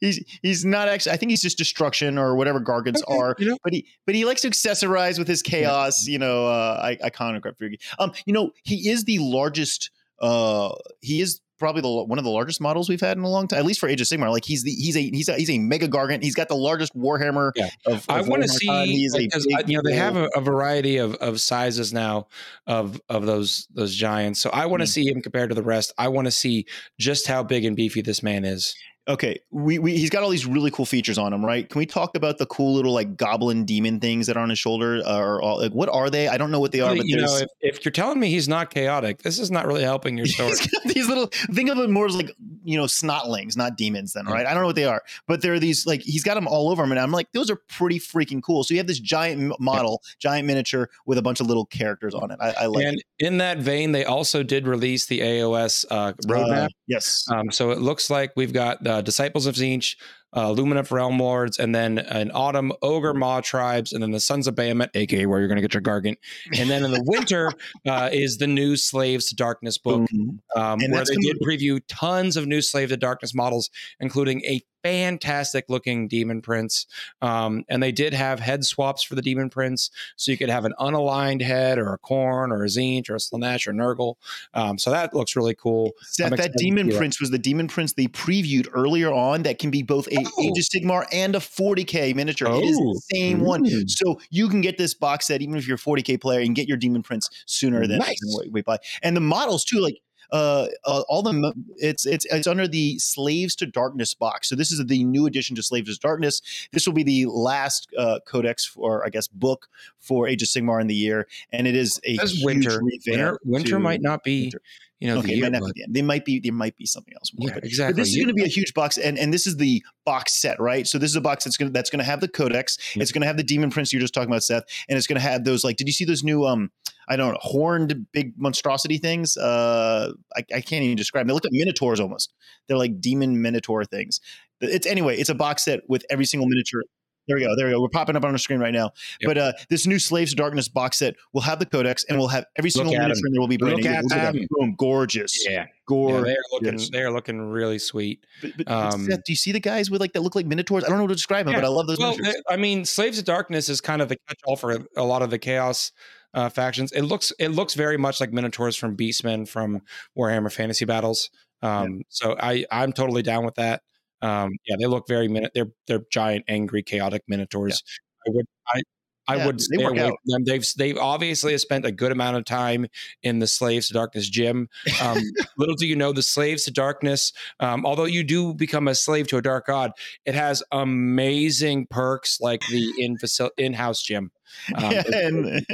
He's 0.00 0.24
he's 0.42 0.64
not 0.64 0.88
actually. 0.88 1.12
I 1.12 1.16
think 1.16 1.30
he's 1.30 1.42
just 1.42 1.58
destruction 1.58 2.18
or 2.18 2.36
whatever 2.36 2.60
gargants 2.60 3.02
Okay, 3.06 3.16
are. 3.18 3.36
you 3.38 3.50
know? 3.50 3.58
But 3.62 3.72
he 3.72 3.86
but 4.06 4.14
he 4.14 4.24
likes 4.24 4.42
to 4.42 4.50
accessorize 4.50 5.18
with 5.18 5.28
his 5.28 5.42
chaos. 5.42 6.06
You 6.06 6.18
know, 6.18 6.46
uh, 6.46 6.80
I, 7.02 7.08
iconograph. 7.10 7.56
figure. 7.58 7.78
Um, 7.98 8.12
you 8.26 8.32
know, 8.32 8.50
he 8.62 8.88
is 8.88 9.04
the 9.04 9.18
largest 9.20 9.90
uh, 10.20 10.72
he 11.00 11.20
is 11.20 11.40
probably 11.56 11.80
the 11.82 12.04
one 12.04 12.18
of 12.18 12.24
the 12.24 12.30
largest 12.30 12.60
models 12.60 12.88
we've 12.88 13.00
had 13.00 13.16
in 13.16 13.22
a 13.22 13.28
long 13.28 13.46
time, 13.46 13.58
at 13.60 13.64
least 13.64 13.78
for 13.78 13.88
Age 13.88 14.00
of 14.00 14.06
Sigmar. 14.08 14.30
Like 14.30 14.44
he's 14.44 14.64
the 14.64 14.72
he's 14.72 14.96
a 14.96 15.00
he's 15.00 15.28
a 15.28 15.34
he's 15.36 15.50
a 15.50 15.58
mega 15.58 15.88
gargant. 15.88 16.22
He's 16.22 16.34
got 16.34 16.48
the 16.48 16.56
largest 16.56 16.96
Warhammer. 16.96 17.52
Yeah. 17.54 17.68
Of, 17.86 17.94
of 17.94 18.04
I 18.08 18.22
want 18.22 18.42
to 18.42 18.48
see 18.48 18.66
time. 18.66 18.86
He's 18.88 19.14
a 19.14 19.18
because 19.18 19.46
big 19.46 19.68
you 19.68 19.76
know 19.76 19.82
they 19.84 19.94
have 19.94 20.16
a, 20.16 20.28
a 20.34 20.40
variety 20.40 20.96
of, 20.98 21.14
of 21.16 21.40
sizes 21.40 21.92
now 21.92 22.26
of 22.66 23.00
of 23.08 23.24
those 23.26 23.68
those 23.72 23.94
giants. 23.94 24.40
So 24.40 24.50
I 24.50 24.66
want 24.66 24.80
to 24.82 24.84
Mm. 24.84 24.92
see 24.92 25.06
him 25.08 25.22
compared 25.22 25.50
to 25.50 25.54
the 25.54 25.62
rest. 25.62 25.92
I 25.96 26.08
want 26.08 26.26
to 26.26 26.30
see 26.32 26.66
just 26.98 27.26
how 27.26 27.42
big 27.42 27.64
and 27.64 27.76
beefy 27.76 28.02
this 28.02 28.22
man 28.22 28.44
is. 28.44 28.74
Okay, 29.06 29.38
we, 29.50 29.78
we 29.78 29.96
he's 29.96 30.08
got 30.08 30.22
all 30.22 30.30
these 30.30 30.46
really 30.46 30.70
cool 30.70 30.86
features 30.86 31.18
on 31.18 31.32
him, 31.32 31.44
right? 31.44 31.68
Can 31.68 31.78
we 31.78 31.84
talk 31.84 32.16
about 32.16 32.38
the 32.38 32.46
cool 32.46 32.74
little 32.74 32.94
like 32.94 33.18
goblin 33.18 33.66
demon 33.66 34.00
things 34.00 34.26
that 34.26 34.36
are 34.36 34.40
on 34.40 34.48
his 34.48 34.58
shoulder? 34.58 35.02
Uh, 35.04 35.18
or 35.18 35.42
all, 35.42 35.60
like 35.60 35.72
what 35.72 35.90
are 35.90 36.08
they? 36.08 36.28
I 36.28 36.38
don't 36.38 36.50
know 36.50 36.60
what 36.60 36.72
they 36.72 36.80
are, 36.80 36.96
but 36.96 37.06
you 37.06 37.18
know, 37.18 37.36
if, 37.36 37.48
if 37.60 37.84
you're 37.84 37.92
telling 37.92 38.18
me 38.18 38.30
he's 38.30 38.48
not 38.48 38.70
chaotic, 38.70 39.22
this 39.22 39.38
is 39.38 39.50
not 39.50 39.66
really 39.66 39.82
helping 39.82 40.16
your 40.16 40.26
story. 40.26 40.52
These 40.86 41.06
little 41.06 41.26
think 41.52 41.68
of 41.68 41.78
it 41.78 41.90
more 41.90 42.06
as 42.06 42.16
like 42.16 42.34
you 42.64 42.78
know 42.78 42.84
snotlings, 42.84 43.58
not 43.58 43.76
demons. 43.76 44.14
Then 44.14 44.24
Yeah. 44.26 44.32
right? 44.32 44.46
I 44.46 44.54
don't 44.54 44.62
know 44.62 44.68
what 44.68 44.76
they 44.76 44.86
are, 44.86 45.02
but 45.26 45.42
there 45.42 45.52
are 45.52 45.58
these 45.58 45.86
like 45.86 46.00
he's 46.00 46.24
got 46.24 46.34
them 46.34 46.48
all 46.48 46.70
over 46.70 46.82
him, 46.82 46.90
and 46.90 46.98
I'm 46.98 47.12
like 47.12 47.30
those 47.32 47.50
are 47.50 47.56
pretty 47.56 47.98
freaking 47.98 48.42
cool. 48.42 48.64
So 48.64 48.72
you 48.72 48.78
have 48.78 48.86
this 48.86 49.00
giant 49.00 49.60
model, 49.60 50.02
giant 50.18 50.46
miniature 50.46 50.88
with 51.04 51.18
a 51.18 51.22
bunch 51.22 51.40
of 51.40 51.46
little 51.46 51.66
characters 51.66 52.14
on 52.14 52.30
it. 52.30 52.38
I, 52.40 52.54
I 52.62 52.66
like 52.66 52.86
and 52.86 52.96
it. 52.96 53.26
in 53.26 53.36
that 53.38 53.58
vein, 53.58 53.92
they 53.92 54.06
also 54.06 54.42
did 54.42 54.66
release 54.66 55.04
the 55.04 55.20
AOS 55.20 55.84
uh, 55.90 56.14
roadmap. 56.26 56.64
Uh, 56.64 56.68
yes, 56.86 57.26
Um, 57.30 57.50
so 57.50 57.70
it 57.70 57.80
looks 57.80 58.08
like 58.08 58.32
we've 58.34 58.54
got 58.54 58.82
uh, 58.94 59.00
Disciples 59.00 59.46
of 59.46 59.54
Tzeentch, 59.56 59.96
uh, 60.32 60.48
Lumineth 60.48 60.90
Realm 60.90 61.18
Lords, 61.18 61.58
and 61.58 61.74
then 61.74 61.98
an 61.98 62.30
Autumn 62.32 62.72
Ogor 62.82 63.14
Mawtribes, 63.14 63.92
and 63.92 64.02
then 64.02 64.12
the 64.12 64.20
Sons 64.20 64.46
of 64.46 64.54
Behemat, 64.54 64.90
aka 64.94 65.26
where 65.26 65.40
you're 65.40 65.48
going 65.48 65.56
to 65.56 65.62
get 65.62 65.74
your 65.74 65.82
Gargant. 65.82 66.16
And 66.58 66.70
then 66.70 66.84
in 66.84 66.92
the 66.92 67.02
winter 67.06 67.52
uh, 67.88 68.10
is 68.12 68.38
the 68.38 68.46
new 68.46 68.76
Slaves 68.76 69.28
to 69.28 69.36
Darkness 69.36 69.78
book, 69.78 70.08
Boom. 70.10 70.40
um, 70.56 70.78
where 70.90 71.04
they 71.04 71.16
did 71.16 71.38
preview 71.40 71.80
tons 71.88 72.36
of 72.36 72.46
new 72.46 72.60
Slave 72.60 72.90
to 72.90 72.96
Darkness 72.96 73.34
models, 73.34 73.70
including 74.00 74.44
a 74.44 74.62
fantastic 74.84 75.64
looking 75.68 76.06
Demon 76.08 76.42
Prince. 76.42 76.86
Um, 77.22 77.64
and 77.68 77.82
they 77.82 77.90
did 77.90 78.12
have 78.14 78.38
head 78.38 78.64
swaps 78.64 79.02
for 79.02 79.14
the 79.14 79.22
Demon 79.22 79.48
Prince, 79.50 79.90
so 80.16 80.30
you 80.30 80.36
could 80.38 80.50
have 80.50 80.64
an 80.66 80.74
unaligned 80.78 81.40
head, 81.42 81.78
or 81.78 81.92
a 81.94 81.98
Khorne, 81.98 82.50
or 82.52 82.62
a 82.64 82.68
Tzeentch, 82.68 83.08
or 83.10 83.14
a 83.14 83.18
Slaanesh, 83.18 83.66
or 83.66 83.72
Nurgle. 83.72 84.14
Um, 84.52 84.78
so 84.78 84.90
that 84.90 85.14
looks 85.14 85.34
really 85.34 85.54
cool. 85.54 85.92
Seth, 86.02 86.36
that 86.36 86.52
demon 86.58 86.90
prince 86.90 87.20
was 87.20 87.30
the 87.30 87.38
demon 87.38 87.66
prince 87.66 87.94
they 87.94 88.06
previewed 88.06 88.68
earlier 88.74 89.12
on 89.12 89.42
that 89.44 89.58
can 89.58 89.70
be 89.70 89.82
both 89.82 90.06
a 90.08 90.18
Oh. 90.18 90.42
Age 90.42 90.58
of 90.58 90.64
Sigmar 90.64 91.06
and 91.12 91.34
a 91.34 91.40
40k 91.40 92.14
miniature. 92.14 92.48
It 92.48 92.64
is 92.64 92.78
Oh. 92.80 92.92
the 92.94 93.00
same 93.16 93.40
one. 93.40 93.64
Mm. 93.64 93.88
So 93.88 94.20
you 94.30 94.48
can 94.48 94.60
get 94.60 94.76
this 94.78 94.94
box 94.94 95.26
set 95.26 95.40
even 95.42 95.56
if 95.56 95.66
you're 95.66 95.76
a 95.76 95.78
40k 95.78 96.20
player 96.20 96.40
and 96.40 96.54
get 96.54 96.68
your 96.68 96.76
demon 96.76 97.02
prince 97.02 97.30
sooner 97.46 97.86
than, 97.86 97.98
Nice. 97.98 98.16
than 98.20 98.52
we 98.52 98.62
buy. 98.62 98.78
And 99.02 99.16
the 99.16 99.20
models 99.20 99.64
too, 99.64 99.80
like 99.80 99.98
uh, 100.32 100.66
uh 100.84 101.02
all 101.08 101.22
the 101.22 101.52
it's 101.76 102.06
it's 102.06 102.24
it's 102.26 102.46
under 102.46 102.66
the 102.68 102.98
Slaves 102.98 103.54
to 103.56 103.66
Darkness 103.66 104.14
box. 104.14 104.48
So 104.48 104.56
this 104.56 104.72
is 104.72 104.84
the 104.84 105.04
new 105.04 105.26
addition 105.26 105.56
to 105.56 105.62
Slaves 105.62 105.94
to 105.94 106.00
Darkness. 106.00 106.40
This 106.72 106.86
will 106.86 106.94
be 106.94 107.02
the 107.02 107.26
last 107.26 107.88
uh, 107.98 108.20
codex 108.26 108.64
for 108.64 109.04
I 109.04 109.08
guess 109.08 109.28
book 109.28 109.68
for 110.00 110.28
Age 110.28 110.42
of 110.42 110.48
Sigmar 110.48 110.80
in 110.80 110.86
the 110.86 110.94
year, 110.94 111.26
and 111.52 111.66
it 111.66 111.76
is 111.76 112.00
a 112.06 112.16
winter. 112.42 112.80
Winter, 113.06 113.38
winter 113.44 113.78
might 113.78 114.02
not 114.02 114.22
be, 114.22 114.44
winter. 114.44 114.60
You 115.04 115.10
know, 115.12 115.18
okay, 115.18 115.26
the 115.26 115.32
it 115.34 115.36
year, 115.36 115.50
might 115.50 115.60
but- 115.60 115.74
be 115.74 115.82
the. 115.84 115.92
There 115.92 116.02
might 116.02 116.24
be 116.24 116.40
there 116.40 116.52
might 116.52 116.76
be 116.78 116.86
something 116.86 117.12
else 117.12 117.30
more. 117.34 117.48
yeah, 117.48 117.54
but, 117.56 117.64
exactly. 117.64 117.92
but 117.92 117.96
this 117.98 118.08
is 118.08 118.16
going 118.16 118.28
to 118.28 118.32
be 118.32 118.42
a 118.42 118.48
huge 118.48 118.72
box, 118.72 118.96
and 118.96 119.18
and 119.18 119.34
this 119.34 119.46
is 119.46 119.58
the 119.58 119.84
box 120.06 120.32
set, 120.32 120.58
right? 120.58 120.86
So 120.86 120.96
this 120.96 121.10
is 121.10 121.16
a 121.16 121.20
box 121.20 121.44
that's 121.44 121.58
going 121.58 121.68
to 121.68 121.72
that's 121.74 121.90
going 121.90 121.98
to 121.98 122.06
have 122.06 122.22
the 122.22 122.28
codex. 122.28 122.78
It's 122.94 123.12
going 123.12 123.20
to 123.20 123.26
have 123.26 123.36
the 123.36 123.42
demon 123.42 123.68
prince 123.68 123.92
you're 123.92 124.00
just 124.00 124.14
talking 124.14 124.30
about, 124.30 124.44
Seth, 124.44 124.64
and 124.88 124.96
it's 124.96 125.06
going 125.06 125.20
to 125.20 125.28
have 125.28 125.44
those 125.44 125.62
like. 125.62 125.76
Did 125.76 125.88
you 125.88 125.92
see 125.92 126.06
those 126.06 126.24
new 126.24 126.46
um? 126.46 126.70
I 127.06 127.16
don't 127.16 127.32
know 127.32 127.38
horned 127.42 128.06
big 128.12 128.32
monstrosity 128.38 128.96
things. 128.96 129.36
Uh, 129.36 130.12
I, 130.34 130.40
I 130.54 130.60
can't 130.62 130.84
even 130.84 130.96
describe. 130.96 131.20
Them. 131.24 131.28
They 131.28 131.34
look 131.34 131.44
like 131.44 131.52
minotaurs 131.52 132.00
almost. 132.00 132.32
They're 132.66 132.78
like 132.78 132.98
demon 132.98 133.42
minotaur 133.42 133.84
things. 133.84 134.22
It's 134.62 134.86
anyway. 134.86 135.18
It's 135.18 135.28
a 135.28 135.34
box 135.34 135.66
set 135.66 135.80
with 135.86 136.02
every 136.08 136.24
single 136.24 136.48
miniature. 136.48 136.82
There 137.26 137.36
we 137.36 137.42
go. 137.42 137.56
There 137.56 137.66
we 137.66 137.72
go. 137.72 137.80
We're 137.80 137.88
popping 137.88 138.16
up 138.16 138.24
on 138.24 138.30
our 138.32 138.38
screen 138.38 138.60
right 138.60 138.72
now. 138.72 138.90
Yep. 139.20 139.28
But 139.28 139.38
uh, 139.38 139.52
this 139.70 139.86
new 139.86 139.98
Slaves 139.98 140.30
to 140.32 140.36
Darkness 140.36 140.68
box 140.68 140.98
set 140.98 141.14
will 141.32 141.40
have 141.40 141.58
the 141.58 141.66
codex 141.66 142.04
and 142.08 142.18
we'll 142.18 142.28
have 142.28 142.44
every 142.56 142.70
single 142.70 142.94
at 142.94 143.00
miniature, 143.00 143.30
there 143.32 143.40
will 143.40 143.48
be 143.48 143.56
brand 143.56 143.76
Look 143.76 143.86
at 143.86 144.02
Look 144.04 144.12
them. 144.12 144.46
Boom, 144.50 144.74
gorgeous, 144.76 145.44
yeah, 145.46 145.52
yeah, 145.52 145.66
gorgeous. 145.86 146.24
they're 146.24 146.36
looking, 146.52 146.90
they're 146.92 147.10
looking 147.10 147.40
really 147.40 147.78
sweet. 147.78 148.26
But, 148.42 148.52
but 148.58 148.70
Um, 148.70 149.06
Seth, 149.06 149.24
do 149.24 149.32
you 149.32 149.36
see 149.36 149.52
the 149.52 149.60
guys 149.60 149.90
with 149.90 150.00
like 150.00 150.12
that 150.12 150.20
look 150.20 150.34
like 150.34 150.46
minotaurs? 150.46 150.84
I 150.84 150.88
don't 150.88 150.98
know 150.98 151.04
how 151.04 151.08
to 151.08 151.14
describe 151.14 151.46
them, 151.46 151.54
Yeah. 151.54 151.60
but 151.60 151.66
I 151.66 151.70
love 151.70 151.86
those 151.86 151.98
Well. 151.98 152.16
I 152.48 152.56
mean, 152.56 152.84
Slaves 152.84 153.18
of 153.18 153.24
Darkness 153.24 153.68
is 153.68 153.80
kind 153.80 154.02
of 154.02 154.08
the 154.08 154.16
catch-all 154.28 154.56
for 154.56 154.86
a 154.96 155.04
lot 155.04 155.22
of 155.22 155.30
the 155.30 155.38
Chaos 155.38 155.92
uh, 156.34 156.48
factions. 156.50 156.92
It 156.92 157.02
looks, 157.02 157.32
it 157.38 157.48
looks 157.50 157.74
very 157.74 157.96
much 157.96 158.20
like 158.20 158.32
minotaurs 158.32 158.76
from 158.76 158.96
Beastmen 158.96 159.48
from 159.48 159.80
Warhammer 160.18 160.52
Fantasy 160.52 160.84
Battles. 160.84 161.30
Um, 161.62 162.02
So 162.10 162.36
I, 162.38 162.66
I'm 162.70 162.92
totally 162.92 163.22
down 163.22 163.44
with 163.46 163.54
that. 163.54 163.82
Um, 164.22 164.52
yeah, 164.66 164.76
they 164.78 164.86
look 164.86 165.06
very 165.08 165.28
minute. 165.28 165.52
They're 165.54 165.70
they're 165.86 166.04
giant, 166.10 166.44
angry, 166.48 166.82
chaotic 166.82 167.22
minotaurs. 167.28 167.82
I 168.26 168.30
would, 168.30 168.46
I, 168.68 168.82
I 169.26 169.36
Yeah, 169.36 169.46
would 169.46 169.58
they 169.58 169.62
stay 169.62 169.84
away 169.84 170.00
out. 170.00 170.18
from 170.24 170.32
them. 170.32 170.44
They've 170.44 170.64
they've 170.76 170.96
obviously 170.98 171.52
have 171.52 171.60
spent 171.60 171.84
a 171.84 171.92
good 171.92 172.12
amount 172.12 172.36
of 172.36 172.44
time 172.44 172.86
in 173.22 173.38
the 173.38 173.46
Slaves 173.46 173.88
to 173.88 173.94
Darkness 173.94 174.28
gym. 174.28 174.68
Um, 175.00 175.18
little 175.58 175.74
do 175.74 175.86
you 175.86 175.96
know, 175.96 176.12
the 176.12 176.22
Slaves 176.22 176.64
to 176.64 176.70
Darkness. 176.70 177.32
Um, 177.60 177.84
although 177.86 178.04
you 178.04 178.24
do 178.24 178.54
become 178.54 178.88
a 178.88 178.94
slave 178.94 179.26
to 179.28 179.36
a 179.36 179.42
dark 179.42 179.66
god, 179.66 179.92
it 180.24 180.34
has 180.34 180.62
amazing 180.72 181.86
perks 181.90 182.40
like 182.40 182.60
the 182.66 182.92
in 182.98 183.16
facil- 183.18 183.50
in-house 183.58 184.02
gym. 184.02 184.30
Um, 184.76 184.92
yeah, 184.92 185.02
and 185.08 185.66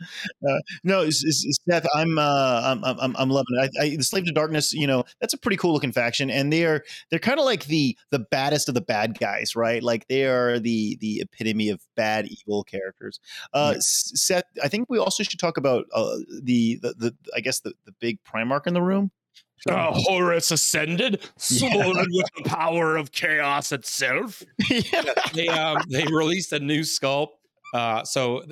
uh, 0.48 0.60
no, 0.84 1.02
it's, 1.02 1.24
it's, 1.24 1.60
Seth. 1.70 1.86
I'm, 1.96 2.18
uh, 2.18 2.62
I'm, 2.64 2.84
I'm, 2.84 3.16
I'm 3.18 3.30
loving 3.30 3.56
it. 3.58 3.72
I, 3.80 3.84
I, 3.84 3.96
the 3.96 4.04
Slave 4.04 4.26
to 4.26 4.32
Darkness, 4.32 4.74
you 4.74 4.88
know, 4.88 5.04
that's 5.20 5.34
a 5.34 5.38
pretty 5.38 5.58
cool 5.58 5.74
looking 5.74 5.92
faction, 5.92 6.30
and 6.30 6.52
they're 6.52 6.84
they're 7.10 7.20
kind 7.20 7.40
of 7.40 7.46
like 7.46 7.66
the 7.66 7.98
the 8.10 8.20
baddest 8.20 8.68
of 8.70 8.76
the 8.76 8.82
bad 8.82 9.20
guys, 9.20 9.56
right? 9.56 9.82
Like 9.82 10.08
they 10.08 10.26
are 10.26 10.60
the 10.60 10.98
the 11.00 11.22
epitome 11.22 11.70
of 11.70 11.82
bad 11.96 12.28
evil 12.28 12.64
characters. 12.64 13.20
Uh, 13.54 13.74
Yeah. 13.74 13.78
Seth, 13.82 14.44
I 14.64 14.68
think 14.68 14.88
we 14.90 14.98
also 14.98 15.24
should 15.24 15.40
talk 15.40 15.58
about 15.58 15.86
uh, 15.94 16.18
the, 16.42 16.78
the 16.82 16.94
the 16.98 17.16
I 17.36 17.40
guess 17.40 17.60
the 17.60 17.74
the 17.86 17.94
big 18.00 18.20
Primarch 18.24 18.68
in 18.68 18.74
the 18.74 18.82
room. 18.82 19.12
Uh, 19.70 19.92
Horus 19.94 20.50
ascended, 20.50 21.22
swollen 21.38 22.08
with 22.12 22.26
the 22.36 22.44
power 22.46 22.96
of 22.96 23.12
chaos 23.12 23.72
itself. 23.72 24.42
yeah. 24.70 25.14
they 25.34 25.48
um, 25.48 25.78
they 25.90 26.06
released 26.06 26.52
a 26.52 26.60
new 26.60 26.82
sculpt. 26.82 27.34
Uh, 27.74 28.04
so 28.04 28.44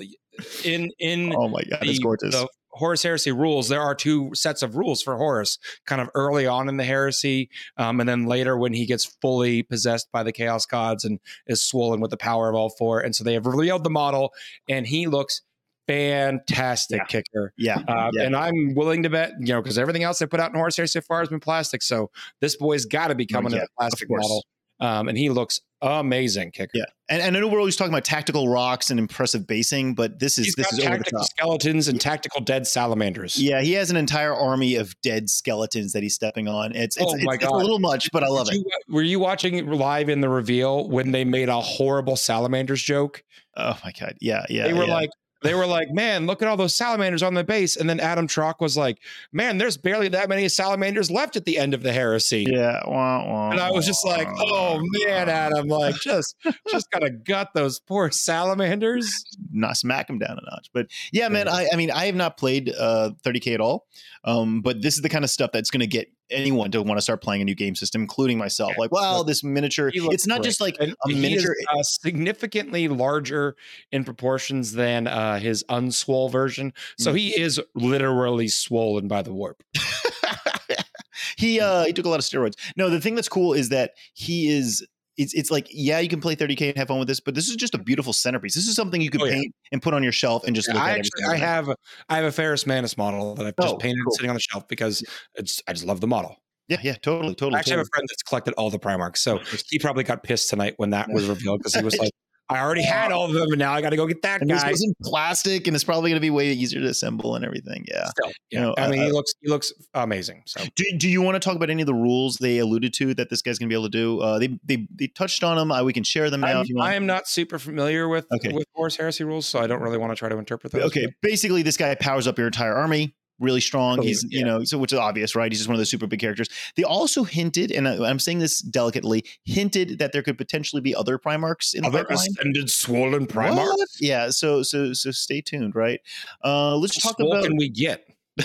in 0.64 0.90
in 0.98 1.34
Oh 1.36 1.48
my 1.48 1.62
god, 1.68 1.80
it's 1.82 1.98
the, 1.98 2.02
gorgeous. 2.02 2.34
the 2.34 2.48
Horus 2.72 3.02
Heresy 3.02 3.32
rules, 3.32 3.68
there 3.68 3.80
are 3.82 3.94
two 3.96 4.30
sets 4.32 4.62
of 4.62 4.76
rules 4.76 5.02
for 5.02 5.16
Horus, 5.16 5.58
kind 5.86 6.00
of 6.00 6.08
early 6.14 6.46
on 6.46 6.68
in 6.68 6.76
the 6.76 6.84
heresy, 6.84 7.50
um, 7.76 7.98
and 7.98 8.08
then 8.08 8.26
later 8.26 8.56
when 8.56 8.72
he 8.72 8.86
gets 8.86 9.04
fully 9.20 9.62
possessed 9.64 10.08
by 10.12 10.22
the 10.22 10.30
Chaos 10.32 10.66
Gods 10.66 11.04
and 11.04 11.18
is 11.48 11.62
swollen 11.62 12.00
with 12.00 12.12
the 12.12 12.16
power 12.16 12.48
of 12.48 12.54
all 12.54 12.70
four. 12.70 13.00
And 13.00 13.14
so 13.14 13.24
they 13.24 13.34
have 13.34 13.44
revealed 13.44 13.82
the 13.82 13.90
model, 13.90 14.32
and 14.68 14.86
he 14.86 15.08
looks 15.08 15.42
fantastic 15.88 16.98
Yeah. 17.00 17.04
kicker. 17.06 17.52
yeah. 17.58 17.78
Uh, 17.88 18.10
Yeah. 18.14 18.22
And 18.22 18.36
I'm 18.36 18.74
willing 18.76 19.02
to 19.02 19.10
bet, 19.10 19.32
you 19.40 19.46
know, 19.52 19.60
because 19.60 19.76
everything 19.76 20.04
else 20.04 20.20
they 20.20 20.26
put 20.26 20.38
out 20.38 20.50
in 20.50 20.56
Horus 20.56 20.76
Heresy 20.76 20.92
so 20.92 21.00
far 21.00 21.18
has 21.18 21.28
been 21.28 21.40
plastic. 21.40 21.82
So 21.82 22.10
this 22.40 22.56
boy's 22.56 22.84
got 22.84 23.08
to 23.08 23.16
be 23.16 23.26
coming 23.26 23.52
yeah, 23.52 23.58
in 23.58 23.64
a 23.64 23.68
plastic 23.78 24.08
model. 24.08 24.44
Um, 24.78 25.08
and 25.08 25.18
he 25.18 25.28
looks 25.30 25.60
amazing 25.82 26.50
kicker. 26.52 26.72
Yeah, 26.74 26.84
and, 27.08 27.22
and 27.22 27.36
I 27.36 27.40
know 27.40 27.48
we're 27.48 27.58
always 27.58 27.76
talking 27.76 27.92
about 27.92 28.04
tactical 28.04 28.48
rocks 28.48 28.90
and 28.90 28.98
impressive 28.98 29.46
basing, 29.46 29.94
but 29.94 30.18
this 30.18 30.38
is 30.38 30.46
He's 30.46 30.54
this 30.54 30.72
is 30.72 30.80
over 30.80 30.90
the 30.90 31.04
tactical 31.04 31.20
top. 31.20 31.28
skeletons 31.28 31.88
and 31.88 32.00
tactical 32.00 32.40
dead 32.40 32.66
salamanders. 32.66 33.40
Yeah, 33.40 33.60
he 33.60 33.72
has 33.72 33.90
an 33.90 33.96
entire 33.96 34.34
army 34.34 34.76
of 34.76 34.94
dead 35.02 35.30
skeletons 35.30 35.92
that 35.92 36.02
he's 36.02 36.14
stepping 36.14 36.48
on. 36.48 36.74
It's 36.74 36.96
it's, 36.96 37.06
Oh 37.06 37.16
my 37.22 37.34
it's, 37.34 37.44
it's 37.44 37.52
a 37.52 37.56
little 37.56 37.78
much, 37.78 38.10
but 38.12 38.22
I 38.22 38.28
love 38.28 38.48
it. 38.50 38.64
were 38.88 39.02
you 39.02 39.18
watching 39.18 39.66
live 39.66 40.08
in 40.08 40.20
the 40.20 40.28
reveal 40.28 40.88
when 40.88 41.12
they 41.12 41.24
made 41.24 41.48
a 41.48 41.60
horrible 41.60 42.16
salamanders 42.16 42.82
joke? 42.82 43.24
Oh 43.56 43.78
my 43.84 43.92
god, 43.98 44.16
yeah, 44.20 44.46
yeah. 44.48 44.66
they 44.66 44.72
were 44.72 44.84
yeah. 44.84 44.94
like, 44.94 45.10
they 45.42 45.54
were 45.54 45.66
like, 45.66 45.90
man, 45.90 46.26
look 46.26 46.42
at 46.42 46.48
all 46.48 46.56
those 46.56 46.74
salamanders 46.74 47.22
on 47.22 47.34
the 47.34 47.44
base. 47.44 47.76
And 47.76 47.88
then 47.88 48.00
Adam 48.00 48.26
Troke 48.26 48.60
was 48.60 48.76
like, 48.76 48.98
man, 49.32 49.58
there's 49.58 49.76
barely 49.76 50.08
that 50.08 50.28
many 50.28 50.48
salamanders 50.48 51.10
left 51.10 51.36
at 51.36 51.44
the 51.44 51.58
end 51.58 51.74
of 51.74 51.82
the 51.82 51.92
heresy. 51.92 52.46
yeah, 52.48 52.80
wah, 52.86 53.26
wah, 53.26 53.50
And 53.50 53.60
I 53.60 53.70
was 53.70 53.86
just 53.86 54.04
like, 54.04 54.28
oh 54.38 54.80
man, 55.04 55.28
Adam, 55.28 55.68
like 55.68 55.94
just 55.96 56.36
just 56.70 56.90
gotta 56.90 57.10
gut 57.10 57.50
those 57.54 57.80
poor 57.80 58.10
salamanders. 58.10 59.10
not 59.50 59.76
smack 59.76 60.06
them 60.06 60.18
down 60.18 60.38
a 60.38 60.50
notch. 60.50 60.68
But 60.72 60.88
yeah, 61.12 61.28
man, 61.28 61.48
I, 61.48 61.68
I 61.72 61.76
mean, 61.76 61.90
I 61.90 62.06
have 62.06 62.14
not 62.16 62.36
played 62.36 62.72
uh, 62.78 63.12
30k 63.24 63.54
at 63.54 63.60
all, 63.60 63.86
um, 64.24 64.60
but 64.60 64.82
this 64.82 64.94
is 64.96 65.02
the 65.02 65.08
kind 65.08 65.24
of 65.24 65.30
stuff 65.30 65.50
that's 65.52 65.70
going 65.70 65.80
to 65.80 65.86
get 65.86 66.08
anyone 66.30 66.70
to 66.72 66.82
want 66.82 66.98
to 66.98 67.02
start 67.02 67.22
playing 67.22 67.42
a 67.42 67.44
new 67.44 67.54
game 67.54 67.74
system, 67.74 68.02
including 68.02 68.38
myself. 68.38 68.72
Like, 68.78 68.92
wow, 68.92 69.22
this 69.22 69.42
miniature. 69.44 69.90
It's 69.92 70.26
not 70.26 70.40
great. 70.40 70.44
just 70.44 70.60
like 70.60 70.76
a 70.80 70.86
he 71.06 71.12
is, 71.12 71.18
miniature. 71.18 71.56
uh, 71.72 71.82
significantly 71.82 72.88
larger 72.88 73.56
in 73.92 74.04
proportions 74.04 74.72
than 74.72 75.06
uh, 75.06 75.38
his 75.38 75.64
unswole 75.68 76.30
version. 76.30 76.70
Mm. 76.70 76.74
So 76.98 77.12
he 77.12 77.38
is 77.38 77.60
literally 77.74 78.48
swollen 78.48 79.08
by 79.08 79.22
the 79.22 79.32
warp. 79.32 79.62
he 81.36 81.60
uh 81.60 81.84
he 81.84 81.92
took 81.92 82.06
a 82.06 82.08
lot 82.08 82.18
of 82.18 82.24
steroids. 82.24 82.54
No, 82.76 82.90
the 82.90 83.00
thing 83.00 83.14
that's 83.14 83.28
cool 83.28 83.52
is 83.52 83.70
that 83.70 83.92
he 84.14 84.48
is 84.48 84.86
it's 85.20 85.34
it's 85.34 85.50
like 85.50 85.68
yeah, 85.70 85.98
you 85.98 86.08
can 86.08 86.20
play 86.20 86.34
30k 86.34 86.68
and 86.70 86.76
have 86.78 86.88
fun 86.88 86.98
with 86.98 87.08
this, 87.08 87.20
but 87.20 87.34
this 87.34 87.48
is 87.48 87.56
just 87.56 87.74
a 87.74 87.78
beautiful 87.78 88.12
centerpiece. 88.12 88.54
This 88.54 88.66
is 88.66 88.74
something 88.74 89.00
you 89.00 89.10
could 89.10 89.20
Oh, 89.20 89.26
yeah. 89.26 89.32
paint 89.34 89.54
and 89.72 89.82
put 89.82 89.92
on 89.94 90.02
your 90.02 90.12
shelf 90.12 90.44
and 90.46 90.56
just 90.56 90.68
Yeah, 90.68 90.74
look 90.74 90.82
I 90.82 90.92
at. 90.92 90.98
actually 90.98 91.24
I 91.28 91.36
have 91.36 91.68
a- 91.68 91.76
I 92.08 92.16
have 92.16 92.24
a 92.24 92.32
Ferrus 92.32 92.66
Manus 92.66 92.96
model 92.96 93.34
that 93.34 93.46
I've 93.46 93.54
just 93.60 93.74
Oh, 93.74 93.78
painted 93.78 94.02
cool. 94.04 94.12
sitting 94.12 94.30
on 94.30 94.34
the 94.34 94.40
shelf 94.40 94.66
because 94.68 95.04
it's 95.34 95.62
I 95.68 95.72
just 95.74 95.84
love 95.84 96.00
the 96.00 96.06
model. 96.06 96.36
Yeah, 96.68 96.78
yeah, 96.82 96.94
totally, 96.94 97.34
totally. 97.34 97.56
I 97.56 97.58
actually 97.58 97.72
have 97.78 97.86
a 97.86 97.90
friend 97.92 98.06
that's 98.08 98.22
collected 98.22 98.54
all 98.54 98.70
the 98.70 98.78
Primarchs, 98.78 99.18
so 99.18 99.40
he 99.70 99.78
probably 99.78 100.04
got 100.04 100.22
pissed 100.22 100.48
tonight 100.50 100.74
when 100.76 100.90
that 100.90 101.08
was 101.10 101.26
revealed 101.28 101.58
because 101.60 101.74
he 101.74 101.82
was 101.82 101.98
like, 101.98 102.12
"I 102.50 102.60
already 102.60 102.82
had 102.82 103.12
all 103.12 103.26
of 103.26 103.32
them, 103.32 103.46
and 103.50 103.58
now 103.58 103.72
I 103.72 103.80
got 103.80 103.90
to 103.90 103.96
go 103.96 104.06
get 104.06 104.22
that 104.22 104.40
and 104.40 104.50
this 104.50 104.64
was 104.64 104.82
in 104.82 104.92
plastic, 105.02 105.66
and 105.66 105.74
it's 105.74 105.84
probably 105.84 106.10
going 106.10 106.16
to 106.16 106.20
be 106.20 106.30
way 106.30 106.52
easier 106.52 106.80
to 106.80 106.86
assemble 106.88 107.36
and 107.36 107.44
everything. 107.44 107.84
Yeah. 107.88 108.06
Still, 108.08 108.32
yeah. 108.50 108.60
know, 108.60 108.74
I 108.76 108.88
mean, 108.88 109.00
I- 109.00 109.04
he 109.06 109.12
looks 109.12 109.32
he 109.40 109.48
looks 109.48 109.72
amazing. 109.94 110.42
So 110.46 110.64
Do, 110.74 110.84
do 110.98 111.08
you 111.08 111.22
want 111.22 111.36
to 111.36 111.40
talk 111.40 111.56
about 111.56 111.70
any 111.70 111.82
of 111.82 111.86
the 111.86 111.94
rules 111.94 112.36
they 112.36 112.58
alluded 112.58 112.92
to 112.94 113.14
that 113.14 113.30
this 113.30 113.42
guy's 113.42 113.58
going 113.58 113.68
to 113.68 113.72
be 113.72 113.76
able 113.78 113.84
to 113.84 113.90
do? 113.90 114.20
Uh, 114.20 114.38
they 114.38 114.58
they 114.64 114.86
they 114.94 115.06
touched 115.06 115.44
on 115.44 115.56
them. 115.56 115.70
Uh, 115.72 115.82
we 115.84 115.92
can 115.92 116.04
share 116.04 116.30
them 116.30 116.40
now 116.42 116.48
I'm, 116.48 116.62
if 116.62 116.68
you 116.68 116.76
want. 116.76 116.88
I 116.90 116.94
am 116.94 117.06
not 117.06 117.28
super 117.28 117.58
familiar 117.58 118.08
with 118.08 118.26
Okay. 118.34 118.52
with 118.52 118.66
Horus 118.74 118.96
Heresy 118.96 119.24
rules, 119.24 119.46
so 119.46 119.60
I 119.60 119.66
don't 119.66 119.80
really 119.80 119.98
want 119.98 120.10
to 120.12 120.16
try 120.16 120.28
to 120.28 120.38
interpret 120.38 120.72
those. 120.72 120.82
okay, 120.84 121.06
basically, 121.22 121.62
this 121.62 121.76
guy 121.76 121.94
powers 121.94 122.26
up 122.26 122.36
your 122.38 122.46
entire 122.46 122.74
army. 122.74 123.14
Really 123.40 123.60
strong. 123.62 123.98
Oh, 123.98 124.02
He's 124.02 124.22
you 124.24 124.40
yeah. 124.40 124.44
know 124.44 124.64
so 124.64 124.76
which 124.78 124.92
is 124.92 124.98
obvious, 124.98 125.34
right? 125.34 125.50
He's 125.50 125.58
just 125.60 125.68
one 125.68 125.74
of 125.74 125.78
those 125.80 125.88
super 125.90 126.06
big 126.06 126.20
characters. 126.20 126.48
They 126.76 126.84
also 126.84 127.24
hinted, 127.24 127.72
and 127.72 127.88
I, 127.88 128.06
I'm 128.08 128.18
saying 128.18 128.38
this 128.38 128.60
delicately, 128.60 129.24
hinted 129.44 129.98
that 129.98 130.12
there 130.12 130.22
could 130.22 130.36
potentially 130.36 130.82
be 130.82 130.94
other 130.94 131.18
Primarchs 131.18 131.74
in 131.74 131.80
the 131.82 131.88
Other 131.88 132.04
pipeline. 132.04 132.28
ascended 132.38 132.70
swollen 132.70 133.26
Primarchs. 133.26 133.56
What? 133.56 133.88
Yeah. 133.98 134.28
So 134.30 134.62
so 134.62 134.92
so 134.92 135.10
stay 135.10 135.40
tuned, 135.40 135.74
right? 135.74 136.00
Uh, 136.44 136.76
let's 136.76 137.02
How 137.02 137.10
talk 137.10 137.20
about 137.20 137.44
can 137.44 137.56
we 137.56 137.68
get? 137.70 138.06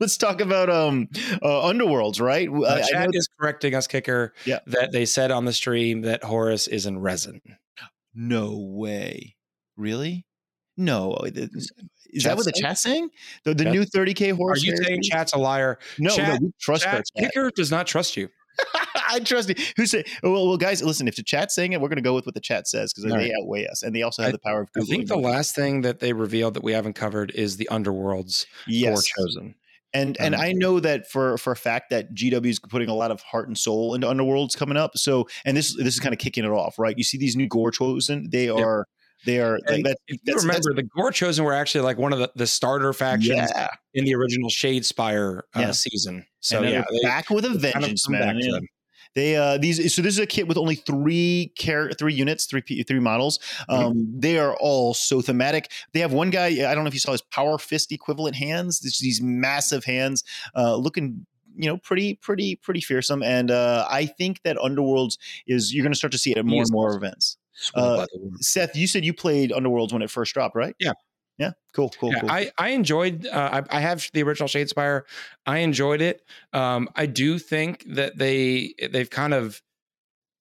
let's 0.00 0.16
talk 0.16 0.40
about 0.40 0.68
um 0.70 1.08
uh, 1.42 1.62
underworlds, 1.68 2.20
right? 2.20 2.48
Uh, 2.48 2.62
I- 2.64 2.78
I 2.80 2.82
chat 2.82 3.04
know- 3.10 3.10
is 3.18 3.28
correcting 3.40 3.74
us, 3.74 3.86
kicker. 3.86 4.34
Yeah. 4.44 4.58
that 4.66 4.92
they 4.92 5.06
said 5.06 5.30
on 5.30 5.44
the 5.46 5.52
stream 5.52 6.02
that 6.02 6.22
Horus 6.22 6.68
is 6.68 6.86
in 6.86 6.98
resin. 6.98 7.40
no 8.14 8.56
way, 8.58 9.36
really? 9.76 10.26
No, 10.76 11.16
is 12.10 12.24
that 12.24 12.36
what 12.36 12.44
the 12.44 12.52
chat's 12.52 12.82
saying? 12.82 13.10
The, 13.44 13.54
the 13.54 13.64
new 13.64 13.82
30k 13.84 14.32
horse. 14.32 14.62
Are 14.62 14.66
you 14.66 14.76
saying 14.76 15.02
chat's 15.02 15.32
a 15.32 15.38
liar? 15.38 15.78
no? 15.98 16.10
no, 16.10 16.16
chat- 16.16 16.40
we 16.40 16.52
trust 16.60 16.84
Chat, 16.84 17.04
kicker 17.16 17.50
does 17.54 17.70
not 17.70 17.86
trust 17.86 18.16
you. 18.16 18.28
I 19.10 19.20
trust 19.20 19.48
you. 19.48 19.54
Who 19.76 19.86
say? 19.86 20.04
Well, 20.22 20.46
well, 20.48 20.56
guys, 20.56 20.82
listen. 20.82 21.08
If 21.08 21.16
the 21.16 21.22
chat's 21.22 21.54
saying 21.54 21.72
it, 21.72 21.80
we're 21.80 21.88
going 21.88 21.96
to 21.96 22.02
go 22.02 22.14
with 22.14 22.26
what 22.26 22.34
the 22.34 22.40
chat 22.40 22.66
says 22.66 22.92
because 22.92 23.04
they 23.10 23.16
right. 23.16 23.32
outweigh 23.42 23.66
us, 23.66 23.82
and 23.82 23.94
they 23.94 24.02
also 24.02 24.22
have 24.22 24.30
I- 24.30 24.32
the 24.32 24.38
power 24.38 24.62
of. 24.62 24.68
I 24.76 24.80
think 24.80 25.08
the 25.08 25.16
last 25.18 25.54
thing 25.54 25.82
that 25.82 26.00
they 26.00 26.12
revealed 26.12 26.54
that 26.54 26.64
we 26.64 26.72
haven't 26.72 26.94
covered 26.94 27.30
is 27.34 27.56
the 27.56 27.68
underworlds 27.70 28.46
yes, 28.66 29.06
for 29.08 29.20
chosen. 29.20 29.54
and 29.92 30.16
and 30.18 30.34
Um, 30.34 30.40
I 30.40 30.52
know 30.52 30.80
that 30.80 31.10
for 31.10 31.36
for 31.38 31.52
a 31.52 31.56
fact 31.56 31.90
that 31.90 32.14
GW 32.14 32.46
is 32.46 32.58
putting 32.58 32.88
a 32.88 32.94
lot 32.94 33.10
of 33.10 33.20
heart 33.20 33.48
and 33.48 33.58
soul 33.58 33.94
into 33.94 34.06
Underworlds 34.06 34.56
coming 34.56 34.76
up. 34.76 34.96
So, 34.96 35.28
and 35.44 35.56
this 35.56 35.76
this 35.76 35.94
is 35.94 36.00
kind 36.00 36.14
of 36.14 36.18
kicking 36.18 36.44
it 36.44 36.50
off, 36.50 36.78
right? 36.78 36.96
You 36.96 37.04
see 37.04 37.18
these 37.18 37.36
new 37.36 37.48
Gorechosen. 37.48 38.30
They 38.30 38.48
are 38.48 38.86
they 39.24 39.40
are 39.40 39.58
like 39.68 39.82
that. 39.84 39.98
if 40.06 40.14
you 40.14 40.18
that's- 40.24 40.44
remember, 40.44 40.74
the 40.74 40.82
Gorechosen 40.84 41.40
were 41.44 41.54
actually 41.54 41.82
like 41.82 41.98
one 41.98 42.12
of 42.12 42.18
the, 42.18 42.30
the 42.36 42.46
starter 42.46 42.92
factions 42.92 43.50
Yeah, 43.54 43.68
in 43.94 44.04
the 44.04 44.14
original 44.14 44.50
Shadespire 44.50 45.40
uh, 45.54 45.60
Yeah. 45.60 45.70
season. 45.72 46.26
So 46.40 46.62
yeah, 46.62 46.84
they're 46.90 47.02
back 47.10 47.30
with 47.30 47.44
a 47.44 47.48
kind 47.48 47.56
of 47.56 47.62
vengeance, 47.62 48.08
man. 48.08 48.38
Yeah. 48.40 48.58
They 49.14 49.34
uh 49.34 49.56
these 49.56 49.94
so 49.94 50.02
this 50.02 50.12
is 50.12 50.18
a 50.18 50.26
kit 50.26 50.46
with 50.46 50.58
only 50.58 50.74
three 50.74 51.50
care 51.56 51.90
three 51.92 52.12
units, 52.12 52.44
three 52.44 52.60
three 52.60 53.00
models. 53.00 53.38
Mm-hmm. 53.70 53.72
Um, 53.72 54.12
they 54.14 54.38
are 54.38 54.54
all 54.60 54.92
so 54.92 55.22
thematic. 55.22 55.70
They 55.94 56.00
have 56.00 56.12
one 56.12 56.28
guy. 56.28 56.48
I 56.70 56.74
don't 56.74 56.84
know 56.84 56.88
if 56.88 56.92
you 56.94 57.00
saw 57.00 57.12
his 57.12 57.22
power 57.22 57.56
fist 57.56 57.92
equivalent 57.92 58.36
hands. 58.36 58.80
These 58.80 59.22
massive 59.22 59.84
hands, 59.84 60.22
uh, 60.54 60.76
looking 60.76 61.24
you 61.56 61.66
know 61.66 61.78
pretty 61.78 62.16
pretty 62.16 62.56
pretty 62.56 62.82
fearsome. 62.82 63.22
And 63.22 63.50
uh, 63.50 63.86
I 63.90 64.04
think 64.04 64.42
that 64.42 64.58
Underworlds 64.58 65.16
is 65.46 65.72
you're 65.72 65.82
going 65.82 65.92
to 65.94 65.98
start 65.98 66.12
to 66.12 66.18
see 66.18 66.32
it 66.32 66.36
at 66.36 66.44
more 66.44 66.60
and 66.60 66.70
more 66.70 66.90
awesome. 66.90 67.02
events. 67.02 67.38
Uh, 67.74 67.96
by 67.98 68.06
the 68.12 68.20
word. 68.20 68.44
Seth, 68.44 68.76
you 68.76 68.86
said 68.86 69.04
you 69.04 69.14
played 69.14 69.50
Underworlds 69.50 69.92
when 69.92 70.02
it 70.02 70.10
first 70.10 70.34
dropped, 70.34 70.56
right? 70.56 70.74
Yeah. 70.78 70.92
Yeah. 71.38 71.52
Cool. 71.74 71.90
Cool. 72.00 72.12
Yeah, 72.12 72.20
cool. 72.20 72.30
I 72.30 72.50
I 72.56 72.68
enjoyed. 72.70 73.26
Uh, 73.26 73.62
I, 73.70 73.78
I 73.78 73.80
have 73.80 74.08
the 74.14 74.22
original 74.22 74.48
Shadespire. 74.48 75.02
I 75.44 75.58
enjoyed 75.58 76.00
it. 76.00 76.22
Um, 76.52 76.88
I 76.96 77.06
do 77.06 77.38
think 77.38 77.84
that 77.88 78.16
they 78.16 78.74
they've 78.90 79.10
kind 79.10 79.34
of 79.34 79.60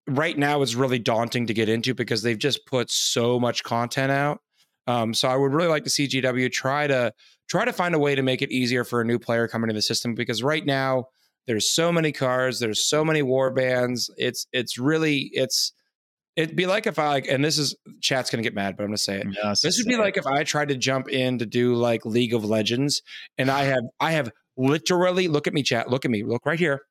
right 0.08 0.38
now 0.38 0.62
it's 0.62 0.76
really 0.76 1.00
daunting 1.00 1.48
to 1.48 1.54
get 1.54 1.68
into 1.68 1.94
because 1.94 2.22
they've 2.22 2.38
just 2.38 2.66
put 2.66 2.90
so 2.90 3.40
much 3.40 3.64
content 3.64 4.12
out. 4.12 4.40
Um, 4.88 5.14
so 5.14 5.28
I 5.28 5.36
would 5.36 5.52
really 5.52 5.68
like 5.68 5.84
to 5.86 5.90
see 5.90 6.08
GW 6.08 6.52
try 6.52 6.88
to 6.88 7.12
try 7.50 7.66
to 7.66 7.74
find 7.74 7.96
a 7.96 8.00
way 8.00 8.16
to 8.16 8.22
make 8.22 8.42
it 8.42 8.52
easier 8.52 8.84
for 8.84 9.02
a 9.02 9.06
new 9.06 9.20
player 9.20 9.48
coming 9.48 9.68
to 9.68 9.74
the 9.74 9.82
system 9.82 10.14
because 10.14 10.44
right 10.44 10.66
now 10.66 11.08
there's 11.48 11.70
so 11.70 11.92
many 11.92 12.12
cars, 12.12 12.60
there's 12.60 12.88
so 12.88 13.04
many 13.04 13.22
war 13.22 13.52
bands. 13.52 14.10
It's 14.18 14.48
it's 14.52 14.78
really 14.78 15.30
it's 15.34 15.74
it'd 16.36 16.56
be 16.56 16.66
like 16.66 16.88
if 16.88 17.00
I 17.00 17.08
like, 17.08 17.28
and 17.28 17.44
this 17.44 17.58
is 17.58 17.76
chat's 18.02 18.30
gonna 18.30 18.44
get 18.44 18.54
mad, 18.54 18.76
but 18.78 18.84
I'm 18.84 18.90
gonna 18.90 18.98
say 18.98 19.18
it. 19.18 19.28
This 19.62 19.78
would 19.78 19.88
be 19.88 19.98
like 19.98 20.18
if 20.18 20.28
I 20.28 20.44
tried 20.44 20.70
to 20.70 20.76
jump 20.76 21.10
in 21.10 21.40
to 21.40 21.46
do 21.46 21.76
like 21.76 22.06
League 22.06 22.34
of 22.34 22.46
Legends, 22.46 23.02
and 23.38 23.50
I 23.50 23.64
have 23.64 23.84
I 24.00 24.12
have 24.12 24.32
literally 24.58 25.28
look 25.28 25.48
at 25.48 25.54
me, 25.54 25.64
chat, 25.64 25.90
look 25.90 26.06
at 26.06 26.12
me, 26.12 26.24
look 26.24 26.46
right 26.46 26.60
here, 26.60 26.82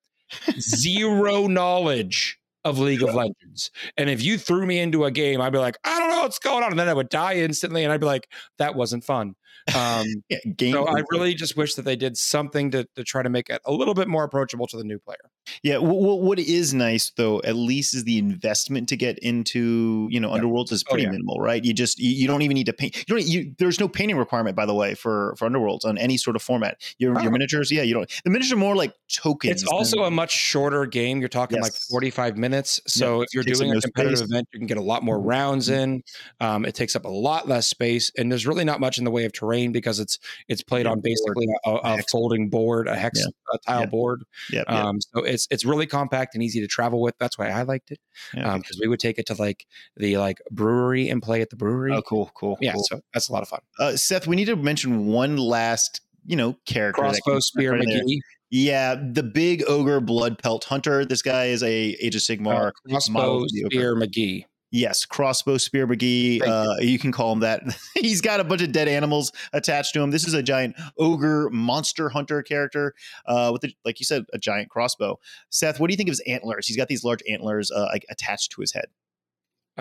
zero 0.58 1.46
knowledge 1.48 2.38
of 2.64 2.78
League 2.78 3.02
of 3.02 3.14
Legends. 3.14 3.70
And 3.96 4.08
if 4.08 4.22
you 4.22 4.38
threw 4.38 4.66
me 4.66 4.78
into 4.78 5.04
a 5.04 5.10
game, 5.10 5.40
I'd 5.40 5.52
be 5.52 5.58
like, 5.58 5.76
I 5.84 5.98
don't 5.98 6.10
know 6.10 6.22
what's 6.22 6.38
going 6.38 6.64
on, 6.64 6.70
and 6.70 6.78
then 6.78 6.88
I 6.88 6.94
would 6.94 7.10
die 7.10 7.34
instantly, 7.34 7.84
and 7.84 7.92
I'd 7.92 8.00
be 8.00 8.06
like, 8.06 8.28
that 8.58 8.74
wasn't 8.74 9.04
fun. 9.04 9.34
Um, 9.76 10.06
yeah, 10.28 10.38
so 10.72 10.86
I 10.86 11.02
really 11.10 11.34
just 11.34 11.56
wish 11.56 11.74
that 11.74 11.82
they 11.82 11.96
did 11.96 12.16
something 12.16 12.70
to 12.72 12.86
to 12.96 13.04
try 13.04 13.22
to 13.22 13.30
make 13.30 13.50
it 13.50 13.60
a 13.64 13.72
little 13.72 13.94
bit 13.94 14.08
more 14.08 14.24
approachable 14.24 14.66
to 14.68 14.76
the 14.76 14.84
new 14.84 14.98
player. 14.98 15.30
Yeah, 15.62 15.78
what, 15.78 16.20
what 16.20 16.38
is 16.38 16.72
nice 16.74 17.10
though, 17.16 17.40
at 17.42 17.56
least, 17.56 17.94
is 17.94 18.04
the 18.04 18.18
investment 18.18 18.88
to 18.90 18.96
get 18.96 19.18
into 19.18 20.08
you 20.10 20.20
know 20.20 20.34
Yeah. 20.34 20.40
Underworlds 20.42 20.72
is 20.72 20.84
Oh, 20.86 20.90
pretty 20.90 21.04
yeah. 21.04 21.10
minimal, 21.10 21.40
right? 21.40 21.64
You 21.64 21.72
just 21.72 21.98
you, 21.98 22.10
you 22.10 22.26
don't 22.26 22.42
even 22.42 22.54
need 22.54 22.66
to 22.66 22.72
paint. 22.72 22.96
You 23.08 23.14
don't. 23.16 23.26
You, 23.26 23.54
there's 23.58 23.80
no 23.80 23.88
painting 23.88 24.16
requirement, 24.16 24.56
by 24.56 24.66
the 24.66 24.74
way, 24.74 24.94
for 24.94 25.34
for 25.38 25.48
Underworlds 25.48 25.84
on 25.84 25.98
any 25.98 26.16
sort 26.16 26.36
of 26.36 26.42
format. 26.42 26.80
Your 26.98 27.18
Oh. 27.18 27.22
your 27.22 27.30
miniatures, 27.32 27.70
yeah, 27.70 27.82
you 27.82 27.94
don't. 27.94 28.10
The 28.24 28.30
miniatures 28.30 28.52
are 28.52 28.56
more 28.56 28.76
like 28.76 28.92
tokens. 29.14 29.62
It's 29.62 29.70
also 29.70 29.98
than- 29.98 30.06
a 30.06 30.10
much 30.10 30.32
shorter 30.32 30.86
game. 30.86 31.20
You're 31.20 31.28
talking 31.28 31.60
like 31.60 31.72
45 31.72 32.36
minutes. 32.36 32.80
So 32.86 33.22
if 33.22 33.28
you're 33.32 33.44
doing 33.44 33.72
a 33.72 33.80
competitive 33.80 34.18
space. 34.18 34.30
event, 34.30 34.48
you 34.52 34.58
can 34.58 34.66
get 34.66 34.76
a 34.76 34.82
lot 34.82 35.02
more 35.02 35.20
rounds 35.20 35.68
in. 35.68 36.02
Um, 36.40 36.64
it 36.64 36.74
takes 36.74 36.94
up 36.96 37.04
a 37.04 37.08
lot 37.08 37.48
less 37.48 37.66
space, 37.66 38.10
and 38.18 38.30
there's 38.30 38.46
really 38.46 38.64
not 38.64 38.80
much 38.80 38.98
in 38.98 39.04
the 39.04 39.10
way 39.10 39.24
of 39.24 39.32
terrain 39.32 39.72
because 39.72 39.98
it's 40.00 40.18
it's 40.48 40.62
played 40.62 40.86
Yeah, 40.86 40.92
on 40.92 41.00
basically 41.00 41.46
a, 41.64 41.70
a, 41.70 42.02
folding 42.10 42.48
board, 42.50 42.88
a 42.88 42.96
hex 42.96 43.20
Yeah. 43.20 43.26
a 43.52 43.58
tile 43.58 43.80
Yeah. 43.80 43.86
board. 43.86 44.24
yeah, 44.50 44.64
yeah, 44.68 44.82
Um, 44.88 45.00
so 45.00 45.22
it's 45.22 45.46
it's 45.50 45.64
really 45.64 45.86
compact 45.86 46.34
and 46.34 46.42
easy 46.42 46.60
to 46.60 46.66
travel 46.66 47.00
with. 47.00 47.14
That's 47.18 47.38
why 47.38 47.48
I 47.50 47.62
liked 47.62 47.90
it 47.90 48.00
yeah. 48.34 48.56
because 48.56 48.78
we 48.80 48.88
would 48.88 49.00
take 49.00 49.18
it 49.18 49.26
to 49.26 49.34
like 49.34 49.66
the 49.96 50.16
like 50.18 50.38
brewery 50.50 51.08
and 51.08 51.22
play 51.22 51.40
at 51.40 51.50
the 51.50 51.56
brewery. 51.56 51.92
oh, 51.92 52.02
cool, 52.02 52.30
cool. 52.34 52.58
Yeah, 52.60 52.72
cool. 52.72 52.84
so 52.84 53.00
that's 53.12 53.28
a 53.28 53.32
lot 53.32 53.42
of 53.42 53.48
fun. 53.48 53.60
Uh, 53.78 53.96
Seth, 53.96 54.26
we 54.26 54.36
need 54.36 54.46
to 54.46 54.56
mention 54.56 55.06
one 55.06 55.36
last 55.36 56.00
you 56.26 56.36
know 56.36 56.56
character. 56.66 57.02
Crossbow 57.02 57.38
spear 57.40 57.72
right. 57.72 57.86
McGee, 57.86 58.18
Yeah, 58.54 58.94
the 58.94 59.24
big 59.24 59.64
ogre 59.66 60.00
blood 60.00 60.40
pelt 60.40 60.62
hunter. 60.62 61.04
This 61.04 61.22
guy 61.22 61.46
is 61.46 61.64
a 61.64 61.96
Age 62.00 62.14
of 62.14 62.20
Sigmar. 62.20 62.68
uh, 62.68 62.70
crossbow 62.88 63.44
spear 63.48 63.96
McGee. 63.96 64.44
Yes, 64.70 65.04
crossbow 65.04 65.56
spear 65.58 65.88
McGee. 65.88 66.38
Thank 66.38 66.46
you. 66.46 66.52
Uh, 66.52 66.76
you 66.78 67.00
can 67.00 67.10
call 67.10 67.32
him 67.32 67.40
that. 67.40 67.62
He's 67.96 68.20
got 68.20 68.38
a 68.38 68.44
bunch 68.44 68.62
of 68.62 68.70
dead 68.70 68.86
animals 68.86 69.32
attached 69.52 69.92
to 69.94 70.02
him. 70.02 70.12
This 70.12 70.24
is 70.24 70.34
a 70.34 70.42
giant 70.42 70.76
ogre 71.00 71.50
monster 71.50 72.08
hunter 72.08 72.44
character 72.44 72.94
uh, 73.26 73.50
with, 73.52 73.64
a, 73.64 73.74
like 73.84 73.98
you 73.98 74.06
said, 74.06 74.22
a 74.32 74.38
giant 74.38 74.70
crossbow. 74.70 75.18
Seth, 75.50 75.80
what 75.80 75.88
do 75.88 75.92
you 75.92 75.96
think 75.96 76.08
of 76.08 76.12
his 76.12 76.22
antlers? 76.28 76.68
He's 76.68 76.76
got 76.76 76.86
these 76.86 77.02
large 77.02 77.24
antlers 77.28 77.72
uh, 77.72 77.88
like 77.92 78.06
attached 78.08 78.52
to 78.52 78.60
his 78.60 78.72
head. 78.72 78.86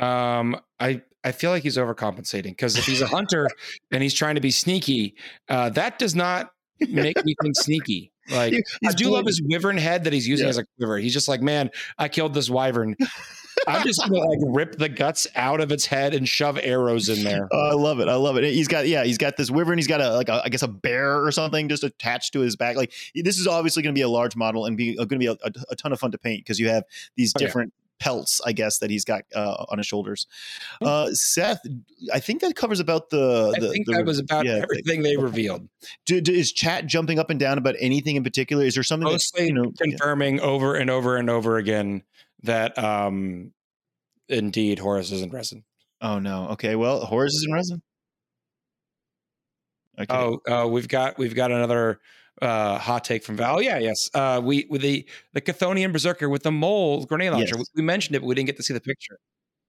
Um, 0.04 0.60
I 0.80 1.04
I 1.24 1.32
feel 1.32 1.52
like 1.52 1.62
he's 1.62 1.78
overcompensating 1.78 2.46
because 2.46 2.76
if 2.76 2.86
he's 2.86 3.02
a 3.02 3.08
hunter 3.08 3.48
and 3.92 4.02
he's 4.02 4.16
trying 4.16 4.34
to 4.34 4.42
be 4.42 4.50
sneaky, 4.50 5.14
uh, 5.48 5.70
that 5.70 6.00
does 6.00 6.16
not 6.16 6.54
make 6.80 7.24
me 7.24 7.36
think 7.40 7.56
sneaky. 7.56 8.13
Like 8.32 8.54
He- 8.54 8.60
I 8.60 8.64
he's 8.88 8.96
do 8.96 9.10
love 9.12 9.26
his 9.26 9.42
wyvern 9.44 9.78
head 9.78 10.04
that 10.06 10.14
he's 10.14 10.28
using 10.28 10.46
Yeah. 10.46 10.52
as 10.52 10.58
a 10.58 10.66
quiver. 10.78 10.98
He's 10.98 11.14
just 11.14 11.28
like, 11.28 11.42
man, 11.42 11.70
I 11.98 12.08
killed 12.10 12.34
this 12.34 12.50
wyvern. 12.50 12.96
I'm 13.68 13.86
just 13.86 14.02
gonna 14.02 14.18
like 14.18 14.40
rip 14.48 14.78
the 14.78 14.90
guts 14.90 15.28
out 15.36 15.62
of 15.62 15.72
its 15.72 15.86
head 15.86 16.14
and 16.14 16.28
shove 16.28 16.60
arrows 16.62 17.08
in 17.08 17.24
there. 17.24 17.48
Oh, 17.52 17.70
I 17.70 17.74
love 17.74 18.00
it. 18.00 18.08
I 18.10 18.16
love 18.16 18.36
it. 18.38 18.44
He's 18.46 18.68
got 18.68 18.88
yeah, 18.88 19.04
he's 19.04 19.18
got 19.18 19.38
this 19.38 19.52
wyvern. 19.52 19.78
He's 19.78 19.88
got 19.88 20.02
a 20.02 20.12
like 20.16 20.28
a, 20.28 20.42
I 20.44 20.50
guess 20.50 20.64
a 20.64 20.68
bear 20.68 21.24
or 21.24 21.32
something 21.32 21.70
just 21.70 21.84
attached 21.84 22.34
to 22.34 22.40
his 22.40 22.56
back. 22.56 22.76
Like 22.76 22.92
this 23.16 23.38
is 23.38 23.48
obviously 23.48 23.84
going 23.84 23.94
to 23.94 23.98
be 23.98 24.02
a 24.04 24.10
large 24.10 24.36
model 24.36 24.66
and 24.66 24.76
be 24.76 24.98
uh, 24.98 25.06
going 25.06 25.20
to 25.22 25.26
be 25.26 25.28
a, 25.28 25.38
a, 25.70 25.76
ton 25.76 25.94
of 25.94 26.00
fun 26.00 26.12
to 26.12 26.18
paint 26.18 26.44
because 26.44 26.60
you 26.60 26.68
have 26.70 26.84
these 27.16 27.32
Oh, 27.36 27.40
different 27.40 27.74
pelts, 28.00 28.42
I 28.46 28.52
guess, 28.52 28.80
that 28.80 28.90
he's 28.90 29.06
got 29.06 29.24
uh, 29.36 29.66
on 29.70 29.78
his 29.78 29.88
shoulders. 29.88 30.28
Uh, 30.82 31.10
Seth, 31.14 31.60
I 32.14 32.20
think 32.20 32.42
that 32.42 32.56
covers 32.56 32.80
about 32.80 33.10
the. 33.10 33.54
I 33.56 33.60
the, 33.60 33.70
think 33.70 33.86
the- 33.86 33.94
that 33.94 34.06
was 34.06 34.20
about 34.20 34.46
yeah, 34.46 34.62
everything 34.64 35.02
they 35.04 35.18
revealed. 35.18 35.68
do, 36.06 36.20
do- 36.22 36.34
is 36.34 36.52
chat 36.52 36.86
jumping 36.86 37.20
up 37.20 37.30
and 37.30 37.40
down 37.40 37.58
about 37.58 37.76
anything 37.80 38.16
in 38.16 38.24
particular? 38.24 38.66
Is 38.66 38.74
there 38.76 38.84
something 38.84 39.10
Mostly 39.10 39.48
you 39.48 39.54
know? 39.54 39.66
yeah. 39.66 39.92
confirming 39.92 40.40
over 40.42 40.76
and 40.76 40.90
over 40.90 41.16
and 41.18 41.30
over 41.30 41.58
again 41.58 42.04
that 42.44 42.78
um 42.78 43.54
indeed 44.28 44.80
Horus 44.80 45.12
is 45.12 45.22
in 45.22 45.30
resin. 45.30 45.64
Oh 46.02 46.20
no. 46.20 46.50
Okay. 46.50 46.76
Well, 46.76 47.06
Horus 47.06 47.34
is 47.34 47.46
in 47.48 47.54
resin. 47.54 47.82
Okay. 50.00 50.14
Oh, 50.14 50.40
uh, 50.50 50.68
we've 50.68 50.88
got 50.88 51.18
we've 51.18 51.36
got 51.36 51.52
another 51.52 52.00
uh, 52.42 52.78
hot 52.78 53.04
take 53.04 53.24
from 53.24 53.38
Val. 53.38 53.58
Oh, 53.58 53.60
yeah, 53.60 53.78
yes. 53.78 54.10
Uh, 54.14 54.42
we 54.44 54.66
with 54.70 54.82
the 54.82 55.06
the 55.34 55.42
Cthonian 55.42 55.92
berserker 55.92 56.30
with 56.30 56.44
the 56.44 56.52
mole 56.52 57.06
grenade 57.06 57.32
launcher. 57.32 57.56
Yes. 57.58 57.68
We, 57.76 57.82
we 57.82 57.84
mentioned 57.84 58.16
it, 58.16 58.20
but 58.20 58.28
we 58.28 58.36
didn't 58.36 58.48
get 58.48 58.58
to 58.58 58.64
see 58.64 58.74
the 58.74 58.82
picture. 58.82 59.20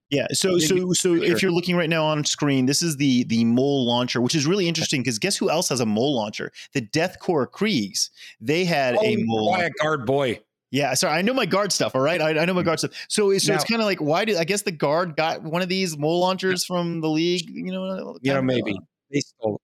Yeah. 0.09 0.27
So 0.31 0.59
so 0.59 0.93
so 0.93 1.15
if 1.15 1.41
you're 1.41 1.51
looking 1.51 1.75
right 1.75 1.89
now 1.89 2.05
on 2.05 2.23
screen, 2.25 2.65
this 2.67 2.81
is 2.81 2.97
the 2.97 3.23
the 3.25 3.43
mole 3.43 3.85
launcher, 3.85 4.21
which 4.21 4.35
is 4.35 4.45
really 4.45 4.67
interesting 4.67 5.01
because 5.01 5.17
guess 5.17 5.35
who 5.35 5.49
else 5.49 5.69
has 5.69 5.79
a 5.79 5.85
mole 5.85 6.15
launcher? 6.15 6.51
The 6.73 6.81
Death 6.81 7.17
Korps 7.19 7.51
Kriegs. 7.51 8.09
They 8.39 8.65
had 8.65 8.97
a 9.01 9.15
mole. 9.17 9.53
Quiet 9.53 9.73
guard 9.81 10.05
boy. 10.05 10.39
Yeah, 10.71 10.93
sorry, 10.93 11.17
I 11.17 11.21
know 11.21 11.33
my 11.33 11.45
guard 11.45 11.71
stuff. 11.71 11.95
All 11.95 12.01
right, 12.01 12.19
I, 12.19 12.37
I 12.37 12.45
know 12.45 12.53
my 12.53 12.63
guard 12.63 12.79
stuff. 12.79 12.91
So, 13.07 13.37
so 13.37 13.53
it's 13.53 13.63
kind 13.63 13.81
of 13.81 13.85
like, 13.85 14.01
why 14.01 14.25
did 14.25 14.35
I 14.35 14.43
guess 14.43 14.63
the 14.63 14.73
guard 14.73 15.15
got 15.15 15.41
one 15.41 15.61
of 15.61 15.69
these 15.69 15.97
mole 15.97 16.19
launchers 16.19 16.65
from 16.65 16.99
the 16.99 17.07
league? 17.07 17.49
You 17.49 17.71
know, 17.71 18.17
You 18.21 18.33
know, 18.33 18.41
maybe 18.41 18.77
they 19.09 19.21
stole. 19.21 19.61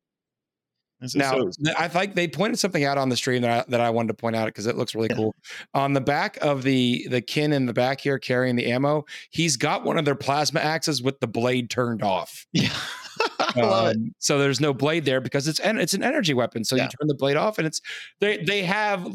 Now, 1.15 1.31
so- 1.31 1.51
I 1.77 1.87
think 1.87 2.15
they 2.15 2.27
pointed 2.27 2.59
something 2.59 2.83
out 2.83 2.97
on 2.97 3.09
the 3.09 3.17
stream 3.17 3.41
that 3.41 3.65
I, 3.67 3.69
that 3.71 3.81
I 3.81 3.89
wanted 3.89 4.09
to 4.09 4.13
point 4.13 4.35
out 4.35 4.45
because 4.45 4.67
it 4.67 4.75
looks 4.77 4.93
really 4.93 5.07
Yeah. 5.09 5.15
cool. 5.17 5.35
On 5.73 5.93
the 5.93 6.01
back 6.01 6.37
of 6.41 6.63
the 6.63 7.07
the 7.09 7.21
kin 7.21 7.53
in 7.53 7.65
the 7.65 7.73
back 7.73 8.01
here 8.01 8.19
carrying 8.19 8.55
the 8.55 8.71
ammo, 8.71 9.05
he's 9.31 9.57
got 9.57 9.83
one 9.83 9.97
of 9.97 10.05
their 10.05 10.15
plasma 10.15 10.59
axes 10.59 11.01
with 11.01 11.19
the 11.19 11.27
blade 11.27 11.69
turned 11.69 12.03
off. 12.03 12.45
yeah, 12.53 12.69
I 13.39 13.61
love 13.61 13.87
it. 13.91 13.95
Um, 13.97 14.13
So 14.19 14.37
there's 14.37 14.59
no 14.61 14.73
blade 14.73 15.05
there 15.05 15.21
because 15.21 15.47
it's 15.47 15.59
en- 15.61 15.79
it's 15.79 15.93
an 15.93 16.03
energy 16.03 16.33
weapon. 16.33 16.63
So 16.63 16.75
Yeah. 16.75 16.83
you 16.83 16.89
turn 16.89 17.07
the 17.07 17.15
blade 17.15 17.37
off, 17.37 17.57
and 17.57 17.65
it's 17.65 17.81
they 18.19 18.37
they 18.43 18.63
have 18.63 19.07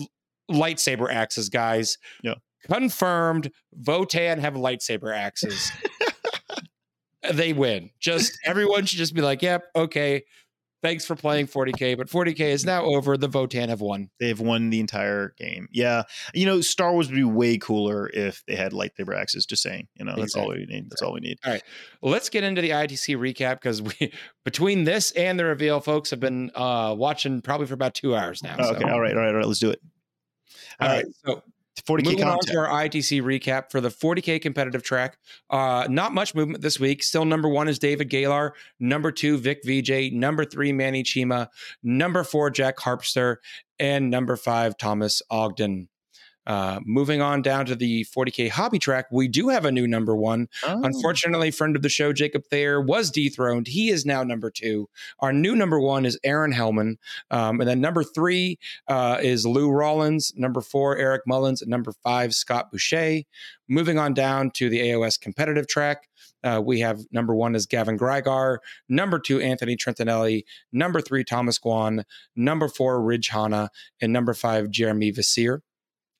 lightsaber 0.50 1.08
axes, 1.12 1.48
guys. 1.48 1.98
Yeah. 2.22 2.34
Confirmed. 2.68 3.52
Votan 3.80 4.38
have 4.40 4.54
lightsaber 4.54 5.16
axes. 5.16 5.70
they 7.32 7.52
win. 7.52 7.90
Just 8.00 8.38
everyone 8.44 8.86
should 8.86 8.98
just 8.98 9.14
be 9.14 9.20
like, 9.22 9.42
"Yep, 9.42 9.64
okay." 9.76 10.24
Thanks 10.86 11.04
for 11.04 11.16
playing 11.16 11.48
40k, 11.48 11.96
but 11.96 12.06
40k 12.06 12.38
is 12.42 12.64
now 12.64 12.84
over. 12.84 13.16
The 13.16 13.28
Votan 13.28 13.70
have 13.70 13.80
won. 13.80 14.08
They've 14.20 14.38
won 14.38 14.70
the 14.70 14.78
entire 14.78 15.34
game. 15.36 15.66
Yeah, 15.72 16.04
you 16.32 16.46
know, 16.46 16.60
Star 16.60 16.92
Wars 16.92 17.08
would 17.08 17.16
be 17.16 17.24
way 17.24 17.58
cooler 17.58 18.08
if 18.14 18.44
they 18.46 18.54
had 18.54 18.70
lightsaber 18.70 19.16
axes. 19.16 19.46
Just 19.46 19.64
saying, 19.64 19.88
you 19.96 20.04
know, 20.04 20.14
that's 20.16 20.36
all 20.36 20.50
we 20.50 20.64
need. 20.64 20.88
That's 20.88 21.02
all 21.02 21.12
we 21.14 21.18
need. 21.18 21.40
All 21.44 21.50
right, 21.50 21.62
let's 22.02 22.28
get 22.28 22.44
into 22.44 22.62
the 22.62 22.70
ITC 22.70 23.16
recap 23.16 23.54
because 23.54 23.82
we 23.82 24.12
between 24.44 24.84
this 24.84 25.10
and 25.12 25.36
the 25.36 25.44
reveal, 25.44 25.80
folks 25.80 26.10
have 26.10 26.20
been 26.20 26.52
uh 26.54 26.94
watching 26.96 27.40
probably 27.42 27.66
for 27.66 27.74
about 27.74 27.94
two 27.94 28.14
hours 28.14 28.44
now. 28.44 28.54
Oh, 28.56 28.62
so- 28.70 28.76
okay, 28.76 28.84
all 28.88 29.00
right, 29.00 29.14
all 29.16 29.22
right, 29.22 29.30
all 29.30 29.34
right. 29.38 29.46
Let's 29.46 29.58
do 29.58 29.70
it. 29.70 29.80
All 30.80 30.88
Uh, 30.88 30.92
right. 30.92 31.04
So 31.24 31.42
40k 31.82 32.04
Moving 32.04 32.24
on 32.24 32.38
to 32.40 32.58
our 32.58 32.68
ITC 32.68 33.22
recap 33.22 33.70
for 33.70 33.80
the 33.80 33.88
40K 33.88 34.40
competitive 34.40 34.82
track. 34.82 35.18
Uh, 35.50 35.86
not 35.90 36.12
much 36.14 36.34
movement 36.34 36.62
this 36.62 36.80
week. 36.80 37.02
Still 37.02 37.24
number 37.24 37.48
one 37.48 37.68
is 37.68 37.78
David 37.78 38.08
Galar. 38.08 38.54
Number 38.80 39.12
two, 39.12 39.38
Vic 39.38 39.60
VJ. 39.64 40.12
Number 40.12 40.44
three, 40.44 40.72
Manny 40.72 41.02
Chima. 41.02 41.48
Number 41.82 42.24
four, 42.24 42.50
Jack 42.50 42.78
Harpster. 42.78 43.36
And 43.78 44.10
number 44.10 44.36
five, 44.36 44.76
Thomas 44.78 45.22
Ogden. 45.30 45.88
Uh, 46.46 46.80
moving 46.84 47.20
on 47.20 47.42
down 47.42 47.66
to 47.66 47.74
the 47.74 48.04
40K 48.04 48.50
hobby 48.50 48.78
track, 48.78 49.06
we 49.10 49.28
do 49.28 49.48
have 49.48 49.64
a 49.64 49.72
new 49.72 49.86
number 49.86 50.14
one. 50.14 50.48
Oh. 50.64 50.80
Unfortunately, 50.82 51.50
friend 51.50 51.76
of 51.76 51.82
the 51.82 51.88
show, 51.88 52.12
Jacob 52.12 52.44
Thayer, 52.50 52.80
was 52.80 53.10
dethroned. 53.10 53.66
He 53.66 53.90
is 53.90 54.06
now 54.06 54.22
number 54.22 54.50
two. 54.50 54.88
Our 55.20 55.32
new 55.32 55.56
number 55.56 55.80
one 55.80 56.04
is 56.04 56.18
Aaron 56.24 56.52
Hellman. 56.52 56.96
Um, 57.30 57.60
and 57.60 57.68
then 57.68 57.80
number 57.80 58.04
three 58.04 58.58
uh, 58.88 59.18
is 59.20 59.46
Lou 59.46 59.70
Rollins. 59.70 60.32
Number 60.36 60.60
four, 60.60 60.96
Eric 60.96 61.22
Mullins. 61.26 61.62
And 61.62 61.70
number 61.70 61.92
five, 62.02 62.34
Scott 62.34 62.70
Boucher. 62.70 63.22
Moving 63.68 63.98
on 63.98 64.14
down 64.14 64.50
to 64.52 64.68
the 64.68 64.78
AOS 64.80 65.20
competitive 65.20 65.66
track, 65.66 66.08
uh, 66.46 66.60
we 66.64 66.80
have 66.80 67.00
number 67.10 67.34
one 67.34 67.54
is 67.54 67.66
Gavin 67.66 67.98
Greigar. 67.98 68.58
Number 68.88 69.18
two, 69.18 69.40
Anthony 69.40 69.76
Trentinelli. 69.76 70.44
Number 70.72 71.00
three, 71.00 71.24
Thomas 71.24 71.58
Guan. 71.58 72.04
Number 72.36 72.68
four, 72.68 73.02
Ridge 73.02 73.28
Hanna. 73.28 73.70
And 74.00 74.12
number 74.12 74.32
five, 74.32 74.70
Jeremy 74.70 75.12
Vassir. 75.12 75.60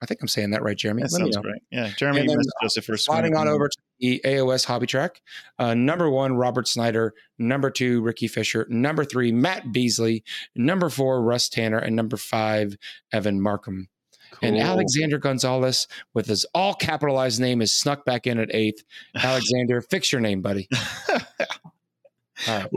I 0.03 0.07
think 0.07 0.21
I'm 0.21 0.29
saying 0.29 0.51
that 0.51 0.63
right, 0.63 0.77
Jeremy. 0.77 1.03
that 1.03 1.13
Let 1.13 1.21
sounds 1.21 1.37
great. 1.39 1.63
Yeah, 1.71 1.89
Jeremy 1.97 2.21
And 2.21 2.29
then, 2.29 2.39
us 2.63 2.77
if 2.77 2.89
we're 2.89 2.97
Sliding 2.97 3.35
on 3.35 3.49
over 3.49 3.69
to 3.69 3.77
the 3.99 4.21
AOS 4.25 4.65
hobby 4.65 4.87
track. 4.87 5.23
Uh, 5.59 5.75
number 5.75 6.11
one, 6.11 6.37
Robert 6.37 6.69
Snyder. 6.69 7.15
Number 7.39 7.71
two, 7.71 8.03
Ricky 8.03 8.29
Fisher. 8.29 8.67
Number 8.69 9.05
three, 9.05 9.33
Matt 9.33 9.73
Beasley. 9.73 10.23
Number 10.55 10.91
four, 10.91 11.23
Russ 11.23 11.49
Tanner. 11.49 11.79
And 11.79 11.97
number 11.97 12.17
five, 12.19 12.77
Evan 13.13 13.41
Markham. 13.41 13.89
And 14.43 14.57
Cool. 14.57 14.65
Alexander 14.65 15.17
Gonzalez, 15.17 15.89
with 16.13 16.27
his 16.27 16.45
all 16.53 16.75
capitalized 16.75 17.41
name, 17.41 17.63
is 17.63 17.73
snuck 17.73 18.05
back 18.05 18.27
in 18.27 18.39
at 18.39 18.55
eighth. 18.55 18.85
Alexander, 19.17 19.81
fix 19.81 20.13
your 20.13 20.21
name, 20.21 20.43
buddy. 20.43 20.69
Right. 22.47 22.69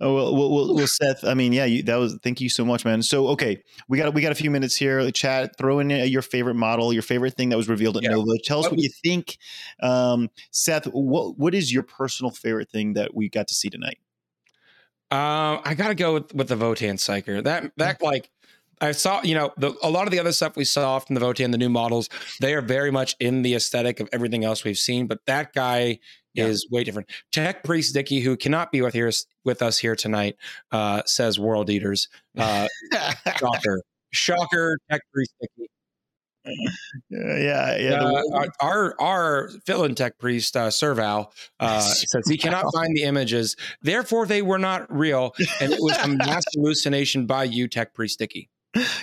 Oh 0.00 0.14
well, 0.14 0.36
well, 0.36 0.74
well, 0.74 0.86
Seth. 0.86 1.24
I 1.24 1.34
mean, 1.34 1.52
yeah, 1.52 1.64
you, 1.64 1.82
that 1.84 1.96
was. 1.96 2.16
Thank 2.22 2.40
you 2.40 2.48
so 2.48 2.64
much, 2.64 2.84
man. 2.84 3.02
So, 3.02 3.28
okay, 3.28 3.60
we 3.88 3.98
got 3.98 4.14
we 4.14 4.22
got 4.22 4.30
a 4.30 4.36
few 4.36 4.50
minutes 4.50 4.76
here. 4.76 5.10
Chat, 5.10 5.56
throw 5.58 5.80
in 5.80 5.90
uh, 5.90 5.96
your 5.96 6.22
favorite 6.22 6.54
model, 6.54 6.92
your 6.92 7.02
favorite 7.02 7.34
thing 7.34 7.48
that 7.48 7.56
was 7.56 7.68
revealed 7.68 7.96
at 7.96 8.04
Yeah. 8.04 8.10
Nova. 8.10 8.30
Tell 8.44 8.60
us 8.60 8.66
What 8.66 8.72
what 8.72 8.80
you 8.80 8.90
think, 9.02 9.38
um, 9.82 10.30
Seth. 10.52 10.84
What 10.84 11.36
what 11.36 11.52
is 11.52 11.72
your 11.72 11.82
personal 11.82 12.30
favorite 12.30 12.70
thing 12.70 12.92
that 12.92 13.12
we 13.12 13.28
got 13.28 13.48
to 13.48 13.54
see 13.54 13.70
tonight? 13.70 13.98
Um, 15.10 15.62
I 15.64 15.74
gotta 15.76 15.96
go 15.96 16.14
with, 16.14 16.34
with 16.34 16.48
the 16.48 16.54
Votan 16.56 16.94
Psyker. 16.94 17.42
That 17.42 17.72
that 17.78 18.00
like 18.00 18.30
I 18.80 18.92
saw, 18.92 19.22
you 19.22 19.34
know, 19.34 19.52
the, 19.56 19.74
a 19.82 19.90
lot 19.90 20.06
of 20.06 20.12
the 20.12 20.20
other 20.20 20.32
stuff 20.32 20.54
we 20.54 20.64
saw 20.64 20.98
from 21.00 21.14
the 21.14 21.20
Votan, 21.20 21.50
the 21.50 21.58
new 21.58 21.68
models, 21.68 22.08
they 22.40 22.54
are 22.54 22.60
very 22.60 22.90
much 22.90 23.16
in 23.18 23.42
the 23.42 23.54
aesthetic 23.54 24.00
of 24.00 24.08
everything 24.12 24.44
else 24.44 24.62
we've 24.64 24.78
seen. 24.78 25.06
But 25.06 25.26
that 25.26 25.52
guy 25.52 25.98
Yeah. 26.38 26.46
is 26.46 26.68
way 26.70 26.84
different. 26.84 27.10
Tech 27.32 27.64
Priest 27.64 27.94
Dicky, 27.94 28.20
who 28.20 28.36
cannot 28.36 28.72
be 28.72 28.82
with 28.82 28.94
here 28.94 29.10
with 29.44 29.62
us 29.62 29.78
here 29.78 29.96
tonight, 29.96 30.36
uh, 30.72 31.02
says 31.06 31.38
World 31.38 31.70
Eaters. 31.70 32.08
Uh, 32.38 32.68
shocker, 33.36 33.82
shocker. 34.12 34.78
Tech 34.88 35.00
Priest 35.12 35.32
Dicky. 35.40 35.68
yeah, 37.10 37.76
yeah. 37.76 38.02
Uh, 38.02 38.46
our 38.60 38.94
our, 39.00 39.50
fill-in 39.66 39.94
tech 39.94 40.18
priest 40.18 40.56
uh, 40.56 40.70
Serval 40.70 41.32
uh, 41.60 41.80
says 41.80 42.28
he 42.28 42.36
cannot 42.36 42.64
find 42.74 42.96
the 42.96 43.02
images, 43.02 43.56
therefore 43.82 44.26
they 44.26 44.42
were 44.42 44.58
not 44.58 44.86
real, 44.94 45.34
and 45.60 45.72
it 45.72 45.78
was 45.80 45.96
a 45.98 46.08
mass 46.08 46.44
hallucination 46.54 47.26
by 47.26 47.44
you, 47.44 47.68
tech 47.68 47.94
priest 47.94 48.18
Dicky. 48.18 48.48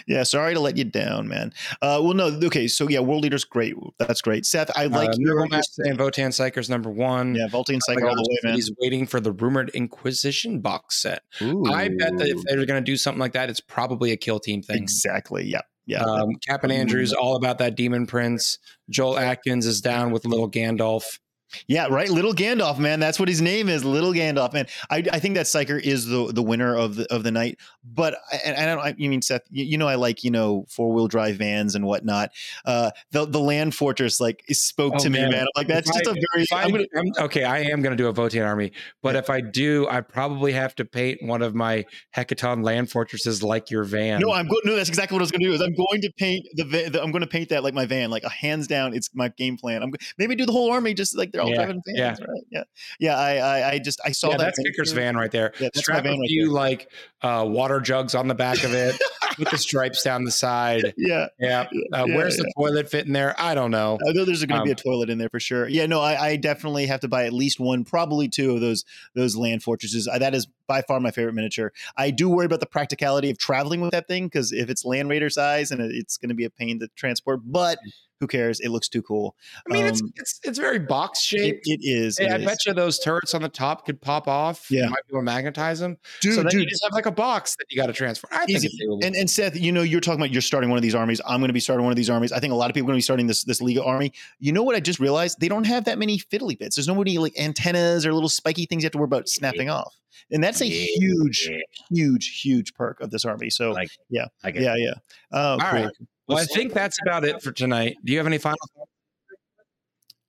Yeah, 0.07 0.23
sorry 0.23 0.53
to 0.53 0.59
let 0.59 0.77
you 0.77 0.83
down, 0.83 1.27
man. 1.27 1.53
Uh, 1.81 1.99
well, 2.03 2.13
no, 2.13 2.25
okay, 2.43 2.67
so 2.67 2.87
yeah, 2.87 2.99
World 2.99 3.25
Eaters, 3.25 3.43
great. 3.43 3.75
That's 3.97 4.21
great, 4.21 4.45
Seth. 4.45 4.69
I 4.75 4.85
like 4.85 5.09
uh, 5.09 5.15
your, 5.17 5.41
and 5.41 5.51
Votan 5.51 6.29
Psyker's 6.29 6.69
number 6.69 6.89
one. 6.89 7.35
yeah, 7.35 7.47
Voltaire 7.47 7.79
Oh 7.89 8.07
all 8.07 8.15
the 8.15 8.29
way, 8.29 8.37
man. 8.49 8.55
He's 8.55 8.71
waiting 8.79 9.07
for 9.07 9.19
the 9.19 9.31
rumored 9.31 9.69
Inquisition 9.69 10.59
box 10.61 11.01
set. 11.01 11.23
I 11.41 11.89
bet 11.89 12.17
that 12.17 12.27
if 12.27 12.43
they're 12.43 12.65
going 12.65 12.81
to 12.83 12.85
do 12.85 12.97
something 12.97 13.19
like 13.19 13.33
that, 13.33 13.49
it's 13.49 13.59
probably 13.59 14.11
a 14.11 14.17
kill 14.17 14.39
team 14.39 14.61
thing. 14.61 14.77
exactly, 14.77 15.45
yeah, 15.45 15.61
yeah. 15.85 16.03
Um, 16.03 16.35
Cap 16.47 16.63
and 16.63 16.71
Andrews 16.71 17.13
all 17.13 17.35
about 17.35 17.57
that 17.57 17.75
Demon 17.75 18.05
Prince. 18.05 18.59
Joel 18.89 19.17
Atkins 19.17 19.65
is 19.65 19.81
down 19.81 20.11
with 20.11 20.25
little 20.25 20.49
Gandalf. 20.49 21.19
Yeah, 21.67 21.87
right. 21.89 22.09
Little 22.09 22.33
Gandalf, 22.33 22.77
man. 22.79 22.99
That's 22.99 23.19
what 23.19 23.29
his 23.29 23.41
name 23.41 23.69
is. 23.69 23.83
Little 23.85 24.11
Gandalf, 24.13 24.53
man. 24.53 24.67
I, 24.89 25.03
I 25.11 25.19
think 25.19 25.35
that 25.35 25.45
Psyker 25.45 25.81
is 25.81 26.05
the 26.07 26.31
the 26.33 26.43
winner 26.43 26.75
of 26.75 26.95
the 26.95 27.13
of 27.13 27.23
the 27.23 27.31
night. 27.31 27.57
But 27.83 28.17
and 28.43 28.57
I 28.57 28.65
don't. 28.65 28.79
I, 28.79 28.95
you 28.97 29.09
mean 29.09 29.21
Seth? 29.21 29.41
You, 29.49 29.63
you 29.65 29.77
know, 29.77 29.87
I 29.87 29.95
like 29.95 30.23
you 30.23 30.31
know 30.31 30.65
four 30.69 30.91
wheel 30.91 31.07
drive 31.07 31.35
vans 31.37 31.75
and 31.75 31.85
whatnot. 31.85 32.31
Uh, 32.65 32.91
the 33.11 33.25
the 33.25 33.39
Land 33.39 33.75
Fortress 33.75 34.19
like 34.19 34.43
spoke 34.49 34.93
Oh, 34.95 34.99
to 35.03 35.09
me, 35.09 35.19
man. 35.21 35.31
man. 35.31 35.41
I'm 35.41 35.47
like 35.55 35.67
that's 35.67 35.89
If 35.89 35.95
just 36.03 36.07
I- 36.07 36.11
a 36.11 36.13
very. 36.33 36.45
I, 36.51 36.63
I'm 36.63 36.71
gonna, 36.71 36.85
am 36.95 37.25
okay, 37.25 37.43
I 37.43 37.59
am 37.59 37.81
going 37.81 37.95
to 37.95 38.01
do 38.01 38.07
a 38.07 38.13
Votan 38.13 38.45
army, 38.45 38.71
but 39.01 39.15
if 39.15 39.29
I 39.29 39.41
do, 39.41 39.87
I 39.89 40.01
probably 40.01 40.51
have 40.53 40.75
to 40.75 40.85
paint 40.85 41.21
one 41.23 41.41
of 41.41 41.53
my 41.55 41.85
Hekaton 42.15 42.63
land 42.63 42.89
fortresses 42.91 43.43
like 43.43 43.69
your 43.69 43.83
van. 43.83 44.19
no, 44.21 44.31
I'm 44.31 44.47
going. 44.47 44.61
No, 44.65 44.75
that's 44.75 44.89
exactly 44.89 45.15
what 45.15 45.21
I 45.21 45.23
was 45.23 45.31
going 45.31 45.41
to 45.41 45.47
do. 45.47 45.53
Is 45.53 45.61
I'm 45.61 45.75
going 45.75 46.01
to 46.01 46.11
paint 46.17 46.47
the, 46.53 46.63
the 46.89 47.01
I'm 47.03 47.11
going 47.11 47.21
to 47.21 47.27
paint 47.27 47.49
that 47.49 47.63
like 47.63 47.73
my 47.73 47.85
van, 47.85 48.09
like 48.09 48.23
a 48.23 48.29
hands 48.29 48.67
down. 48.67 48.93
It's 48.93 49.09
my 49.13 49.29
game 49.29 49.57
plan. 49.57 49.83
I'm 49.83 49.93
maybe 50.17 50.35
do 50.35 50.45
the 50.45 50.51
whole 50.51 50.71
army 50.71 50.93
just 50.93 51.15
like 51.17 51.31
they're 51.31 51.41
Yeah, 51.47 51.73
yeah. 51.87 52.09
Right? 52.09 52.43
Yeah, 52.49 52.63
yeah. 52.99 53.17
I, 53.17 53.35
I 53.37 53.69
I 53.71 53.79
just 53.79 53.99
I 54.05 54.11
saw 54.11 54.29
yeah, 54.31 54.37
that. 54.37 54.43
that's 54.55 54.59
Kicker's 54.59 54.91
van 54.91 55.15
right 55.15 55.31
there. 55.31 55.53
Yeah, 55.59 55.69
Strap 55.75 56.05
a 56.05 56.09
right 56.09 56.19
few 56.27 56.51
like 56.51 56.89
uh, 57.21 57.45
water 57.47 57.79
jugs 57.79 58.15
on 58.15 58.27
the 58.27 58.35
back 58.35 58.63
of 58.63 58.73
it 58.73 58.99
with 59.37 59.49
the 59.49 59.57
stripes 59.57 60.03
down 60.03 60.23
the 60.23 60.31
side. 60.45 60.93
Yeah, 60.97 61.27
Yeah. 61.39 61.67
Uh, 61.93 62.05
Yeah, 62.07 62.15
where's 62.15 62.37
the 62.37 62.51
toilet 62.57 62.89
fit 62.89 63.05
in 63.07 63.13
there? 63.13 63.35
I 63.39 63.55
don't 63.55 63.71
know. 63.71 63.97
I 64.07 64.11
know 64.13 64.25
there's 64.25 64.43
going 64.45 64.59
to 64.59 64.63
be 64.65 64.71
a 64.71 64.73
Um, 64.73 64.77
toilet 64.77 65.09
in 65.09 65.17
there 65.17 65.29
for 65.29 65.39
sure. 65.39 65.67
Yeah, 65.67 65.85
no, 65.85 66.01
I, 66.01 66.29
I 66.29 66.35
definitely 66.37 66.85
have 66.87 66.99
to 67.01 67.07
buy 67.07 67.25
at 67.25 67.33
least 67.33 67.59
one, 67.59 67.83
probably 67.83 68.27
two 68.27 68.53
of 68.53 68.61
those 68.61 68.85
those 69.13 69.35
land 69.35 69.63
fortresses. 69.63 70.07
Uh, 70.07 70.19
that 70.19 70.33
is 70.35 70.47
by 70.67 70.81
far 70.81 70.99
my 70.99 71.11
favorite 71.11 71.33
miniature. 71.33 71.71
I 71.97 72.11
do 72.11 72.29
worry 72.29 72.45
about 72.45 72.59
the 72.59 72.65
practicality 72.65 73.29
of 73.29 73.37
traveling 73.37 73.81
with 73.81 73.91
that 73.91 74.07
thing 74.07 74.25
because 74.27 74.51
if 74.51 74.69
it's 74.69 74.85
Land 74.85 75.09
Raider 75.09 75.29
size 75.29 75.71
and 75.71 75.81
it's 75.81 76.17
going 76.17 76.29
to 76.29 76.35
be 76.35 76.45
a 76.45 76.49
pain 76.49 76.79
to 76.79 76.87
transport, 76.95 77.41
but 77.45 77.79
who 78.21 78.27
cares? 78.27 78.61
It 78.61 78.69
looks 78.69 78.87
too 78.87 79.01
cool. 79.01 79.35
I 79.69 79.73
mean, 79.73 79.85
it's 79.85 80.01
Um, 80.01 80.13
it's 80.15 80.39
it's 80.45 80.57
very 80.57 80.79
box 80.79 81.19
It, 81.33 81.37
shaped. 81.37 81.63
it 81.65 81.81
is. 81.83 82.17
Hey, 82.17 82.27
it 82.27 82.31
I 82.31 82.35
is. 82.37 82.45
bet 82.45 82.65
you 82.65 82.73
those 82.73 82.97
turrets 82.97 83.33
on 83.33 83.41
the 83.41 83.49
top 83.49 83.85
could 83.85 84.01
pop 84.01 84.29
off. 84.29 84.71
Yeah. 84.71 84.83
You 84.85 84.89
might 84.91 85.05
be 85.07 85.11
able 85.15 85.19
to 85.19 85.25
magnetize 85.25 85.81
them. 85.81 85.97
dude, 86.21 86.35
so 86.35 86.43
dude. 86.43 86.53
you 86.61 86.65
just 86.65 86.81
have 86.85 86.93
like 86.93 87.07
a 87.07 87.11
box 87.11 87.57
that 87.57 87.65
you 87.69 87.75
got 87.75 87.87
to 87.87 87.93
transfer. 87.93 88.29
I 88.31 88.45
think 88.45 88.51
Easy. 88.63 88.69
it's. 88.71 89.05
And, 89.05 89.15
and 89.17 89.29
Seth, 89.29 89.57
you 89.59 89.69
know, 89.73 89.81
you're 89.81 89.99
talking 89.99 90.21
about 90.21 90.31
you're 90.31 90.41
starting 90.41 90.69
one 90.69 90.77
of 90.77 90.81
these 90.81 90.95
armies. 90.95 91.19
I'm 91.27 91.41
going 91.41 91.49
to 91.49 91.53
be 91.53 91.59
starting 91.59 91.83
one 91.83 91.91
of 91.91 91.97
these 91.97 92.09
armies. 92.09 92.31
I 92.31 92.39
think 92.39 92.53
a 92.53 92.55
lot 92.55 92.69
of 92.69 92.73
people 92.73 92.87
are 92.87 92.93
going 92.93 92.97
to 92.97 92.99
be 92.99 93.01
starting 93.03 93.27
this 93.27 93.43
this 93.43 93.61
Liga 93.61 93.83
army. 93.83 94.13
You 94.39 94.53
know 94.53 94.63
what? 94.63 94.77
I 94.77 94.79
just 94.79 95.01
realized 95.01 95.41
they 95.41 95.49
don't 95.49 95.65
have 95.65 95.83
that 95.83 95.99
many 95.99 96.17
fiddly 96.17 96.57
bits. 96.57 96.77
There's 96.77 96.87
nobody 96.87 97.17
like 97.17 97.37
antennas 97.37 98.05
or 98.05 98.13
little 98.13 98.29
spiky 98.29 98.65
things 98.65 98.83
you 98.83 98.85
have 98.85 98.93
to 98.93 98.97
worry 98.97 99.05
about 99.05 99.27
snapping 99.27 99.69
off. 99.69 99.93
And 100.31 100.41
that 100.45 100.54
that's 100.59 100.69
a 100.69 100.73
Yeah. 100.73 100.85
huge, 100.97 101.49
huge, 101.89 102.41
huge 102.41 102.73
perk 102.73 103.01
of 103.01 103.11
this 103.11 103.25
army. 103.25 103.49
So 103.49 103.71
Like, 103.71 103.89
yeah, 104.09 104.27
like 104.43 104.55
yeah, 104.55 104.75
yeah. 104.75 104.93
All 105.31 105.59
cool. 105.59 105.69
right. 105.69 105.89
Well, 106.27 106.37
I 106.37 106.45
think 106.45 106.73
that's 106.73 106.97
about 107.05 107.23
it 107.25 107.41
for 107.41 107.51
tonight. 107.51 107.97
Do 108.03 108.11
you 108.11 108.17
have 108.17 108.27
any 108.27 108.37
final? 108.37 108.57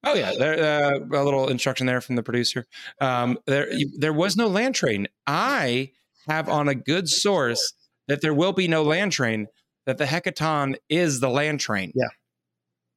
Oh 0.05 0.15
yeah, 0.15 0.33
there, 0.39 0.85
uh, 0.85 0.99
a 0.99 1.25
little 1.25 1.49
instruction 1.49 1.87
there 1.87 2.01
from 2.01 2.17
the 2.17 2.23
producer. 2.23 2.67
Um, 3.01 3.39
there, 3.47 3.69
there 3.99 4.13
was 4.13 4.37
no 4.37 4.47
land 4.47 4.75
train. 4.75 5.09
I 5.27 5.93
have 6.29 6.49
on 6.49 6.69
a 6.69 6.75
good 6.75 7.09
source 7.09 7.73
that 8.07 8.21
there 8.21 8.35
will 8.35 8.53
be 8.53 8.69
no 8.69 8.83
land 8.83 9.13
train. 9.13 9.47
That 9.87 9.99
the 9.99 10.05
Hekaton 10.05 10.77
is 10.89 11.21
the 11.21 11.31
land 11.31 11.61
train. 11.61 11.93
Yeah. 11.95 12.09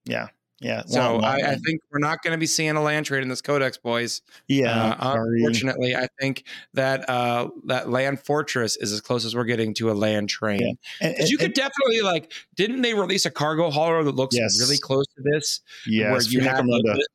Yeah. 0.06 0.28
So 0.62 1.16
Wah, 1.16 1.20
wah, 1.22 1.28
I, 1.28 1.52
I 1.52 1.56
think 1.56 1.82
we're 1.92 2.00
not 2.00 2.22
going 2.22 2.34
to 2.34 2.38
be 2.38 2.46
seeing 2.46 2.72
a 2.76 2.82
land 2.82 3.06
train 3.06 3.22
in 3.22 3.30
this 3.30 3.42
codex, 3.42 3.78
boys. 3.78 4.22
yeah. 4.48 4.96
Uh, 5.00 5.16
unfortunately, 5.24 5.96
I 5.96 6.08
think 6.20 6.44
that 6.74 7.10
uh, 7.10 7.50
that 7.66 7.90
land 7.90 8.20
fortress 8.20 8.76
is 8.78 8.92
as 8.92 9.02
close 9.02 9.24
as 9.26 9.36
we're 9.36 9.46
getting 9.46 9.74
to 9.76 9.92
a 9.92 9.94
land 9.94 10.30
train. 10.30 10.60
Yeah. 10.62 10.72
And- 11.08 11.16
Because 11.16 11.32
you 11.32 11.38
and- 11.38 11.48
could 11.48 11.54
definitely 11.54 12.02
like, 12.02 12.32
didn't 12.56 12.82
they 12.82 12.94
release 12.94 13.26
a 13.26 13.32
cargo 13.32 13.70
hauler 13.70 14.04
that 14.04 14.16
looks 14.16 14.36
Yes. 14.36 14.60
really 14.60 14.78
close 14.78 15.06
to 15.16 15.22
this? 15.24 15.62
yes, 15.88 16.12
where 16.12 16.22
you 16.22 16.42
have 16.42 16.66
the, 16.66 17.06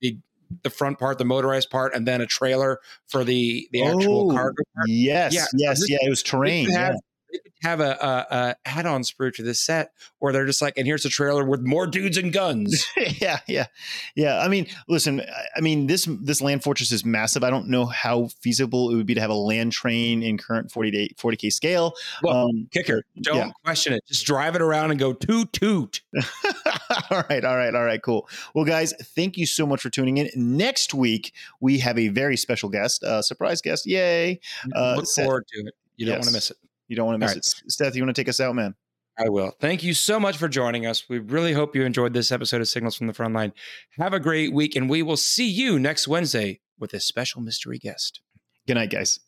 the, 0.00 0.18
the, 0.62 0.70
front 0.70 0.98
part, 0.98 1.18
the 1.18 1.24
motorized 1.24 1.70
part, 1.70 1.94
and 1.94 2.06
then 2.06 2.20
a 2.20 2.26
trailer 2.26 2.78
for 3.08 3.24
the 3.24 3.68
the 3.72 3.82
actual 3.82 4.30
Oh, 4.30 4.34
cargo 4.34 4.62
part. 4.76 4.88
Yes, 4.88 5.32
Yeah, 5.34 5.46
yes, 5.54 5.80
this- 5.80 5.90
yeah. 5.90 5.98
It 6.02 6.10
was 6.10 6.22
terrain. 6.22 6.68
Have, 7.34 7.42
they 7.44 7.50
could 7.50 7.68
have 7.68 7.80
a, 7.80 7.98
a, 8.00 8.26
a 8.30 8.56
add-on 8.64 9.02
sprue 9.02 9.32
to 9.34 9.42
this 9.42 9.60
set, 9.60 9.90
or 10.20 10.30
they're 10.32 10.46
just 10.46 10.62
like, 10.62 10.78
and 10.78 10.86
here's 10.86 11.04
a 11.04 11.08
trailer 11.08 11.44
with 11.44 11.62
more 11.62 11.86
dudes 11.88 12.16
and 12.16 12.32
guns. 12.32 12.86
yeah, 13.20 13.40
yeah, 13.48 13.66
yeah. 14.14 14.38
I 14.38 14.46
mean, 14.46 14.68
listen. 14.88 15.20
I- 15.20 15.60
mean, 15.64 15.88
this 15.88 16.06
this 16.20 16.40
land 16.40 16.62
fortress 16.62 16.92
is 16.92 17.04
massive. 17.04 17.42
I 17.42 17.50
don't 17.50 17.68
know 17.68 17.86
how 17.86 18.28
feasible 18.40 18.90
it 18.90 18.96
would 18.96 19.06
be 19.06 19.14
to 19.14 19.20
have 19.20 19.30
a 19.30 19.34
land 19.34 19.72
train 19.72 20.22
in 20.22 20.38
current 20.38 20.70
40 20.70 20.90
day 20.90 21.08
40k 21.18 21.52
scale. 21.52 21.94
Well, 22.22 22.48
um, 22.48 22.68
Kicker, 22.70 23.02
don't 23.20 23.36
yeah. 23.36 23.50
question 23.64 23.94
it. 23.94 24.04
Just 24.06 24.26
drive 24.26 24.54
it 24.54 24.62
around 24.62 24.92
and 24.92 25.00
go 25.00 25.12
toot 25.12 25.52
toot. 25.52 26.02
all 27.10 27.24
right, 27.28 27.44
all 27.44 27.56
right, 27.56 27.74
all 27.74 27.84
right. 27.84 28.00
Cool. 28.00 28.28
Well, 28.54 28.64
guys, 28.64 28.94
thank 29.16 29.36
you 29.36 29.46
so 29.46 29.66
much 29.66 29.80
for 29.80 29.90
tuning 29.90 30.18
in. 30.18 30.30
Next 30.36 30.94
week 30.94 31.32
we 31.60 31.78
have 31.78 31.98
a 31.98 32.08
very 32.08 32.36
special 32.36 32.68
guest, 32.68 33.02
uh, 33.02 33.22
surprise 33.22 33.60
guest. 33.60 33.86
Yay! 33.86 34.40
Uh, 34.74 34.96
Look 34.96 35.06
Seth- 35.06 35.24
forward 35.24 35.46
to 35.48 35.60
it. 35.60 35.74
You 35.96 36.06
don't 36.06 36.16
want 36.16 36.26
to 36.26 36.32
miss 36.32 36.50
it. 36.50 36.56
You 36.88 36.96
don't 36.96 37.06
want 37.06 37.20
to 37.20 37.26
miss 37.26 37.32
All 37.32 37.38
it. 37.38 37.72
Seth, 37.72 37.96
you 37.96 38.02
want 38.02 38.14
to 38.14 38.20
take 38.20 38.28
us 38.28 38.40
out, 38.40 38.54
man? 38.54 38.74
I 39.18 39.28
will. 39.28 39.52
Thank 39.60 39.84
you 39.84 39.94
so 39.94 40.18
much 40.18 40.36
for 40.36 40.48
joining 40.48 40.86
us. 40.86 41.08
We 41.08 41.18
really 41.18 41.52
hope 41.52 41.76
you 41.76 41.84
enjoyed 41.84 42.12
this 42.12 42.32
episode 42.32 42.60
of 42.60 42.68
Signals 42.68 42.96
from 42.96 43.06
the 43.06 43.12
Frontline. 43.12 43.52
Have 43.98 44.12
a 44.12 44.20
great 44.20 44.52
week, 44.52 44.74
and 44.74 44.90
we 44.90 45.02
will 45.02 45.16
see 45.16 45.48
you 45.48 45.78
next 45.78 46.08
Wednesday 46.08 46.60
with 46.78 46.92
a 46.94 47.00
special 47.00 47.40
mystery 47.40 47.78
guest. 47.78 48.20
Good 48.66 48.74
night, 48.74 48.90
guys. 48.90 49.20